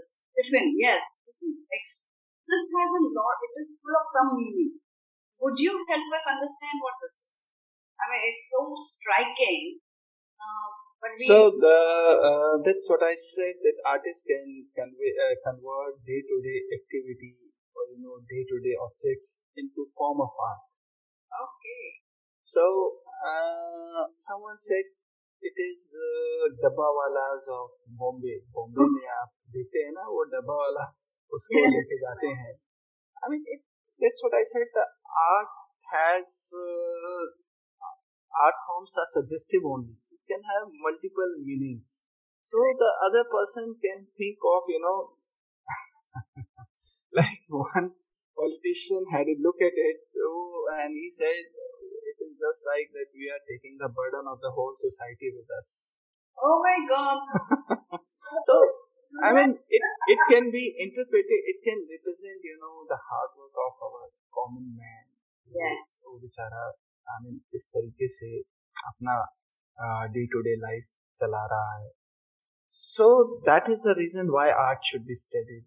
Yes, 0.76 1.04
this 1.24 1.40
is 1.46 1.70
ex- 1.70 2.10
this 2.50 2.64
has 2.66 2.92
a 2.98 3.04
lot. 3.14 3.38
It 3.46 3.54
is 3.62 3.70
full 3.78 3.94
of 3.94 4.06
some 4.10 4.30
meaning. 4.36 4.82
Would 5.41 5.59
you 5.59 5.85
help 5.89 6.09
us 6.15 6.25
understand 6.25 6.77
what 6.81 6.97
this 7.03 7.29
is? 7.29 7.41
I 8.01 8.05
mean, 8.11 8.23
it's 8.33 8.49
so 8.49 8.73
striking. 8.75 9.81
Uh, 10.41 10.85
so 11.21 11.53
the 11.61 11.79
uh, 12.17 12.55
that's 12.65 12.89
what 12.89 13.05
I 13.05 13.13
said 13.13 13.61
that 13.61 13.77
artists 13.85 14.25
can 14.25 14.73
convey, 14.73 15.13
uh, 15.13 15.37
convert 15.45 16.01
day 16.01 16.25
to 16.25 16.37
day 16.41 16.59
activity 16.73 17.37
or 17.77 17.85
you 17.93 18.01
know 18.01 18.25
day 18.25 18.41
to 18.49 18.57
day 18.65 18.73
objects 18.81 19.45
into 19.53 19.85
form 19.93 20.25
of 20.25 20.33
art. 20.33 20.65
Okay. 21.29 22.01
So 22.41 22.65
uh, 23.21 24.09
someone 24.17 24.57
said 24.57 24.89
it 25.45 25.57
is 25.61 25.93
uh, 25.93 26.45
डब्बावालाज 26.65 27.53
of 27.53 27.77
Bombay. 28.01 28.41
Bombay 28.57 28.89
में 28.97 29.09
आप 29.21 29.31
देखते 29.53 29.85
हैं 29.85 29.93
ना 30.01 30.09
वो 30.09 30.25
डब्बा 30.33 30.57
वाला 30.65 30.85
उसको 31.37 31.65
लेके 31.77 32.01
जाते 32.01 32.33
हैं 32.41 32.55
I 33.25 33.29
mean 33.29 33.45
it, 33.45 33.61
that's 34.00 34.22
what 34.24 34.34
I 34.34 34.44
said 34.48 34.68
the 34.74 34.88
art 34.88 35.52
has 35.92 36.28
uh, 36.56 37.24
art 38.34 38.58
forms 38.66 38.94
are 38.96 39.10
suggestive 39.10 39.66
only 39.66 39.98
It 40.12 40.24
can 40.30 40.42
have 40.46 40.72
multiple 40.72 41.32
meanings. 41.44 42.02
So 42.46 42.58
the 42.58 42.92
other 43.06 43.26
person 43.30 43.78
can 43.78 44.10
think 44.18 44.42
of, 44.42 44.66
you 44.66 44.82
know, 44.82 45.00
like 47.20 47.46
one 47.46 47.94
politician 48.34 49.06
had 49.12 49.28
a 49.28 49.38
look 49.38 49.60
at 49.62 49.76
it 49.76 50.00
oh, 50.18 50.66
and 50.80 50.96
he 50.96 51.12
said 51.12 51.46
it 51.46 52.18
is 52.24 52.34
just 52.40 52.64
like 52.66 52.90
that 52.96 53.10
we 53.14 53.30
are 53.30 53.44
taking 53.46 53.78
the 53.78 53.92
burden 53.92 54.26
of 54.26 54.40
the 54.42 54.50
whole 54.50 54.74
society 54.74 55.30
with 55.36 55.50
us. 55.52 55.94
Oh 56.40 56.58
my 56.64 56.80
god. 56.88 57.20
so 58.48 58.56
I 59.23 59.31
mean 59.33 59.51
it 59.79 59.85
it 60.13 60.21
can 60.31 60.51
be 60.51 60.65
interpreted 60.85 61.41
it 61.53 61.59
can 61.67 61.79
represent, 61.95 62.41
you 62.43 62.59
know, 62.61 62.85
the 62.89 62.99
hard 62.99 63.31
work 63.39 63.55
of 63.67 63.75
our 63.89 64.11
common 64.35 64.75
man. 64.77 65.05
Yes. 65.55 65.83
which 66.23 66.39
are 66.43 66.51
I 67.13 67.17
mean 67.23 67.41
इस 67.55 67.69
तरीके 67.75 68.09
से 68.15 68.31
अपना 68.91 69.15
day 70.15 70.27
to 70.33 70.41
day 70.47 70.55
life 70.65 70.85
चला 71.23 71.45
रहा 71.53 71.77
है 71.83 71.91
so 72.87 73.07
that 73.47 73.69
is 73.73 73.83
the 73.87 73.95
reason 73.99 74.31
why 74.37 74.45
art 74.51 74.85
should 74.91 75.07
be 75.07 75.15
studied 75.15 75.65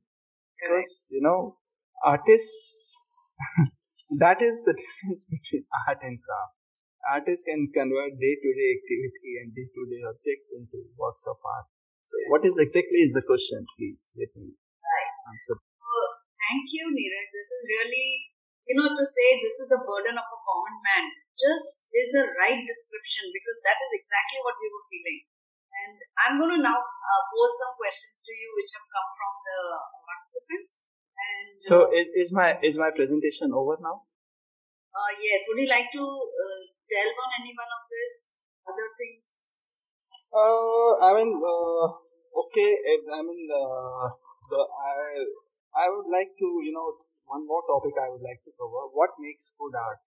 because 0.62 0.96
you 1.18 1.22
know 1.26 1.58
artists 2.04 2.98
that 4.24 4.42
is 4.48 4.64
the 4.66 4.74
difference 4.82 5.24
between 5.36 5.64
art 5.88 6.04
and 6.10 6.20
craft 6.26 6.56
artists 7.14 7.48
can 7.50 7.64
convert 7.78 8.20
day-to-day 8.24 8.68
activity 8.80 9.38
and 9.42 9.56
day-to-day 9.60 10.02
objects 10.12 10.52
into 10.60 10.84
works 11.06 11.26
of 11.34 11.38
art 11.54 11.70
so 12.13 12.21
what 12.35 12.45
is 12.51 12.61
exactly 12.67 13.01
is 13.09 13.17
the 13.17 13.25
question 13.25 13.65
please 13.73 14.13
let 14.21 14.31
me 14.37 14.53
right. 14.53 15.17
answer 15.33 15.57
thank 16.45 16.77
you 16.77 16.93
neeraj 16.93 17.27
this 17.41 17.51
is 17.57 17.67
really 17.73 18.07
you 18.69 18.77
know 18.79 18.93
to 19.01 19.05
say 19.17 19.29
this 19.41 19.59
is 19.65 19.69
the 19.75 19.83
burden 19.89 20.21
of 20.23 20.29
a 20.37 20.41
common 20.51 20.77
man 20.89 21.13
just 21.43 21.89
is 21.91 22.09
the 22.13 22.25
right 22.37 22.61
description 22.61 23.33
because 23.33 23.59
that 23.65 23.79
is 23.81 23.93
exactly 23.97 24.41
what 24.45 24.57
we 24.61 24.69
were 24.69 24.87
feeling. 24.89 25.21
And 25.73 25.97
I'm 26.21 26.37
going 26.37 26.53
to 26.53 26.61
now 26.61 26.77
uh, 26.77 27.23
pose 27.33 27.55
some 27.57 27.73
questions 27.81 28.21
to 28.29 28.33
you 28.33 28.49
which 28.61 28.71
have 28.77 28.87
come 28.93 29.09
from 29.17 29.33
the 29.41 29.61
participants. 30.05 30.73
And 31.17 31.49
so, 31.57 31.89
uh, 31.89 31.97
is, 31.97 32.09
is 32.13 32.29
my 32.33 32.61
is 32.61 32.77
my 32.77 32.93
presentation 32.93 33.57
over 33.57 33.81
now? 33.81 34.05
Uh, 34.93 35.13
yes. 35.17 35.49
Would 35.49 35.65
you 35.65 35.71
like 35.73 35.89
to 35.97 36.05
uh, 36.05 36.63
delve 36.93 37.17
on 37.17 37.31
any 37.41 37.57
one 37.57 37.73
of 37.73 37.83
these 37.89 38.37
other 38.69 38.89
things? 39.01 39.32
Uh, 40.33 40.91
I 41.05 41.11
mean, 41.21 41.31
uh, 41.37 41.87
okay. 42.41 42.71
I 43.13 43.21
mean, 43.21 43.43
uh, 43.53 44.09
the 44.49 44.61
I 44.65 44.97
I 45.77 45.87
would 45.93 46.09
like 46.09 46.33
to 46.41 46.49
you 46.65 46.73
know 46.73 46.89
one 47.29 47.47
more 47.47 47.63
topic 47.69 47.93
I 48.01 48.09
would 48.09 48.25
like 48.25 48.41
to 48.45 48.53
cover. 48.57 48.89
What 48.93 49.13
makes 49.21 49.53
good 49.61 49.77
art? 49.77 50.01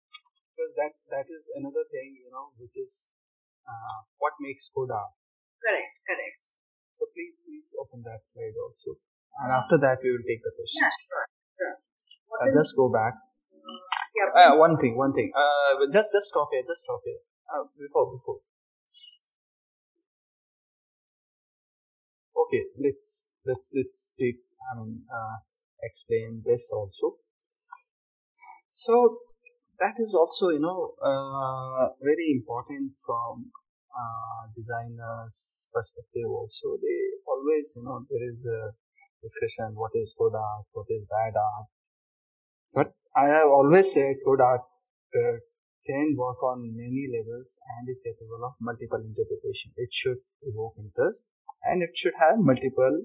because 0.55 0.71
that 0.79 0.95
that 1.11 1.27
is 1.27 1.51
another 1.59 1.83
thing 1.91 2.15
you 2.15 2.31
know 2.31 2.55
which 2.55 2.79
is 2.79 3.11
uh, 3.67 3.99
what 4.23 4.33
makes 4.39 4.71
good 4.71 4.87
art 4.87 5.11
correct 5.59 5.93
correct 6.07 6.43
so 6.95 7.03
please 7.11 7.43
please 7.43 7.75
open 7.75 7.99
that 8.07 8.23
slide 8.23 8.55
also 8.55 8.95
and 9.43 9.51
after 9.51 9.75
that 9.75 9.99
we 9.99 10.15
will 10.15 10.23
take 10.23 10.39
the 10.47 10.53
questions 10.55 10.79
yeah 10.79 10.95
sure, 10.95 11.27
sure. 11.59 11.75
Uh, 12.39 12.47
just 12.55 12.71
go 12.79 12.87
back 12.87 13.19
yeah 14.15 14.31
uh, 14.31 14.53
one 14.55 14.79
thing 14.79 14.95
one 14.95 15.11
thing 15.11 15.27
uh 15.35 15.75
just 15.91 16.15
just 16.15 16.31
stop 16.31 16.47
here 16.55 16.63
just 16.63 16.87
stop 16.87 17.03
here 17.03 17.19
uh, 17.51 17.67
before 17.75 18.07
before 18.15 18.39
okay 22.43 22.63
let's 22.83 23.27
let's 23.45 23.71
let's 23.73 24.13
take 24.19 24.39
i 24.71 24.79
mean 24.79 25.03
uh, 25.11 25.35
explain 25.85 26.41
this 26.45 26.69
also. 26.73 27.15
So 28.69 29.19
that 29.79 29.95
is 29.97 30.13
also 30.13 30.49
you 30.49 30.59
know 30.59 30.95
uh, 31.01 31.93
very 32.01 32.31
important 32.31 32.93
from 33.05 33.51
uh, 33.93 34.47
designers 34.55 35.69
perspective 35.73 36.27
also. 36.27 36.77
They 36.81 36.99
always 37.27 37.73
you 37.75 37.83
know 37.83 38.05
there 38.09 38.25
is 38.33 38.45
a 38.45 38.73
discussion 39.21 39.75
what 39.75 39.91
is 39.95 40.15
good 40.17 40.35
art 40.35 40.65
what 40.73 40.87
is 40.89 41.05
bad 41.09 41.33
art. 41.37 41.67
But 42.73 42.93
i 43.15 43.27
have 43.29 43.47
always 43.47 43.93
said 43.93 44.15
good 44.25 44.41
art 44.41 44.61
uh, 45.15 45.37
can 45.87 46.15
work 46.17 46.41
on 46.43 46.75
many 46.75 47.07
levels 47.15 47.57
and 47.73 47.87
is 47.87 48.01
capable 48.03 48.43
of 48.43 48.53
multiple 48.59 48.99
interpretation 48.99 49.71
it 49.77 49.93
should 49.93 50.17
evoke 50.41 50.73
interest 50.77 51.25
and 51.65 51.83
it 51.83 51.91
should 51.95 52.13
have 52.19 52.37
multiple 52.37 53.01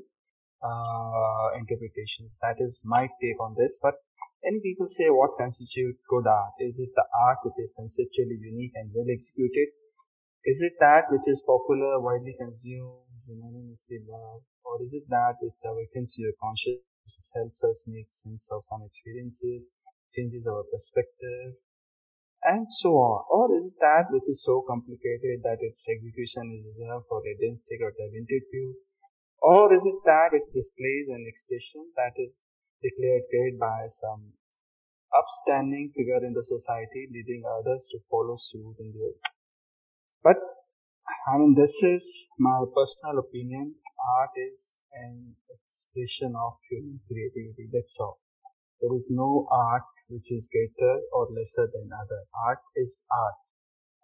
uh, 0.63 1.49
interpretations 1.59 2.39
that 2.43 2.57
is 2.59 2.83
my 2.85 3.09
take 3.21 3.41
on 3.41 3.55
this 3.59 3.79
but 3.83 3.95
Many 4.41 4.61
people 4.61 4.89
say 4.89 5.11
what 5.13 5.37
constitutes 5.37 6.01
good 6.09 6.27
art? 6.27 6.57
Is 6.61 6.79
it 6.81 6.89
the 6.97 7.05
art 7.29 7.45
which 7.45 7.61
is 7.61 7.77
conceptually 7.77 8.41
unique 8.41 8.73
and 8.75 8.89
well 8.95 9.05
executed? 9.13 9.69
Is 10.49 10.63
it 10.65 10.81
that 10.81 11.13
which 11.13 11.29
is 11.29 11.45
popular, 11.45 12.01
widely 12.01 12.33
consumed, 12.33 13.05
unanimously 13.29 14.01
loved? 14.09 14.49
Or 14.65 14.81
is 14.81 14.97
it 14.97 15.05
that 15.13 15.37
which 15.45 15.61
awakens 15.69 16.17
your 16.17 16.33
consciousness, 16.41 16.89
helps 17.37 17.61
us 17.65 17.85
make 17.87 18.09
sense 18.09 18.49
of 18.51 18.65
some 18.65 18.81
experiences, 18.81 19.69
changes 20.09 20.47
our 20.49 20.65
perspective, 20.73 21.61
and 22.45 22.66
so 22.68 22.97
on? 22.97 23.24
Or 23.30 23.57
is 23.57 23.72
it 23.72 23.78
that 23.80 24.09
which 24.11 24.28
is 24.28 24.43
so 24.45 24.64
complicated 24.66 25.45
that 25.45 25.61
its 25.61 25.86
execution 25.88 26.51
is 26.57 26.66
reserved 26.72 27.07
for 27.09 27.20
a 27.20 27.34
density 27.36 27.78
or 27.82 27.93
talented 27.93 28.43
few? 28.51 28.74
Or 29.43 29.72
is 29.72 29.84
it 29.84 30.01
that 30.05 30.32
which 30.32 30.49
displays 30.53 31.09
an 31.09 31.24
expression 31.28 31.93
that 31.97 32.12
is 32.16 32.43
declared 32.82 33.28
great 33.30 33.59
by 33.59 33.88
some 33.88 34.32
upstanding 35.11 35.93
figure 35.97 36.22
in 36.24 36.32
the 36.34 36.45
society, 36.45 37.09
leading 37.12 37.43
others 37.45 37.88
to 37.93 37.99
follow 38.11 38.36
suit 38.38 38.76
in 38.78 38.93
their. 38.95 39.14
But 40.22 40.38
I 41.26 41.38
mean, 41.38 41.55
this 41.55 41.82
is 41.82 42.28
my 42.38 42.64
personal 42.74 43.18
opinion. 43.18 43.74
Art 44.18 44.30
is 44.36 44.80
an 44.95 45.34
expression 45.51 46.34
of 46.36 46.55
human 46.70 47.01
creativity. 47.07 47.68
That's 47.72 47.99
all. 48.01 48.20
There 48.80 48.95
is 48.95 49.09
no 49.11 49.47
art 49.51 49.82
which 50.11 50.31
is 50.31 50.51
greater 50.51 51.01
or 51.13 51.29
lesser 51.31 51.71
than 51.73 51.89
other. 51.95 52.27
Art 52.35 52.59
is 52.77 53.03
art, 53.11 53.39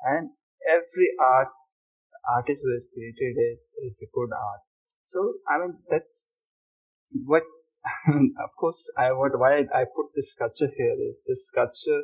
and 0.02 0.30
every 0.64 1.10
art 1.20 1.52
artist 2.26 2.62
who 2.64 2.72
has 2.72 2.88
created 2.92 3.36
it 3.36 3.60
is 3.84 4.00
a 4.02 4.10
good 4.14 4.30
art. 4.32 4.62
So 5.04 5.34
I 5.50 5.58
mean, 5.58 5.78
that's 5.90 6.26
what 7.12 7.42
of 8.08 8.50
course, 8.58 8.90
I 8.98 9.12
what 9.12 9.38
why 9.38 9.62
I 9.72 9.84
put 9.84 10.10
this 10.14 10.32
sculpture 10.32 10.70
here 10.76 10.96
is 11.08 11.22
this 11.26 11.46
sculpture 11.46 12.02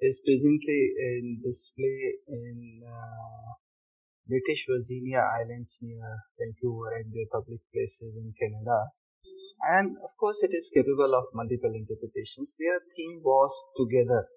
is 0.00 0.22
presently 0.24 0.94
in 0.94 1.42
display 1.44 2.22
in 2.28 2.82
uh, 2.86 3.58
British 4.28 4.66
Virginia 4.68 5.26
Islands 5.26 5.80
near 5.82 6.22
Vancouver 6.38 6.94
and 6.94 7.10
their 7.12 7.26
public 7.32 7.60
places 7.74 8.14
in 8.14 8.32
Canada. 8.38 8.94
And 9.60 9.96
of 10.02 10.10
course, 10.18 10.42
it 10.42 10.54
is 10.54 10.70
capable 10.70 11.14
of 11.14 11.34
multiple 11.34 11.74
interpretations. 11.74 12.54
Their 12.58 12.78
theme 12.94 13.20
was 13.24 13.52
together. 13.76 14.28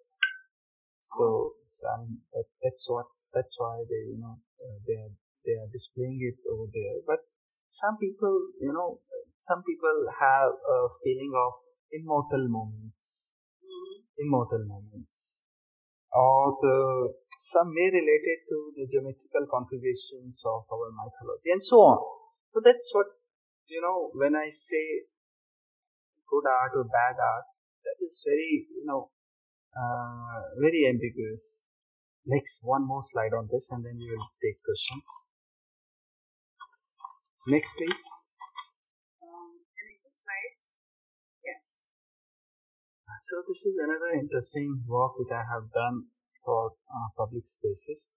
So, 1.17 1.53
um, 1.91 2.22
that, 2.34 2.45
that's 2.63 2.89
what 2.89 3.05
that's 3.34 3.55
why 3.59 3.84
they 3.88 4.11
you 4.11 4.19
know 4.19 4.39
uh, 4.59 4.78
they 4.88 4.97
are 4.97 5.13
they 5.45 5.55
are 5.59 5.69
displaying 5.72 6.19
it 6.24 6.39
over 6.49 6.65
there. 6.72 7.03
But 7.05 7.22
some 7.69 7.97
people 7.99 8.49
you 8.59 8.74
know 8.74 8.99
some 9.41 9.61
people 9.65 10.07
have 10.22 10.53
a 10.55 10.80
feeling 11.03 11.34
of 11.36 11.51
immortal 11.91 12.47
moments, 12.47 13.34
mm-hmm. 13.59 14.26
immortal 14.26 14.63
moments, 14.65 15.43
or 16.13 16.55
the, 16.61 17.13
some 17.38 17.74
may 17.74 17.89
relate 17.89 18.26
it 18.26 18.41
to 18.47 18.57
the 18.78 18.86
geometrical 18.86 19.49
configurations 19.49 20.41
of 20.45 20.63
our 20.72 20.89
mythology, 20.93 21.51
and 21.51 21.61
so 21.61 21.78
on. 21.82 21.99
So 22.53 22.61
that's 22.63 22.91
what 22.93 23.07
you 23.72 23.82
know 23.82 24.11
when 24.13 24.36
I 24.36 24.49
say 24.49 25.07
good 26.28 26.45
art 26.45 26.72
or 26.76 26.84
bad 26.84 27.15
art. 27.15 27.47
That 27.84 27.97
is 28.05 28.22
very 28.26 28.67
you 28.69 28.86
know 28.86 29.09
uh, 29.74 30.53
very 30.59 30.88
ambiguous. 30.88 31.63
Next, 32.26 32.59
one 32.61 32.86
more 32.86 33.01
slide 33.03 33.34
on 33.34 33.49
this, 33.51 33.69
and 33.72 33.84
then 33.84 33.97
we 33.97 34.05
will 34.05 34.28
take 34.43 34.61
questions. 34.63 35.07
Next, 37.47 37.74
please 37.76 38.03
slides. 40.11 40.76
Yes. 41.41 41.89
So 43.24 43.43
this 43.47 43.65
is 43.65 43.80
another 43.80 44.11
interesting 44.17 44.84
work 44.88 45.17
which 45.17 45.32
I 45.32 45.43
have 45.47 45.72
done 45.72 46.11
for 46.43 46.76
uh, 46.89 47.09
public 47.17 47.45
spaces. 47.45 48.09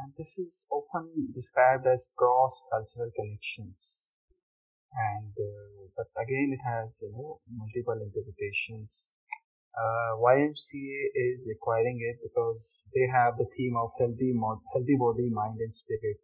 and 0.00 0.14
this 0.16 0.38
is 0.38 0.66
often 0.70 1.34
described 1.34 1.86
as 1.86 2.08
cross 2.16 2.62
cultural 2.70 3.10
connections. 3.10 4.12
And 4.94 5.32
uh, 5.34 5.88
but 5.96 6.08
again, 6.20 6.54
it 6.56 6.62
has 6.64 6.98
you 7.02 7.12
know 7.12 7.40
multiple 7.50 7.98
interpretations. 8.00 9.10
Uh, 9.70 10.18
YMCA 10.20 11.00
is 11.14 11.48
acquiring 11.48 11.98
it 12.02 12.18
because 12.22 12.86
they 12.94 13.06
have 13.08 13.38
the 13.38 13.46
theme 13.56 13.76
of 13.78 13.90
healthy, 13.98 14.32
mod- 14.34 14.66
healthy 14.74 14.96
body, 14.98 15.30
mind, 15.30 15.58
and 15.60 15.72
spirit. 15.72 16.18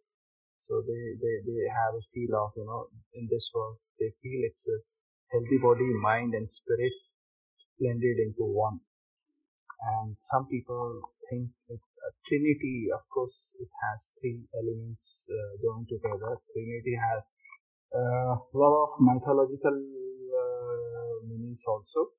So 0.59 0.83
they, 0.83 1.15
they, 1.15 1.35
they 1.47 1.63
have 1.71 1.95
a 1.95 2.03
feel 2.13 2.35
of, 2.35 2.51
you 2.57 2.65
know, 2.67 2.87
in 3.13 3.29
this 3.31 3.49
work, 3.55 3.77
they 3.99 4.11
feel 4.21 4.43
it's 4.43 4.67
a 4.67 4.83
healthy 5.31 5.57
body, 5.63 5.87
mind, 6.03 6.33
and 6.35 6.51
spirit 6.51 6.91
blended 7.79 8.19
into 8.19 8.43
one. 8.43 8.81
And 9.81 10.17
some 10.21 10.47
people 10.47 11.01
think 11.29 11.51
it, 11.69 11.79
uh, 11.79 12.11
Trinity, 12.25 12.87
of 12.93 13.07
course, 13.13 13.55
it 13.59 13.69
has 13.85 14.11
three 14.19 14.43
elements 14.57 15.27
uh, 15.29 15.55
joined 15.63 15.87
together. 15.87 16.37
Trinity 16.51 16.97
has 16.99 17.23
a 17.93 18.35
lot 18.53 18.73
of 18.83 18.89
mythological 18.99 19.75
uh, 19.75 21.27
meanings 21.27 21.63
also. 21.67 22.11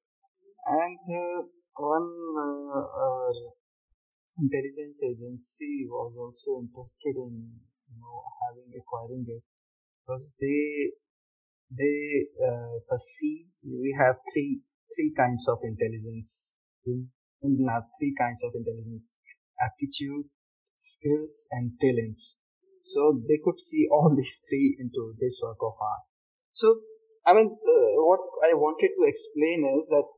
And 0.66 0.98
uh, 0.98 1.42
one 1.76 2.10
uh, 2.76 3.32
intelligence 4.38 4.98
agency 5.02 5.86
was 5.88 6.16
also 6.18 6.60
interested 6.62 7.16
in 7.16 7.52
you 7.88 7.96
know 8.00 8.22
having 8.42 8.72
acquiring 8.76 9.24
it. 9.28 9.42
Because 10.04 10.34
they 10.40 10.92
they 11.70 12.28
uh, 12.40 12.80
perceive 12.88 13.46
we 13.64 13.94
have 13.98 14.16
three 14.32 14.60
three 14.94 15.12
kinds 15.16 15.46
of 15.48 15.58
intelligence. 15.62 16.56
We 16.86 17.04
have 17.68 17.84
three 18.00 18.14
kinds 18.16 18.40
of 18.42 18.52
intelligence 18.54 19.14
aptitude 19.60 20.26
skills 20.78 21.46
and 21.50 21.72
talents 21.80 22.38
so 22.94 23.08
they 23.30 23.40
could 23.44 23.60
see 23.68 23.86
all 23.94 24.14
these 24.16 24.40
three 24.48 24.76
into 24.78 25.14
this 25.22 25.40
work 25.42 25.62
of 25.70 25.86
art 25.92 26.04
so 26.52 26.74
i 27.26 27.32
mean 27.38 27.50
uh, 27.74 27.90
what 28.08 28.22
i 28.50 28.52
wanted 28.64 28.94
to 28.98 29.08
explain 29.12 29.66
is 29.76 29.88
that 29.94 30.08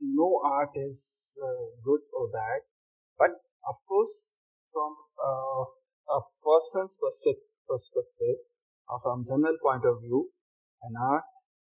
no 0.00 0.28
art 0.44 0.74
is 0.88 1.00
uh, 1.46 1.64
good 1.88 2.02
or 2.18 2.28
bad 2.38 2.60
but 3.18 3.40
of 3.72 3.76
course 3.88 4.16
from 4.72 4.92
uh, 5.22 5.64
a 6.10 6.20
person's 6.44 6.98
perspective, 7.00 8.38
or 8.88 9.00
from 9.00 9.24
general 9.24 9.56
point 9.62 9.84
of 9.88 10.02
view, 10.02 10.30
an 10.82 10.94
art 11.00 11.30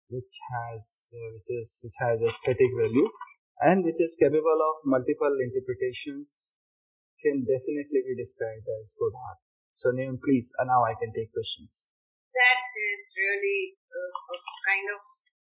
which 0.08 0.36
has 0.52 1.08
uh, 1.12 1.28
which 1.36 1.48
is 1.48 1.80
which 1.84 1.98
has 2.00 2.20
aesthetic 2.20 2.72
value 2.76 3.08
and 3.60 3.84
which 3.84 4.00
is 4.00 4.16
capable 4.20 4.60
of 4.68 4.84
multiple 4.84 5.32
interpretations 5.40 6.52
can 7.22 7.44
definitely 7.44 8.04
be 8.04 8.14
described 8.16 8.64
as 8.80 8.94
good 8.98 9.12
art. 9.12 9.40
So, 9.78 9.94
Neem, 9.94 10.18
please, 10.18 10.50
uh, 10.58 10.66
now 10.66 10.82
I 10.82 10.98
can 10.98 11.14
take 11.14 11.30
questions. 11.30 11.86
That 12.34 12.60
is 12.74 13.14
really 13.14 13.78
uh, 13.86 14.10
a 14.10 14.36
kind 14.66 14.90
of 14.90 14.98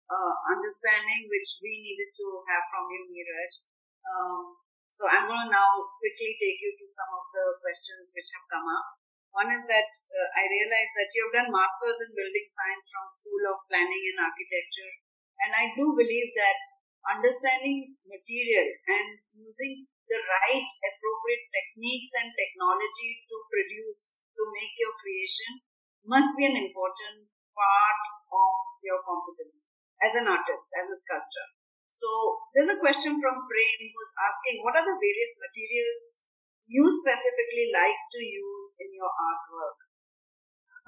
uh, 0.07 0.35
understanding 0.55 1.27
which 1.27 1.59
we 1.59 1.83
needed 1.83 2.15
to 2.15 2.27
have 2.47 2.63
from 2.71 2.87
you, 2.95 3.11
Neeraj. 3.11 3.67
Um, 4.07 4.55
so 4.87 5.11
I'm 5.11 5.27
going 5.27 5.51
to 5.51 5.51
now 5.51 5.83
quickly 5.99 6.39
take 6.39 6.63
you 6.63 6.79
to 6.79 6.87
some 6.87 7.11
of 7.11 7.27
the 7.35 7.59
questions 7.59 8.15
which 8.15 8.31
have 8.31 8.47
come 8.55 8.71
up. 8.71 9.03
One 9.35 9.51
is 9.51 9.67
that 9.67 9.91
uh, 9.91 10.29
I 10.39 10.47
realized 10.47 10.95
that 10.95 11.11
you 11.11 11.27
have 11.27 11.35
done 11.35 11.51
masters 11.51 11.99
in 11.99 12.15
building 12.15 12.47
science 12.47 12.87
from 12.87 13.11
School 13.11 13.43
of 13.51 13.67
Planning 13.67 14.15
and 14.15 14.31
Architecture, 14.31 14.95
and 15.43 15.59
I 15.59 15.75
do 15.75 15.91
believe 15.91 16.31
that 16.39 16.59
understanding 17.03 17.99
material 18.07 18.79
and 18.95 19.19
using 19.35 19.91
the 20.07 20.23
right 20.23 20.71
appropriate 20.87 21.47
techniques 21.51 22.15
and 22.19 22.31
technology 22.35 23.27
to 23.27 23.37
produce 23.47 24.20
to 24.41 24.45
make 24.57 24.73
your 24.81 24.97
creation 24.97 25.61
must 26.09 26.33
be 26.33 26.49
an 26.49 26.57
important 26.57 27.29
part 27.53 28.03
of 28.33 28.65
your 28.81 29.05
competence 29.05 29.69
as 30.01 30.17
an 30.17 30.25
artist, 30.25 30.73
as 30.81 30.89
a 30.89 30.97
sculptor. 30.97 31.47
So 31.93 32.09
there's 32.57 32.73
a 32.73 32.81
question 32.81 33.21
from 33.21 33.45
Prem 33.45 33.81
who's 33.93 34.13
asking, 34.17 34.65
what 34.65 34.73
are 34.73 34.87
the 34.89 34.97
various 34.97 35.37
materials 35.37 36.25
you 36.65 36.89
specifically 36.89 37.69
like 37.69 38.01
to 38.17 38.21
use 38.25 38.69
in 38.81 38.97
your 38.97 39.13
artwork? 39.13 39.79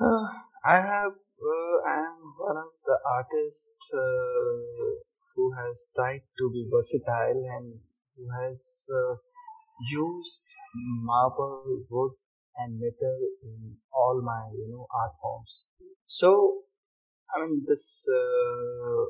Uh, 0.01 0.25
I 0.65 0.81
have, 0.81 1.13
uh, 1.13 1.77
I 1.85 1.97
am 2.09 2.33
one 2.41 2.57
of 2.57 2.73
the 2.89 2.97
artists 3.05 3.85
uh, 3.93 5.05
who 5.37 5.53
has 5.53 5.85
tried 5.93 6.25
to 6.41 6.45
be 6.49 6.65
versatile 6.73 7.45
and 7.45 7.85
who 8.17 8.25
has 8.33 8.89
uh, 8.89 9.21
used 9.91 10.49
marble, 11.03 11.85
wood, 11.91 12.13
and 12.59 12.79
metal 12.79 13.19
in 13.43 13.77
all 13.93 14.21
my 14.25 14.51
you 14.53 14.69
know 14.71 14.87
art 14.93 15.13
forms. 15.21 15.69
So 16.07 16.65
I 17.35 17.45
mean 17.45 17.65
this 17.67 18.07
uh, 18.09 19.01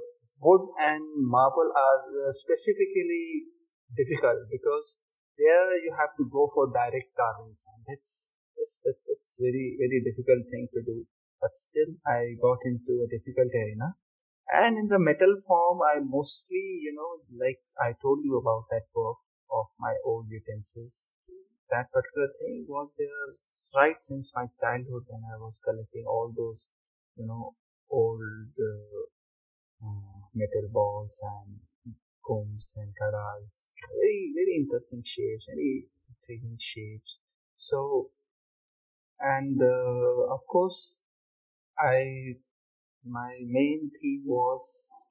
wood 0.40 0.68
and 0.78 1.02
marble 1.16 1.70
are 1.74 2.02
uh, 2.28 2.32
specifically 2.32 3.50
difficult 3.96 4.48
because 4.50 5.00
there 5.38 5.78
you 5.82 5.94
have 5.98 6.14
to 6.18 6.24
go 6.30 6.48
for 6.54 6.70
direct 6.70 7.14
carvings 7.16 7.62
and 7.66 7.80
that's 7.88 8.30
that's, 8.56 8.82
that's 8.84 9.38
very 9.40 9.76
very 9.78 10.00
difficult 10.04 10.46
thing 10.50 10.68
to 10.74 10.80
do. 10.82 11.06
But 11.40 11.56
still 11.56 11.98
i 12.06 12.38
got 12.40 12.62
into 12.64 13.02
a 13.02 13.10
difficult 13.10 13.50
arena. 13.50 13.98
And 14.52 14.76
in 14.76 14.88
the 14.88 14.98
metal 14.98 15.40
form 15.46 15.80
i 15.82 15.98
mostly 15.98 16.82
you 16.84 16.92
know 16.94 17.22
like 17.34 17.60
i 17.80 17.94
told 18.02 18.20
you 18.22 18.36
about 18.38 18.66
that 18.70 18.86
work 18.94 19.18
of 19.50 19.66
my 19.78 19.94
old 20.04 20.26
utensils 20.28 21.11
that 21.72 21.90
particular 21.92 22.28
thing 22.40 22.64
was 22.68 22.90
there 22.98 23.26
right 23.80 23.96
since 24.10 24.32
my 24.36 24.46
childhood 24.60 25.04
when 25.08 25.24
i 25.34 25.36
was 25.46 25.60
collecting 25.66 26.04
all 26.06 26.32
those 26.36 26.70
you 27.16 27.26
know 27.26 27.54
old 27.90 28.62
uh, 28.70 29.02
uh, 29.84 30.20
metal 30.34 30.68
balls 30.72 31.20
and 31.22 31.94
combs 32.26 32.72
and 32.76 32.92
kadas. 33.00 33.70
Very, 33.88 34.32
very 34.34 34.54
interesting 34.60 35.02
shapes, 35.04 35.46
very 35.48 35.86
intriguing 36.08 36.56
shapes. 36.60 37.20
So, 37.56 38.10
and 39.20 39.60
uh, 39.62 40.34
of 40.34 40.40
course, 40.50 41.02
I 41.78 42.36
my 43.04 43.34
main 43.46 43.90
theme 44.00 44.24
was 44.26 44.64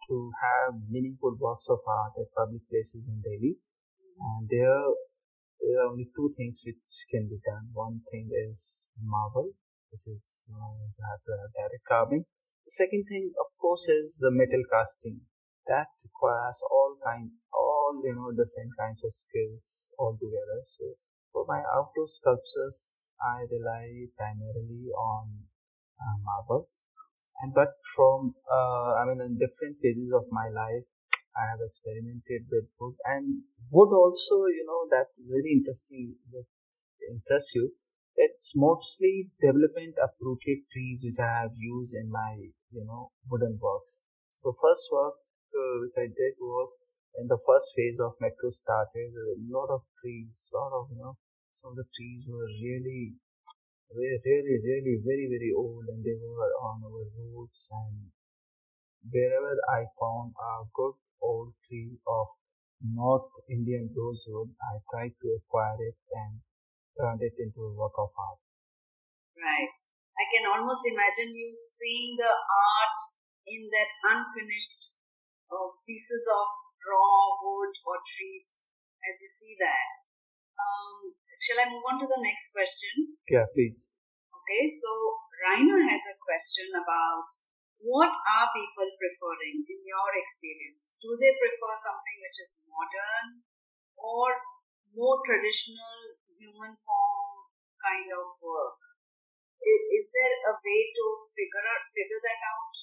to 0.10 0.32
have 0.44 0.76
meaningful 0.90 1.36
works 1.40 1.68
of 1.70 1.80
art 1.88 2.14
at 2.20 2.34
public 2.38 2.62
places 2.70 3.04
in 3.08 3.22
Delhi, 3.22 3.58
and 4.20 4.50
there 4.50 4.84
there 5.62 5.86
are 5.86 5.92
only 5.94 6.10
two 6.18 6.34
things 6.38 6.64
which 6.66 6.82
can 7.10 7.30
be 7.30 7.40
done. 7.46 7.70
One 7.74 8.02
thing 8.12 8.30
is 8.34 8.86
marble, 8.98 9.54
which 9.94 10.06
is 10.10 10.26
uh, 10.50 10.74
you 10.82 11.04
have 11.06 11.24
to 11.26 11.32
have 11.38 11.52
direct 11.54 11.86
carving, 11.88 12.26
the 12.66 12.72
second 12.72 13.06
thing, 13.10 13.34
of 13.42 13.50
course, 13.60 13.90
is 13.90 14.18
the 14.22 14.30
metal 14.30 14.62
casting. 14.70 15.22
That 15.68 15.90
requires 16.04 16.62
all 16.70 16.96
kind, 17.04 17.32
all 17.54 18.02
you 18.04 18.14
know, 18.14 18.30
different 18.32 18.78
kinds 18.78 19.04
of 19.04 19.14
skills 19.14 19.92
all 19.98 20.14
together. 20.14 20.62
So 20.64 20.96
for 21.34 21.46
my 21.48 21.64
outdoor 21.74 22.08
sculptures, 22.08 23.10
I 23.20 23.46
rely 23.50 24.06
primarily 24.16 24.94
on 24.94 25.50
uh, 25.98 26.18
marbles. 26.22 26.86
And 27.42 27.54
but 27.54 27.74
from, 27.96 28.36
uh, 28.46 29.02
I 29.02 29.06
mean, 29.06 29.22
in 29.22 29.38
different 29.42 29.82
phases 29.82 30.14
of 30.14 30.26
my 30.30 30.50
life, 30.50 30.86
I 31.36 31.52
have 31.52 31.60
experimented 31.64 32.48
with 32.52 32.68
wood 32.80 32.96
and 33.06 33.44
wood 33.70 33.94
also, 33.94 34.46
you 34.48 34.66
know, 34.68 34.88
that 34.92 35.14
very 35.18 35.54
interesting, 35.54 36.16
that 36.32 36.46
interests 37.10 37.56
you 37.56 37.72
it's 38.16 38.54
mostly 38.56 39.32
development 39.40 39.96
uprooted 39.98 40.68
trees 40.72 41.02
which 41.04 41.20
I 41.20 41.42
have 41.42 41.56
used 41.58 41.96
in 41.96 42.12
my, 42.12 42.38
you 42.72 42.86
know, 42.86 43.12
wooden 43.30 43.58
works. 43.62 44.04
The 44.44 44.54
first 44.62 44.90
work 44.92 45.16
uh, 45.56 45.76
which 45.82 45.98
I 45.98 46.08
did 46.08 46.36
was 46.40 46.78
in 47.18 47.28
the 47.28 47.40
first 47.46 47.74
phase 47.76 48.00
of 48.00 48.16
metro 48.20 48.50
started, 48.50 49.12
a 49.16 49.36
lot 49.50 49.70
of 49.74 49.82
trees, 50.02 50.50
lot 50.54 50.72
of, 50.72 50.90
you 50.92 50.98
know, 50.98 51.18
some 51.54 51.72
of 51.72 51.78
the 51.78 51.88
trees 51.96 52.26
were 52.28 52.48
really, 52.48 53.16
really, 53.94 54.20
really, 54.26 54.58
really 54.64 54.96
very, 55.04 55.28
very 55.30 55.52
old 55.56 55.86
and 55.90 56.04
they 56.04 56.16
were 56.22 56.54
on 56.62 56.84
our 56.86 57.06
roads 57.18 57.70
and 57.72 58.12
wherever 59.10 59.58
I 59.70 59.86
found 60.00 60.34
a 60.38 60.64
good 60.74 60.96
old 61.22 61.54
tree 61.68 61.98
of 62.08 62.28
North 62.82 63.30
Indian 63.50 63.94
rosewood, 63.94 64.58
I 64.58 64.82
tried 64.90 65.14
to 65.22 65.38
acquire 65.38 65.78
it 65.80 65.98
and 66.12 66.42
turned 66.98 67.22
it 67.22 67.38
into 67.38 67.62
a 67.62 67.74
work 67.78 67.94
of 67.98 68.10
art. 68.18 68.42
Right. 69.38 69.78
I 70.18 70.26
can 70.28 70.46
almost 70.50 70.84
imagine 70.86 71.34
you 71.34 71.54
seeing 71.54 72.18
the 72.18 72.30
art 72.30 73.00
in 73.48 73.70
that 73.74 73.90
unfinished 74.06 74.98
uh, 75.50 75.78
pieces 75.86 76.26
of 76.30 76.48
raw 76.86 77.38
wood 77.42 77.74
or 77.86 78.02
trees 78.06 78.66
as 79.02 79.18
you 79.22 79.30
see 79.30 79.54
that. 79.58 79.92
Um, 80.58 81.18
shall 81.42 81.62
I 81.62 81.70
move 81.70 81.86
on 81.86 81.98
to 82.02 82.08
the 82.10 82.22
next 82.22 82.54
question? 82.54 83.18
Yeah, 83.30 83.50
please. 83.54 83.90
Okay, 84.30 84.66
so 84.70 84.90
Raina 85.42 85.86
has 85.90 86.04
a 86.06 86.18
question 86.22 86.70
about 86.74 87.30
what 87.82 88.14
are 88.14 88.48
people 88.54 88.90
preferring 88.98 89.66
in 89.66 89.82
your 89.82 90.10
experience? 90.14 91.02
Do 91.02 91.18
they 91.18 91.34
prefer 91.34 91.74
something 91.74 92.18
which 92.22 92.38
is 92.38 92.62
modern 92.70 93.42
or 93.98 94.30
more 94.94 95.18
traditional 95.26 96.18
human 96.38 96.78
form 96.78 97.36
kind 97.82 98.10
of 98.14 98.38
work? 98.38 98.82
Is, 99.62 99.82
is 100.02 100.06
there 100.14 100.36
a 100.50 100.54
way 100.62 100.82
to 100.94 101.06
figure 101.34 101.66
figure 101.94 102.22
that 102.22 102.42
out? 102.46 102.76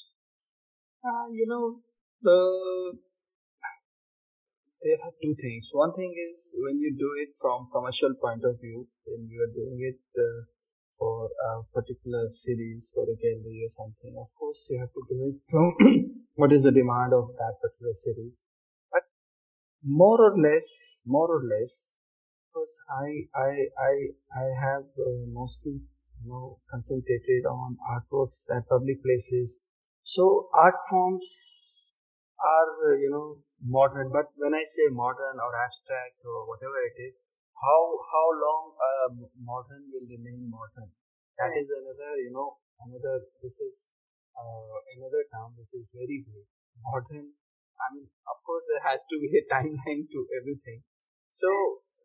Uh, 0.98 1.26
you 1.30 1.46
know, 1.46 1.78
the 2.22 2.98
there 4.82 4.98
are 5.02 5.14
two 5.22 5.34
things. 5.34 5.70
One 5.72 5.94
thing 5.94 6.14
is 6.14 6.54
when 6.58 6.78
you 6.78 6.94
do 6.94 7.10
it 7.18 7.34
from 7.38 7.70
commercial 7.74 8.14
point 8.14 8.42
of 8.46 8.60
view, 8.62 8.86
when 9.06 9.26
you 9.26 9.42
are 9.42 9.52
doing 9.54 9.78
it 9.82 9.98
uh, 10.14 10.46
for 10.98 11.30
a 11.48 11.62
particular 11.72 12.28
series, 12.28 12.90
for 12.94 13.04
a 13.04 13.16
gallery 13.16 13.62
or 13.64 13.70
something, 13.70 14.14
of 14.18 14.28
course 14.38 14.68
you 14.70 14.78
have 14.80 14.92
to 14.92 15.02
do 15.08 15.16
it 15.30 15.38
from 15.50 15.74
what 16.34 16.52
is 16.52 16.64
the 16.64 16.72
demand 16.72 17.12
of 17.12 17.30
that 17.38 17.54
particular 17.62 17.94
series. 17.94 18.42
But 18.92 19.02
more 19.84 20.20
or 20.20 20.34
less, 20.38 21.02
more 21.06 21.28
or 21.28 21.42
less, 21.42 21.90
because 22.46 22.74
I 22.90 23.28
I 23.34 23.50
I 23.78 23.94
I 24.34 24.46
have 24.60 24.84
uh, 24.98 25.26
mostly 25.32 25.80
you 26.22 26.28
know 26.28 26.58
concentrated 26.70 27.46
on 27.46 27.76
artworks 27.94 28.44
at 28.54 28.68
public 28.68 29.02
places. 29.02 29.60
So 30.02 30.48
art 30.54 30.80
forms 30.90 31.92
are 32.40 32.96
you 32.96 33.10
know 33.10 33.38
modern, 33.64 34.10
but 34.12 34.26
when 34.36 34.54
I 34.54 34.64
say 34.66 34.90
modern 34.90 35.38
or 35.38 35.52
abstract 35.64 36.18
or 36.24 36.48
whatever 36.48 36.78
it 36.90 37.00
is, 37.02 37.20
how 37.58 37.82
how 38.06 38.26
long 38.38 38.62
uh, 38.78 39.08
modern 39.42 39.90
will 39.90 40.06
remain 40.06 40.46
modern? 40.46 40.90
That 41.38 41.54
is 41.54 41.70
another, 41.70 42.18
you 42.18 42.30
know, 42.30 42.58
another. 42.82 43.26
This 43.42 43.58
is 43.58 43.90
uh, 44.34 44.78
another 44.94 45.26
term. 45.30 45.54
This 45.58 45.74
is 45.74 45.90
very 45.90 46.22
vague. 46.22 46.50
Modern. 46.78 47.34
I 47.78 47.86
mean, 47.94 48.06
of 48.26 48.38
course, 48.42 48.66
there 48.70 48.82
has 48.86 49.02
to 49.10 49.16
be 49.18 49.30
a 49.38 49.42
timeline 49.52 50.06
to 50.10 50.20
everything. 50.38 50.82
So 51.30 51.50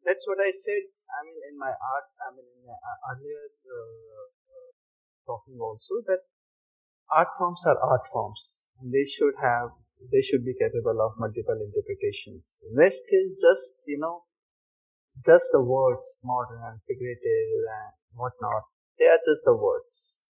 that's 0.06 0.26
what 0.26 0.42
I 0.42 0.50
said. 0.50 0.90
I 1.14 1.22
mean, 1.26 1.38
in 1.50 1.56
my 1.58 1.74
art. 1.74 2.08
I 2.18 2.34
mean, 2.34 2.50
in 2.50 2.62
my 2.66 2.78
earlier 3.14 3.46
uh, 3.70 4.26
uh, 4.50 4.70
talking 5.26 5.58
also 5.62 6.02
that 6.10 6.26
art 7.14 7.30
forms 7.38 7.62
are 7.70 7.78
art 7.78 8.10
forms. 8.10 8.70
They 8.82 9.06
should 9.06 9.38
have 9.42 9.78
they 10.12 10.22
should 10.22 10.44
be 10.44 10.58
capable 10.58 11.00
of 11.00 11.16
multiple 11.18 11.56
interpretations. 11.56 12.58
Rest 12.76 13.08
is 13.14 13.40
just, 13.40 13.88
you 13.88 14.00
know, 14.00 14.26
just 15.22 15.54
the 15.54 15.62
words, 15.62 16.18
modern 16.26 16.62
and 16.66 16.82
figurative 16.90 17.62
and 17.70 17.94
whatnot. 18.18 18.66
They 18.98 19.10
are 19.10 19.22
just 19.22 19.46
the 19.46 19.54
words. 19.54 20.26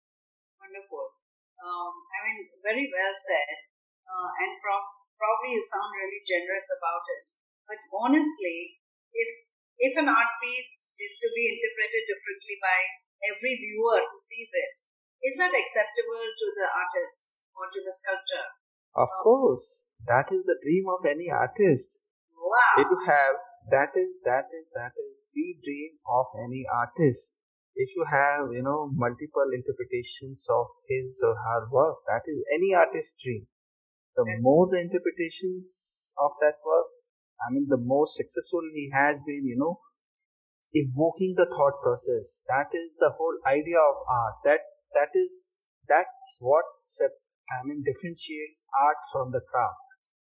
Wonderful. 0.59 1.15
Um, 1.63 1.95
I 2.11 2.19
mean, 2.27 2.39
very 2.63 2.91
well 2.91 3.15
said. 3.15 3.71
Uh, 4.03 4.31
and 4.43 4.59
pro- 4.59 4.93
probably 5.15 5.55
you 5.55 5.63
sound 5.63 5.95
really 5.95 6.23
generous 6.27 6.67
about 6.75 7.07
it. 7.07 7.27
But 7.67 7.81
honestly, 7.95 8.83
if 9.15 9.31
if 9.79 9.95
an 9.99 10.11
art 10.11 10.39
piece 10.43 10.91
is 10.99 11.15
to 11.23 11.29
be 11.35 11.59
interpreted 11.59 12.07
differently 12.07 12.57
by 12.63 12.79
every 13.27 13.59
viewer 13.59 14.03
who 14.05 14.19
sees 14.19 14.51
it, 14.55 14.75
is 15.23 15.39
that 15.39 15.55
acceptable 15.55 16.27
to 16.27 16.47
the 16.55 16.69
artist 16.71 17.47
or 17.55 17.71
to 17.71 17.81
the 17.83 17.95
sculptor? 17.95 18.59
Of 18.95 19.09
course, 19.23 19.87
that 20.07 20.29
is 20.35 20.45
the 20.45 20.59
dream 20.61 20.87
of 20.91 21.07
any 21.07 21.31
artist. 21.31 22.03
Wow. 22.35 22.83
If 22.83 22.91
you 22.91 23.01
have 23.07 23.39
that 23.71 23.95
is 23.95 24.23
that 24.25 24.51
is 24.51 24.67
that 24.75 24.93
is 24.97 25.23
the 25.35 25.57
dream 25.63 25.99
of 26.09 26.27
any 26.35 26.65
artist. 26.67 27.37
If 27.75 27.95
you 27.97 28.05
have 28.11 28.53
you 28.53 28.63
know 28.63 28.91
multiple 28.93 29.49
interpretations 29.53 30.47
of 30.51 30.67
his 30.89 31.23
or 31.25 31.35
her 31.35 31.69
work, 31.71 32.05
that 32.09 32.23
is 32.27 32.45
any 32.53 32.75
artist's 32.75 33.17
dream. 33.23 33.47
The 34.15 34.25
more 34.41 34.69
the 34.69 34.77
interpretations 34.77 36.13
of 36.21 36.33
that 36.41 36.61
work, 36.61 36.89
I 37.41 37.51
mean, 37.51 37.67
the 37.69 37.81
more 37.81 38.07
successful 38.07 38.61
he 38.75 38.91
has 38.93 39.23
been, 39.25 39.49
you 39.49 39.57
know, 39.57 39.81
evoking 40.75 41.33
the 41.37 41.49
thought 41.49 41.81
process. 41.83 42.45
That 42.49 42.69
is 42.77 42.97
the 43.01 43.17
whole 43.17 43.41
idea 43.47 43.81
of 43.81 44.05
art. 44.05 44.37
That 44.45 44.61
that 44.93 45.17
is 45.17 45.49
that's 45.89 46.39
what 46.41 46.65
I 47.51 47.65
mean, 47.65 47.83
differentiates 47.83 48.63
art 48.73 49.01
from 49.13 49.33
the 49.33 49.41
craft. 49.41 49.81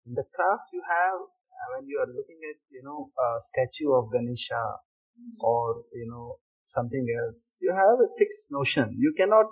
In 0.06 0.14
the 0.14 0.26
craft, 0.26 0.70
you 0.72 0.82
have 0.84 1.30
when 1.74 1.86
you 1.88 1.98
are 1.98 2.10
looking 2.10 2.40
at 2.46 2.58
you 2.70 2.82
know 2.82 3.10
a 3.16 3.40
statue 3.40 3.92
of 3.92 4.12
Ganesha 4.12 4.78
mm-hmm. 5.18 5.38
or 5.40 5.82
you 5.94 6.08
know 6.08 6.38
something 6.64 7.06
else, 7.08 7.50
you 7.60 7.72
have 7.72 7.98
a 7.98 8.08
fixed 8.18 8.52
notion. 8.52 8.94
You 8.98 9.14
cannot. 9.16 9.46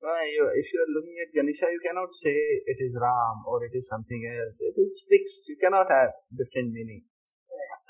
Uh, 0.00 0.24
you, 0.24 0.48
if 0.56 0.72
you 0.72 0.80
are 0.80 0.92
looking 0.96 1.16
at 1.20 1.28
Ganesha, 1.36 1.68
you 1.68 1.80
cannot 1.84 2.16
say 2.16 2.32
it 2.32 2.78
is 2.80 2.96
Ram 2.96 3.44
or 3.44 3.60
it 3.68 3.76
is 3.76 3.84
something 3.84 4.24
else. 4.24 4.56
It 4.64 4.80
is 4.80 5.04
fixed. 5.04 5.44
You 5.52 5.60
cannot 5.60 5.92
have 5.92 6.16
different 6.32 6.72
meaning. 6.72 7.04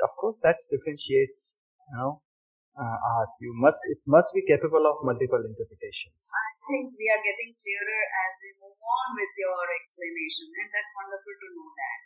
Of 0.02 0.10
course, 0.18 0.40
that 0.42 0.58
differentiates 0.66 1.60
you 1.86 1.96
know 1.98 2.22
uh, 2.74 2.98
art. 2.98 3.30
You 3.38 3.54
must 3.54 3.78
it 3.86 4.02
must 4.06 4.34
be 4.34 4.42
capable 4.42 4.82
of 4.90 5.04
multiple 5.06 5.38
interpretations 5.38 6.32
I 6.32 6.50
think 6.70 6.94
we 6.94 7.06
are 7.10 7.22
getting 7.22 7.50
clearer 7.58 8.02
as 8.06 8.32
we 8.46 8.50
move 8.62 8.78
on 8.78 9.08
with 9.18 9.32
your 9.34 9.62
explanation, 9.74 10.48
and 10.54 10.68
that's 10.70 10.94
wonderful 11.02 11.34
to 11.34 11.48
know 11.50 11.70
that. 11.74 12.00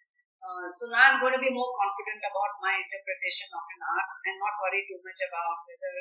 Uh, 0.45 0.69
so 0.69 0.93
now 0.93 1.09
I'm 1.09 1.21
going 1.25 1.33
to 1.33 1.41
be 1.41 1.49
more 1.49 1.73
confident 1.73 2.21
about 2.21 2.61
my 2.61 2.77
interpretation 2.77 3.49
of 3.49 3.65
an 3.65 3.81
art 3.81 4.09
and 4.29 4.37
not 4.37 4.61
worry 4.61 4.85
too 4.85 5.01
much 5.01 5.21
about 5.25 5.57
whether 5.65 5.97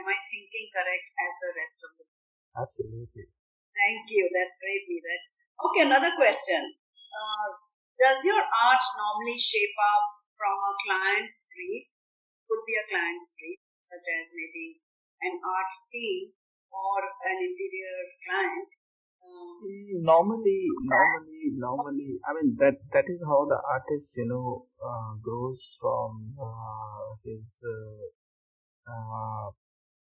am 0.00 0.08
I 0.08 0.16
thinking 0.24 0.72
correct 0.72 1.06
as 1.20 1.32
the 1.36 1.50
rest 1.52 1.78
of 1.84 1.90
the. 2.00 2.04
Absolutely. 2.56 3.28
Thank 3.76 4.08
you. 4.08 4.32
That's 4.32 4.56
great, 4.56 4.88
Neeraj. 4.88 5.22
Okay, 5.60 5.84
another 5.84 6.16
question. 6.16 6.72
Uh, 7.12 7.52
does 8.00 8.24
your 8.24 8.40
art 8.40 8.82
normally 8.96 9.36
shape 9.36 9.76
up 9.76 10.24
from 10.40 10.56
a 10.56 10.72
client's 10.88 11.44
brief? 11.52 11.92
Could 12.48 12.64
be 12.64 12.80
a 12.80 12.88
client's 12.88 13.36
brief, 13.36 13.60
such 13.84 14.08
as 14.08 14.32
maybe 14.32 14.80
an 15.20 15.36
art 15.44 15.72
theme 15.92 16.32
or 16.72 17.12
an 17.28 17.36
interior 17.44 18.00
client. 18.24 18.68
Um, 19.22 20.02
normally, 20.02 20.66
normally, 20.82 21.44
normally, 21.54 22.18
I 22.26 22.34
mean 22.34 22.56
that 22.58 22.78
that 22.92 23.04
is 23.08 23.22
how 23.24 23.46
the 23.46 23.60
artist, 23.70 24.16
you 24.16 24.26
know, 24.26 24.66
uh, 24.82 25.14
grows 25.22 25.76
from 25.80 26.34
uh, 26.40 27.14
his 27.24 27.58
uh, 27.62 28.02
uh, 28.90 29.50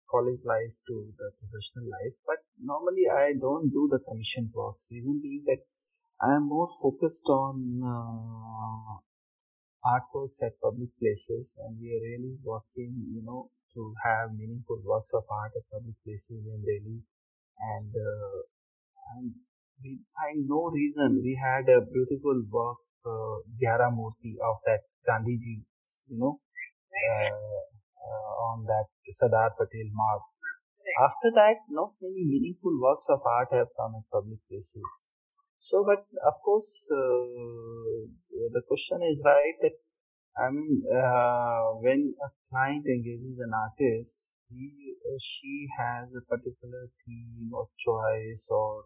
college 0.08 0.40
life 0.44 0.76
to 0.86 1.12
the 1.18 1.30
professional 1.40 1.90
life. 1.90 2.14
But 2.26 2.46
normally, 2.62 3.10
I 3.10 3.32
don't 3.40 3.70
do 3.70 3.88
the 3.90 3.98
commission 3.98 4.50
works. 4.54 4.86
Reason 4.90 5.20
being 5.20 5.42
that 5.46 5.66
I 6.22 6.36
am 6.36 6.48
more 6.48 6.68
focused 6.80 7.26
on 7.26 7.82
uh, 7.82 9.02
artworks 9.82 10.38
at 10.46 10.60
public 10.62 10.90
places, 11.00 11.56
and 11.58 11.80
we 11.80 11.90
are 11.90 12.04
really 12.06 12.38
working, 12.44 12.94
you 13.10 13.22
know, 13.26 13.50
to 13.74 13.94
have 14.04 14.30
meaningful 14.38 14.80
works 14.84 15.10
of 15.12 15.24
art 15.28 15.52
at 15.56 15.66
public 15.72 15.96
places 16.04 16.46
in 16.46 16.62
Delhi. 16.62 17.02
And, 17.58 17.90
uh, 17.90 18.51
and 19.14 19.32
we 19.82 20.00
find 20.14 20.46
no 20.46 20.70
reason. 20.70 21.20
We 21.22 21.38
had 21.40 21.68
a 21.68 21.80
beautiful 21.80 22.44
work, 22.50 22.78
uh, 23.04 23.90
Murti 23.90 24.38
of 24.38 24.56
that 24.66 24.82
Gandhiji, 25.08 25.62
you 26.08 26.18
know, 26.18 26.40
uh, 27.10 27.30
uh, 27.30 28.32
on 28.50 28.64
that 28.66 28.86
Sardar 29.10 29.50
Patel 29.58 29.90
Marg. 29.92 30.22
After 31.00 31.30
that, 31.34 31.56
not 31.70 31.94
many 32.00 32.24
meaningful 32.24 32.78
works 32.80 33.06
of 33.08 33.20
art 33.24 33.48
have 33.52 33.68
come 33.78 33.94
at 33.96 34.10
public 34.12 34.38
places. 34.48 35.10
So, 35.58 35.84
but 35.86 36.04
of 36.26 36.34
course, 36.44 36.88
uh, 36.92 38.10
the 38.52 38.62
question 38.66 39.00
is 39.02 39.22
right 39.24 39.54
that 39.62 39.78
I 40.36 40.50
mean, 40.50 40.82
uh, 40.88 41.76
when 41.84 42.14
a 42.24 42.28
client 42.48 42.86
engages 42.86 43.36
an 43.38 43.52
artist, 43.52 44.30
he 44.48 44.96
or 45.04 45.18
she 45.20 45.68
has 45.78 46.08
a 46.16 46.24
particular 46.24 46.88
theme 47.04 47.50
or 47.52 47.68
choice 47.78 48.48
or, 48.50 48.84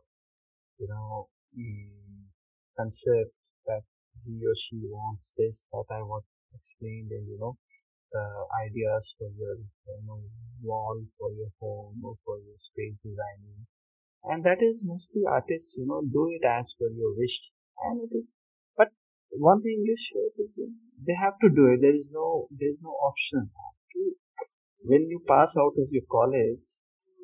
you 0.78 0.88
know, 0.88 1.28
um, 1.56 2.26
concept 2.78 3.32
that 3.66 3.82
he 4.24 4.40
or 4.46 4.54
she 4.56 4.76
wants 4.88 5.34
this, 5.38 5.66
that 5.72 5.84
I 5.90 6.02
want 6.02 6.24
explained 6.54 7.10
and, 7.10 7.26
you 7.28 7.38
know, 7.38 7.56
ideas 8.66 9.14
for 9.18 9.28
your, 9.38 9.56
you 9.56 10.02
know, 10.06 10.20
wall, 10.62 11.02
for 11.18 11.30
your 11.32 11.50
home 11.60 12.00
or 12.04 12.16
for 12.24 12.38
your 12.38 12.56
space 12.56 12.96
designing. 13.04 13.66
And 14.24 14.44
that 14.44 14.62
is 14.62 14.82
mostly 14.84 15.22
artists, 15.28 15.76
you 15.78 15.86
know, 15.86 16.02
do 16.02 16.28
it 16.30 16.46
as 16.46 16.74
per 16.78 16.88
your 16.90 17.16
wish. 17.16 17.40
And 17.84 18.00
it 18.10 18.16
is, 18.16 18.34
but 18.76 18.88
one 19.30 19.62
thing 19.62 19.84
is 19.92 20.00
sure 20.00 20.30
they 21.06 21.14
have 21.14 21.38
to 21.40 21.48
do 21.48 21.66
it. 21.72 21.80
There 21.82 21.94
is 21.94 22.08
no 22.12 22.48
there 22.50 22.70
is 22.70 22.80
no 22.82 22.90
option. 22.90 23.50
When 24.82 25.08
you 25.10 25.20
pass 25.28 25.56
out 25.56 25.74
of 25.78 25.88
your 25.90 26.04
college, 26.10 26.66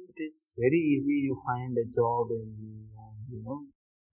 it 0.09 0.23
is 0.23 0.53
very 0.59 0.79
easy 0.79 1.25
you 1.29 1.41
find 1.47 1.77
a 1.79 1.87
job 1.95 2.29
in 2.31 2.89
know 3.41 3.65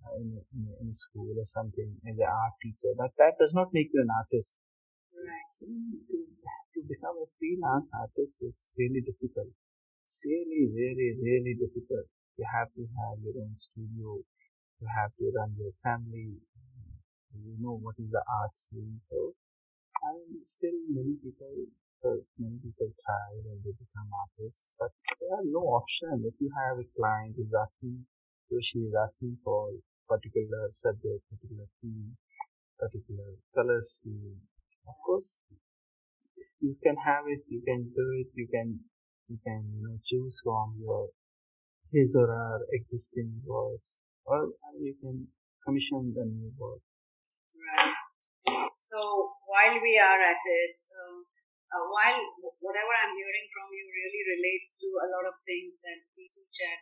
uh, 0.06 0.16
in, 0.22 0.40
in, 0.56 0.64
in 0.82 0.88
a 0.90 0.96
school 0.96 1.36
or 1.36 1.46
something 1.46 1.92
as 2.08 2.16
an 2.16 2.30
art 2.30 2.56
teacher. 2.64 2.96
But 2.96 3.12
that 3.20 3.36
does 3.40 3.54
not 3.54 3.74
make 3.74 3.92
you 3.94 4.02
an 4.02 4.12
artist. 4.16 4.58
Right. 5.12 5.50
To, 5.60 5.68
to 5.68 6.80
become 6.88 7.18
a 7.20 7.28
freelance 7.40 7.90
artist 8.00 8.40
is 8.48 8.72
really 8.80 9.02
difficult. 9.04 9.52
It's 10.06 10.24
really, 10.26 10.72
really, 10.72 11.10
really 11.20 11.54
difficult. 11.60 12.08
You 12.40 12.46
have 12.56 12.72
to 12.80 12.84
have 13.04 13.20
your 13.22 13.36
own 13.44 13.56
studio. 13.56 14.24
You 14.80 14.88
have 14.88 15.12
to 15.20 15.26
run 15.36 15.56
your 15.60 15.74
family 15.84 16.40
you 17.36 17.56
know 17.62 17.78
what 17.78 17.96
is 18.00 18.10
the 18.12 18.24
art 18.42 18.54
scene. 18.58 19.00
So, 19.10 19.34
I 20.04 20.14
mean, 20.18 20.46
still 20.46 20.78
many 20.90 21.16
people 21.24 21.52
people, 22.02 22.22
many 22.40 22.58
people 22.64 22.90
try 23.06 23.28
when 23.46 23.60
they 23.64 23.74
become 23.76 24.10
artists, 24.14 24.70
but 24.80 24.92
there 25.20 25.34
are 25.40 25.46
no 25.46 25.64
option. 25.80 26.24
If 26.26 26.36
you 26.40 26.50
have 26.56 26.80
a 26.80 26.88
client 26.98 27.36
who's 27.38 27.54
asking, 27.54 28.06
or 28.52 28.62
she 28.62 28.80
is 28.80 28.94
asking 28.94 29.38
for 29.44 29.72
particular 30.08 30.68
subject, 30.72 31.22
particular 31.30 31.66
theme, 31.82 32.18
particular 32.80 33.38
color 33.54 33.82
scheme, 33.82 34.42
of 34.88 34.96
course, 35.06 35.40
you 36.60 36.76
can 36.84 36.98
have 36.98 37.26
it, 37.28 37.42
you 37.48 37.62
can 37.66 37.84
do 37.96 38.06
it, 38.20 38.28
you 38.34 38.48
can, 38.48 38.80
you 39.28 39.38
can, 39.46 39.62
you 39.76 39.82
know, 39.88 39.98
choose 40.04 40.42
from 40.44 40.76
your 40.82 41.10
his 41.92 42.16
or 42.16 42.28
her 42.28 42.60
existing 42.74 43.42
works, 43.46 43.98
or 44.26 44.54
you 44.78 44.94
can 45.02 45.28
commission 45.66 46.14
the 46.14 46.26
new 46.26 46.52
work. 46.58 46.82
Right. 47.54 48.02
So 48.90 49.00
while 49.46 49.78
we 49.82 49.98
are 49.98 50.22
at 50.22 50.42
it, 50.42 50.76
uh, 50.90 51.22
uh, 51.70 51.86
while 51.90 52.22
whatever 52.62 52.94
I'm 52.94 53.14
hearing 53.14 53.48
from 53.54 53.70
you 53.70 53.86
really 53.86 54.24
relates 54.38 54.82
to 54.82 54.90
a 55.06 55.08
lot 55.14 55.26
of 55.30 55.38
things 55.46 55.78
that 55.86 56.02
we 56.18 56.30
teach 56.34 56.58
at 56.66 56.82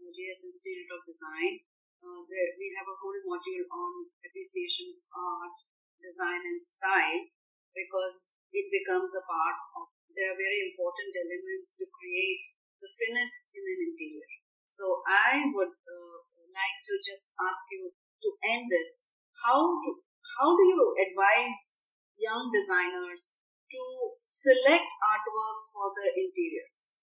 JS 0.00 0.48
Institute 0.48 0.90
of 0.92 1.04
Design, 1.04 1.64
uh, 2.04 2.22
there, 2.28 2.50
we 2.60 2.70
have 2.76 2.86
a 2.86 2.98
whole 3.00 3.20
module 3.24 3.66
on 3.72 3.92
appreciation 4.22 4.92
of 4.92 5.00
art, 5.10 5.56
design, 5.98 6.44
and 6.44 6.60
style 6.60 7.24
because 7.72 8.36
it 8.52 8.68
becomes 8.70 9.12
a 9.16 9.24
part 9.24 9.58
of. 9.80 9.92
There 10.12 10.32
are 10.32 10.38
very 10.38 10.72
important 10.72 11.12
elements 11.12 11.76
to 11.76 11.84
create 11.92 12.44
the 12.80 12.88
finesse 12.88 13.52
in 13.52 13.60
an 13.60 13.80
interior. 13.92 14.30
So 14.64 15.04
I 15.04 15.44
would 15.44 15.76
uh, 15.76 16.18
like 16.48 16.78
to 16.88 16.94
just 17.04 17.36
ask 17.36 17.68
you 17.68 17.92
to 17.92 18.28
end 18.48 18.72
this. 18.72 19.12
How 19.44 19.76
do 19.84 20.00
how 20.40 20.56
do 20.56 20.64
you 20.64 20.80
advise 20.96 21.92
young 22.16 22.48
designers 22.48 23.36
to 23.72 23.82
select 24.24 24.88
artworks 25.04 25.64
for 25.72 25.92
their 25.96 26.12
interiors? 26.16 27.00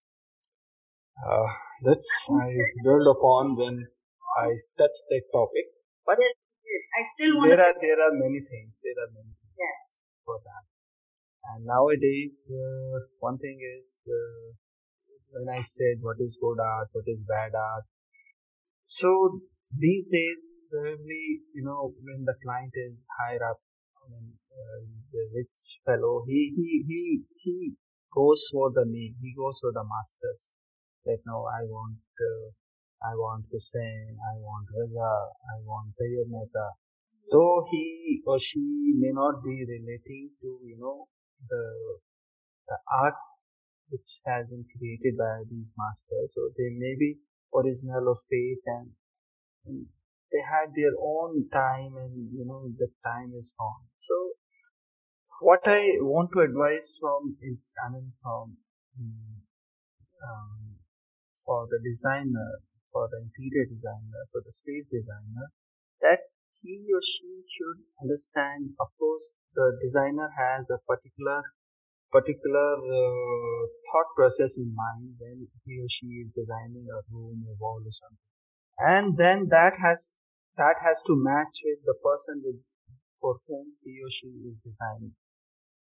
Uh, 1.18 1.48
that's 1.84 2.10
I 2.30 2.50
build 2.84 3.08
upon 3.08 3.56
when 3.56 3.86
I 4.40 4.48
touch 4.78 4.98
that 5.10 5.26
topic. 5.32 5.66
But 6.06 6.18
yes, 6.20 6.34
I 6.98 7.02
still 7.16 7.38
want. 7.38 7.50
There 7.50 7.62
are 7.62 7.76
there 7.80 8.00
are 8.02 8.14
many 8.14 8.42
things. 8.42 8.74
There 8.82 8.98
are 8.98 9.12
many 9.14 9.34
things 9.38 9.56
yes 9.58 9.98
for 10.26 10.40
that. 10.42 10.64
And 11.54 11.66
nowadays, 11.66 12.50
uh, 12.50 13.06
one 13.20 13.38
thing 13.38 13.60
is 13.60 13.86
uh, 14.08 14.56
when 15.34 15.50
I 15.50 15.62
said 15.62 16.02
what 16.02 16.18
is 16.20 16.38
good 16.42 16.60
art, 16.60 16.90
what 16.94 17.06
is 17.08 17.24
bad 17.28 17.52
art. 17.54 17.86
So 18.86 19.42
these 19.76 20.08
days, 20.10 20.62
probably, 20.70 21.42
you 21.54 21.64
know, 21.64 21.94
when 22.04 22.26
the 22.26 22.36
client 22.44 22.74
is 22.76 22.94
higher 23.20 23.42
up, 23.50 23.60
I 23.98 24.12
mean, 24.12 24.34
uh, 24.54 24.78
he's 24.86 25.10
a 25.14 25.26
rich 25.34 25.60
fellow, 25.86 26.24
he, 26.28 26.54
he, 26.56 26.84
he, 26.88 27.22
he 27.42 27.74
goes 28.14 28.48
for 28.52 28.72
the 28.72 28.86
name, 28.86 29.16
he 29.22 29.34
goes 29.36 29.60
for 29.62 29.72
the 29.74 29.84
masters. 29.84 30.54
That 31.06 31.20
no, 31.26 31.46
I 31.46 31.64
want, 31.64 31.98
uh, 32.20 32.48
I 33.04 33.16
want 33.16 33.46
Husain, 33.52 34.18
I 34.32 34.36
want 34.40 34.68
Raza, 34.76 35.14
I 35.54 35.62
want 35.64 35.94
Tyeb 36.00 36.28
Mehta. 36.30 36.68
Though 37.32 37.66
he 37.72 38.22
or 38.28 38.40
she 38.40 38.94
may 38.98 39.12
not 39.14 39.44
be 39.44 39.66
relating 39.68 40.32
to, 40.42 40.60
you 40.64 40.78
know, 40.80 41.08
the, 41.50 41.64
the 42.68 42.78
art 42.92 43.16
which 43.90 44.20
has 44.26 44.48
been 44.48 44.66
created 44.78 45.18
by 45.18 45.44
these 45.50 45.72
masters. 45.78 46.34
So 46.36 46.50
they 46.58 46.70
may 46.78 46.96
be 47.00 47.20
original 47.56 48.12
of 48.12 48.18
faith 48.30 48.64
and, 48.66 48.92
and 49.66 49.86
they 50.32 50.42
had 50.42 50.74
their 50.76 50.94
own 51.00 51.50
time 51.54 51.96
and 51.98 52.32
you 52.34 52.46
know 52.46 52.70
the 52.78 52.90
time 53.06 53.34
is 53.38 53.54
gone. 53.60 53.86
So 54.00 54.16
what 55.42 55.62
I 55.66 55.98
want 56.02 56.32
to 56.34 56.42
advise 56.42 56.98
from 57.00 57.38
I 57.86 57.90
mean 57.92 58.14
from 58.22 58.58
um, 60.24 60.73
for 61.46 61.68
the 61.70 61.80
designer, 61.84 62.62
for 62.92 63.10
the 63.12 63.20
interior 63.22 63.66
designer, 63.68 64.22
for 64.32 64.42
the 64.46 64.52
space 64.52 64.86
designer, 64.92 65.48
that 66.02 66.20
he 66.62 66.86
or 66.94 67.02
she 67.02 67.44
should 67.50 67.84
understand. 68.02 68.72
Of 68.80 68.88
course, 68.98 69.36
the 69.56 69.78
designer 69.82 70.30
has 70.38 70.66
a 70.70 70.80
particular 70.88 71.44
particular 72.12 72.78
uh, 72.78 73.62
thought 73.90 74.10
process 74.16 74.58
in 74.58 74.70
mind 74.76 75.18
when 75.18 75.48
he 75.66 75.82
or 75.82 75.90
she 75.90 76.06
is 76.22 76.30
designing 76.38 76.86
a 76.86 77.02
room, 77.10 77.42
a 77.50 77.54
wall, 77.60 77.82
or 77.82 77.92
something, 77.92 78.30
and 78.78 79.18
then 79.18 79.50
that 79.50 79.74
has 79.82 80.14
that 80.58 80.78
has 80.82 81.02
to 81.08 81.16
match 81.18 81.58
with 81.66 81.82
the 81.86 81.96
person 82.06 82.42
with 82.46 82.62
for 83.20 83.40
whom 83.48 83.74
he 83.84 83.98
or 84.04 84.12
she 84.12 84.28
is 84.28 84.56
designing. 84.64 85.16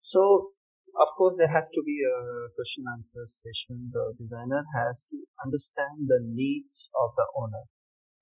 So, 0.01 0.51
of 0.99 1.07
course, 1.17 1.35
there 1.37 1.47
has 1.47 1.69
to 1.71 1.81
be 1.85 2.01
a 2.03 2.49
question 2.55 2.85
answer 2.91 3.25
session. 3.25 3.91
The 3.91 4.13
designer 4.19 4.63
has 4.75 5.05
to 5.11 5.17
understand 5.43 6.07
the 6.07 6.19
needs 6.23 6.89
of 7.01 7.11
the 7.17 7.25
owner, 7.37 7.63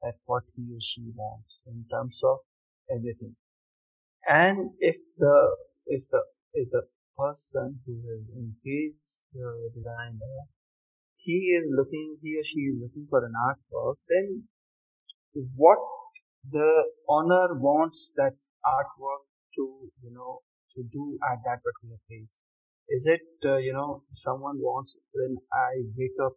at 0.03 0.15
what 0.26 0.43
he 0.55 0.63
or 0.74 0.82
she 0.82 1.11
wants 1.15 1.63
in 1.67 1.86
terms 1.91 2.22
of 2.24 2.39
everything. 2.89 3.36
And 4.28 4.72
if 4.80 4.97
the 5.17 5.55
if 5.88 6.03
the 6.11 6.22
if 6.53 6.69
the 6.72 6.84
person 7.17 7.80
who 7.86 7.95
has 8.09 8.24
engaged 8.36 9.24
the 9.34 9.69
designer, 9.76 10.38
he 11.17 11.53
is 11.57 11.65
looking, 11.69 12.17
he 12.22 12.39
or 12.39 12.43
she 12.43 12.59
is 12.72 12.78
looking 12.82 13.07
for 13.09 13.24
an 13.26 13.34
artwork, 13.47 13.95
then 14.09 14.47
what 15.55 15.80
the 16.49 16.84
owner 17.07 17.53
wants 17.59 18.11
that 18.15 18.34
artwork 18.65 19.24
to, 19.55 19.91
you 20.03 20.11
know, 20.11 20.39
to 20.76 20.84
do 20.91 21.19
at 21.32 21.39
that 21.45 21.59
particular 21.63 21.99
place. 22.07 22.38
Is 22.91 23.07
it, 23.07 23.21
uh, 23.45 23.57
you 23.57 23.73
know, 23.73 24.03
someone 24.13 24.59
wants 24.59 24.95
when 25.13 25.37
I 25.53 25.81
wake 25.97 26.19
up, 26.23 26.33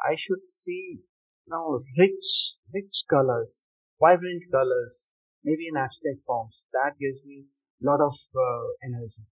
I 0.00 0.14
should 0.14 0.46
see, 0.46 1.00
you 1.46 1.50
know, 1.50 1.82
rich, 1.98 2.56
rich 2.72 3.04
colors, 3.10 3.62
vibrant 4.00 4.44
colors, 4.52 5.10
maybe 5.42 5.66
in 5.66 5.76
abstract 5.76 6.20
forms. 6.26 6.68
That 6.72 6.94
gives 7.00 7.24
me 7.24 7.46
a 7.82 7.86
lot 7.90 8.00
of 8.00 8.14
uh, 8.34 8.66
energy. 8.84 9.24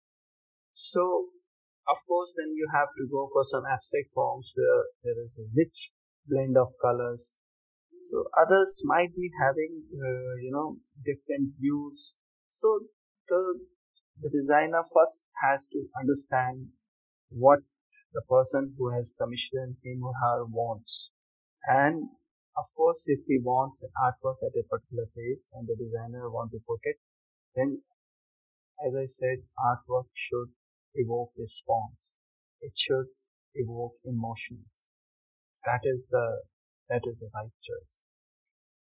So, 0.73 1.29
of 1.89 1.99
course, 2.09 2.35
then 2.37 2.55
you 2.57 2.67
have 2.75 2.89
to 2.99 3.07
go 3.11 3.29
for 3.33 3.45
some 3.45 3.63
abstract 3.71 4.11
forms 4.13 4.53
where 4.57 4.85
there 5.05 5.25
is 5.25 5.39
a 5.39 5.47
rich 5.55 5.93
blend 6.27 6.57
of 6.57 6.73
colors. 6.83 7.37
So 8.11 8.25
others 8.41 8.75
might 8.85 9.15
be 9.15 9.31
having, 9.41 9.83
uh, 9.95 10.35
you 10.43 10.51
know, 10.53 10.79
different 11.05 11.55
views. 11.61 12.21
So 12.51 12.81
the 13.29 13.61
the 14.21 14.31
designer 14.31 14.83
first 14.95 15.29
has 15.43 15.67
to 15.69 15.89
understand 15.99 16.69
what 17.31 17.61
the 18.13 18.23
person 18.23 18.75
who 18.79 18.91
has 18.95 19.15
commissioned 19.21 19.77
him 19.83 20.03
or 20.05 20.15
her 20.15 20.45
wants. 20.45 21.11
And 21.67 22.09
of 22.57 22.67
course, 22.77 23.05
if 23.09 23.21
he 23.27 23.39
wants 23.43 23.83
an 23.83 23.91
artwork 23.99 24.39
at 24.43 24.55
a 24.55 24.63
particular 24.71 25.07
place 25.15 25.51
and 25.55 25.67
the 25.67 25.75
designer 25.75 26.31
want 26.31 26.53
to 26.53 26.61
put 26.67 26.79
it, 26.85 26.97
then 27.57 27.83
as 28.87 28.95
I 28.97 29.07
said, 29.07 29.43
artwork 29.59 30.07
should 30.15 30.51
evoke 30.95 31.33
response. 31.37 32.17
It 32.61 32.73
should 32.77 33.07
evoke 33.55 33.97
emotions. 34.05 34.67
That 35.65 35.81
is 35.85 36.01
the 36.11 36.43
that 36.89 37.03
is 37.07 37.17
the 37.19 37.31
right 37.35 37.55
choice. 37.63 38.03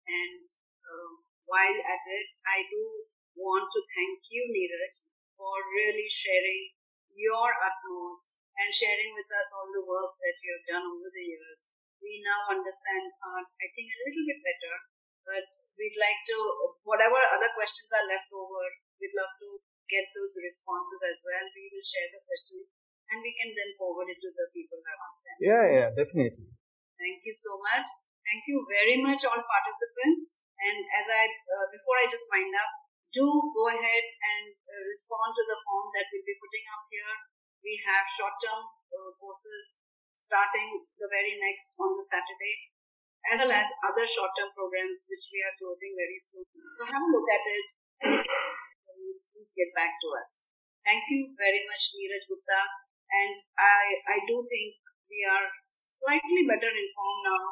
And 0.07 0.49
uh, 0.83 1.11
while 1.45 1.79
at 1.85 2.03
it, 2.07 2.27
I 2.47 2.65
do 2.69 3.05
want 3.35 3.67
to 3.71 3.81
thank 3.83 4.23
you, 4.31 4.47
Neeraj, 4.49 5.05
for 5.35 5.55
really 5.71 6.07
sharing 6.07 6.75
your 7.11 7.51
utmost 7.59 8.39
and 8.55 8.71
sharing 8.71 9.11
with 9.15 9.27
us 9.31 9.51
all 9.55 9.69
the 9.71 9.83
work 9.83 10.15
that 10.19 10.39
you 10.39 10.49
have 10.55 10.67
done 10.79 10.85
over 10.87 11.11
the 11.11 11.25
years. 11.27 11.75
We 11.99 12.23
now 12.23 12.47
understand 12.51 13.11
art, 13.23 13.47
I 13.59 13.67
think, 13.75 13.91
a 13.91 14.03
little 14.07 14.25
bit 14.27 14.39
better, 14.43 14.75
but 15.27 15.47
we'd 15.75 15.99
like 15.99 16.21
to, 16.31 16.37
whatever 16.87 17.19
other 17.19 17.51
questions 17.51 17.91
are 17.91 18.07
left 18.07 18.31
over, 18.31 18.63
we'd 18.99 19.15
love 19.15 19.31
to 19.43 19.59
get 19.91 20.07
those 20.15 20.39
responses 20.39 21.01
as 21.03 21.19
well. 21.23 21.45
We 21.51 21.71
will 21.71 21.85
share 21.85 22.09
the 22.11 22.23
question 22.23 22.67
and 23.11 23.21
we 23.21 23.31
can 23.37 23.53
then 23.53 23.71
forward 23.77 24.09
it 24.09 24.17
to 24.21 24.31
the 24.33 24.49
people 24.49 24.81
who 24.81 24.87
have 24.89 25.03
asked 25.03 25.23
them. 25.23 25.37
Yeah, 25.37 25.65
yeah, 25.69 25.87
definitely. 25.93 26.49
Thank 26.97 27.21
you 27.21 27.35
so 27.35 27.59
much. 27.61 27.85
Thank 28.25 28.49
you 28.49 28.65
very 28.65 28.97
much, 29.03 29.21
all 29.27 29.37
participants. 29.37 30.41
And 30.57 30.81
as 30.89 31.05
I, 31.11 31.29
uh, 31.29 31.67
before 31.69 32.01
I 32.01 32.09
just 32.09 32.25
wind 32.31 32.55
up, 32.57 32.71
do 33.15 33.27
go 33.55 33.71
ahead 33.71 34.05
and 34.19 34.51
uh, 34.51 34.83
respond 34.91 35.31
to 35.31 35.43
the 35.47 35.59
form 35.63 35.87
that 35.95 36.11
we'll 36.11 36.27
be 36.27 36.35
putting 36.35 36.67
up 36.67 36.83
here. 36.91 37.15
We 37.63 37.79
have 37.87 38.05
short-term 38.05 38.61
uh, 38.91 39.11
courses 39.15 39.79
starting 40.13 40.83
the 40.99 41.07
very 41.07 41.39
next 41.39 41.79
on 41.79 41.95
the 41.95 42.03
Saturday, 42.03 42.75
as 43.31 43.39
well 43.39 43.55
as 43.55 43.71
other 43.87 44.03
short-term 44.03 44.51
programs 44.51 45.07
which 45.07 45.31
we 45.31 45.39
are 45.41 45.55
closing 45.55 45.95
very 45.95 46.19
soon. 46.19 46.45
So 46.75 46.91
have 46.91 46.99
a 47.01 47.09
look 47.09 47.27
at 47.31 47.45
it 47.47 47.65
please 49.31 49.51
get 49.55 49.71
back 49.75 49.97
to 50.03 50.07
us. 50.15 50.51
Thank 50.85 51.07
you 51.09 51.33
very 51.33 51.65
much, 51.65 51.95
Neeraj 51.97 52.25
Gupta. 52.29 52.61
And 53.09 53.33
I, 53.57 54.01
I 54.05 54.17
do 54.25 54.43
think 54.45 54.77
we 55.09 55.25
are 55.25 55.47
slightly 55.69 56.45
better 56.45 56.69
informed 56.69 57.23
now 57.25 57.45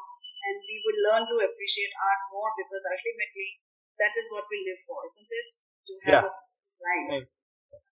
and 0.43 0.55
we 0.65 0.75
will 0.83 0.99
learn 1.07 1.23
to 1.29 1.35
appreciate 1.39 1.93
art 1.95 2.21
more 2.33 2.51
because 2.57 2.83
ultimately 2.83 3.61
that 3.99 4.13
is 4.17 4.27
what 4.31 4.45
we 4.49 4.65
live 4.65 4.81
for, 4.87 4.99
isn't 5.05 5.31
it? 5.31 5.49
To 5.83 5.93
have 6.05 6.13
yeah. 6.13 6.25
a 6.25 7.13
life. 7.13 7.29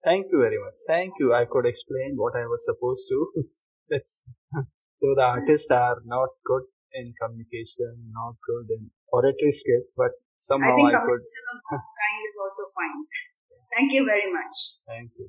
Thank 0.03 0.31
you 0.31 0.39
very 0.39 0.59
much. 0.61 0.77
Thank 0.87 1.13
you. 1.19 1.33
I 1.33 1.43
could 1.43 1.65
explain 1.65 2.15
what 2.15 2.35
I 2.35 2.45
was 2.47 2.63
supposed 2.63 3.03
to. 3.09 3.19
That's 3.89 4.21
so 4.55 5.07
the 5.19 5.27
artists 5.27 5.71
are 5.71 5.97
not 6.05 6.29
good 6.45 6.63
in 6.93 7.13
communication, 7.19 7.91
not 8.13 8.39
good 8.47 8.71
in 8.71 8.89
oratory 9.11 9.51
skill, 9.51 9.83
but 9.97 10.11
somehow 10.39 10.71
I 10.71 10.75
think 10.75 10.95
I 10.95 11.03
could. 11.03 11.23
kind 11.67 12.21
is 12.31 12.37
also 12.39 12.63
fine. 12.71 12.99
Thank 13.75 13.91
you 13.91 14.05
very 14.05 14.31
much. 14.31 14.55
Thank 14.87 15.11
you. 15.19 15.27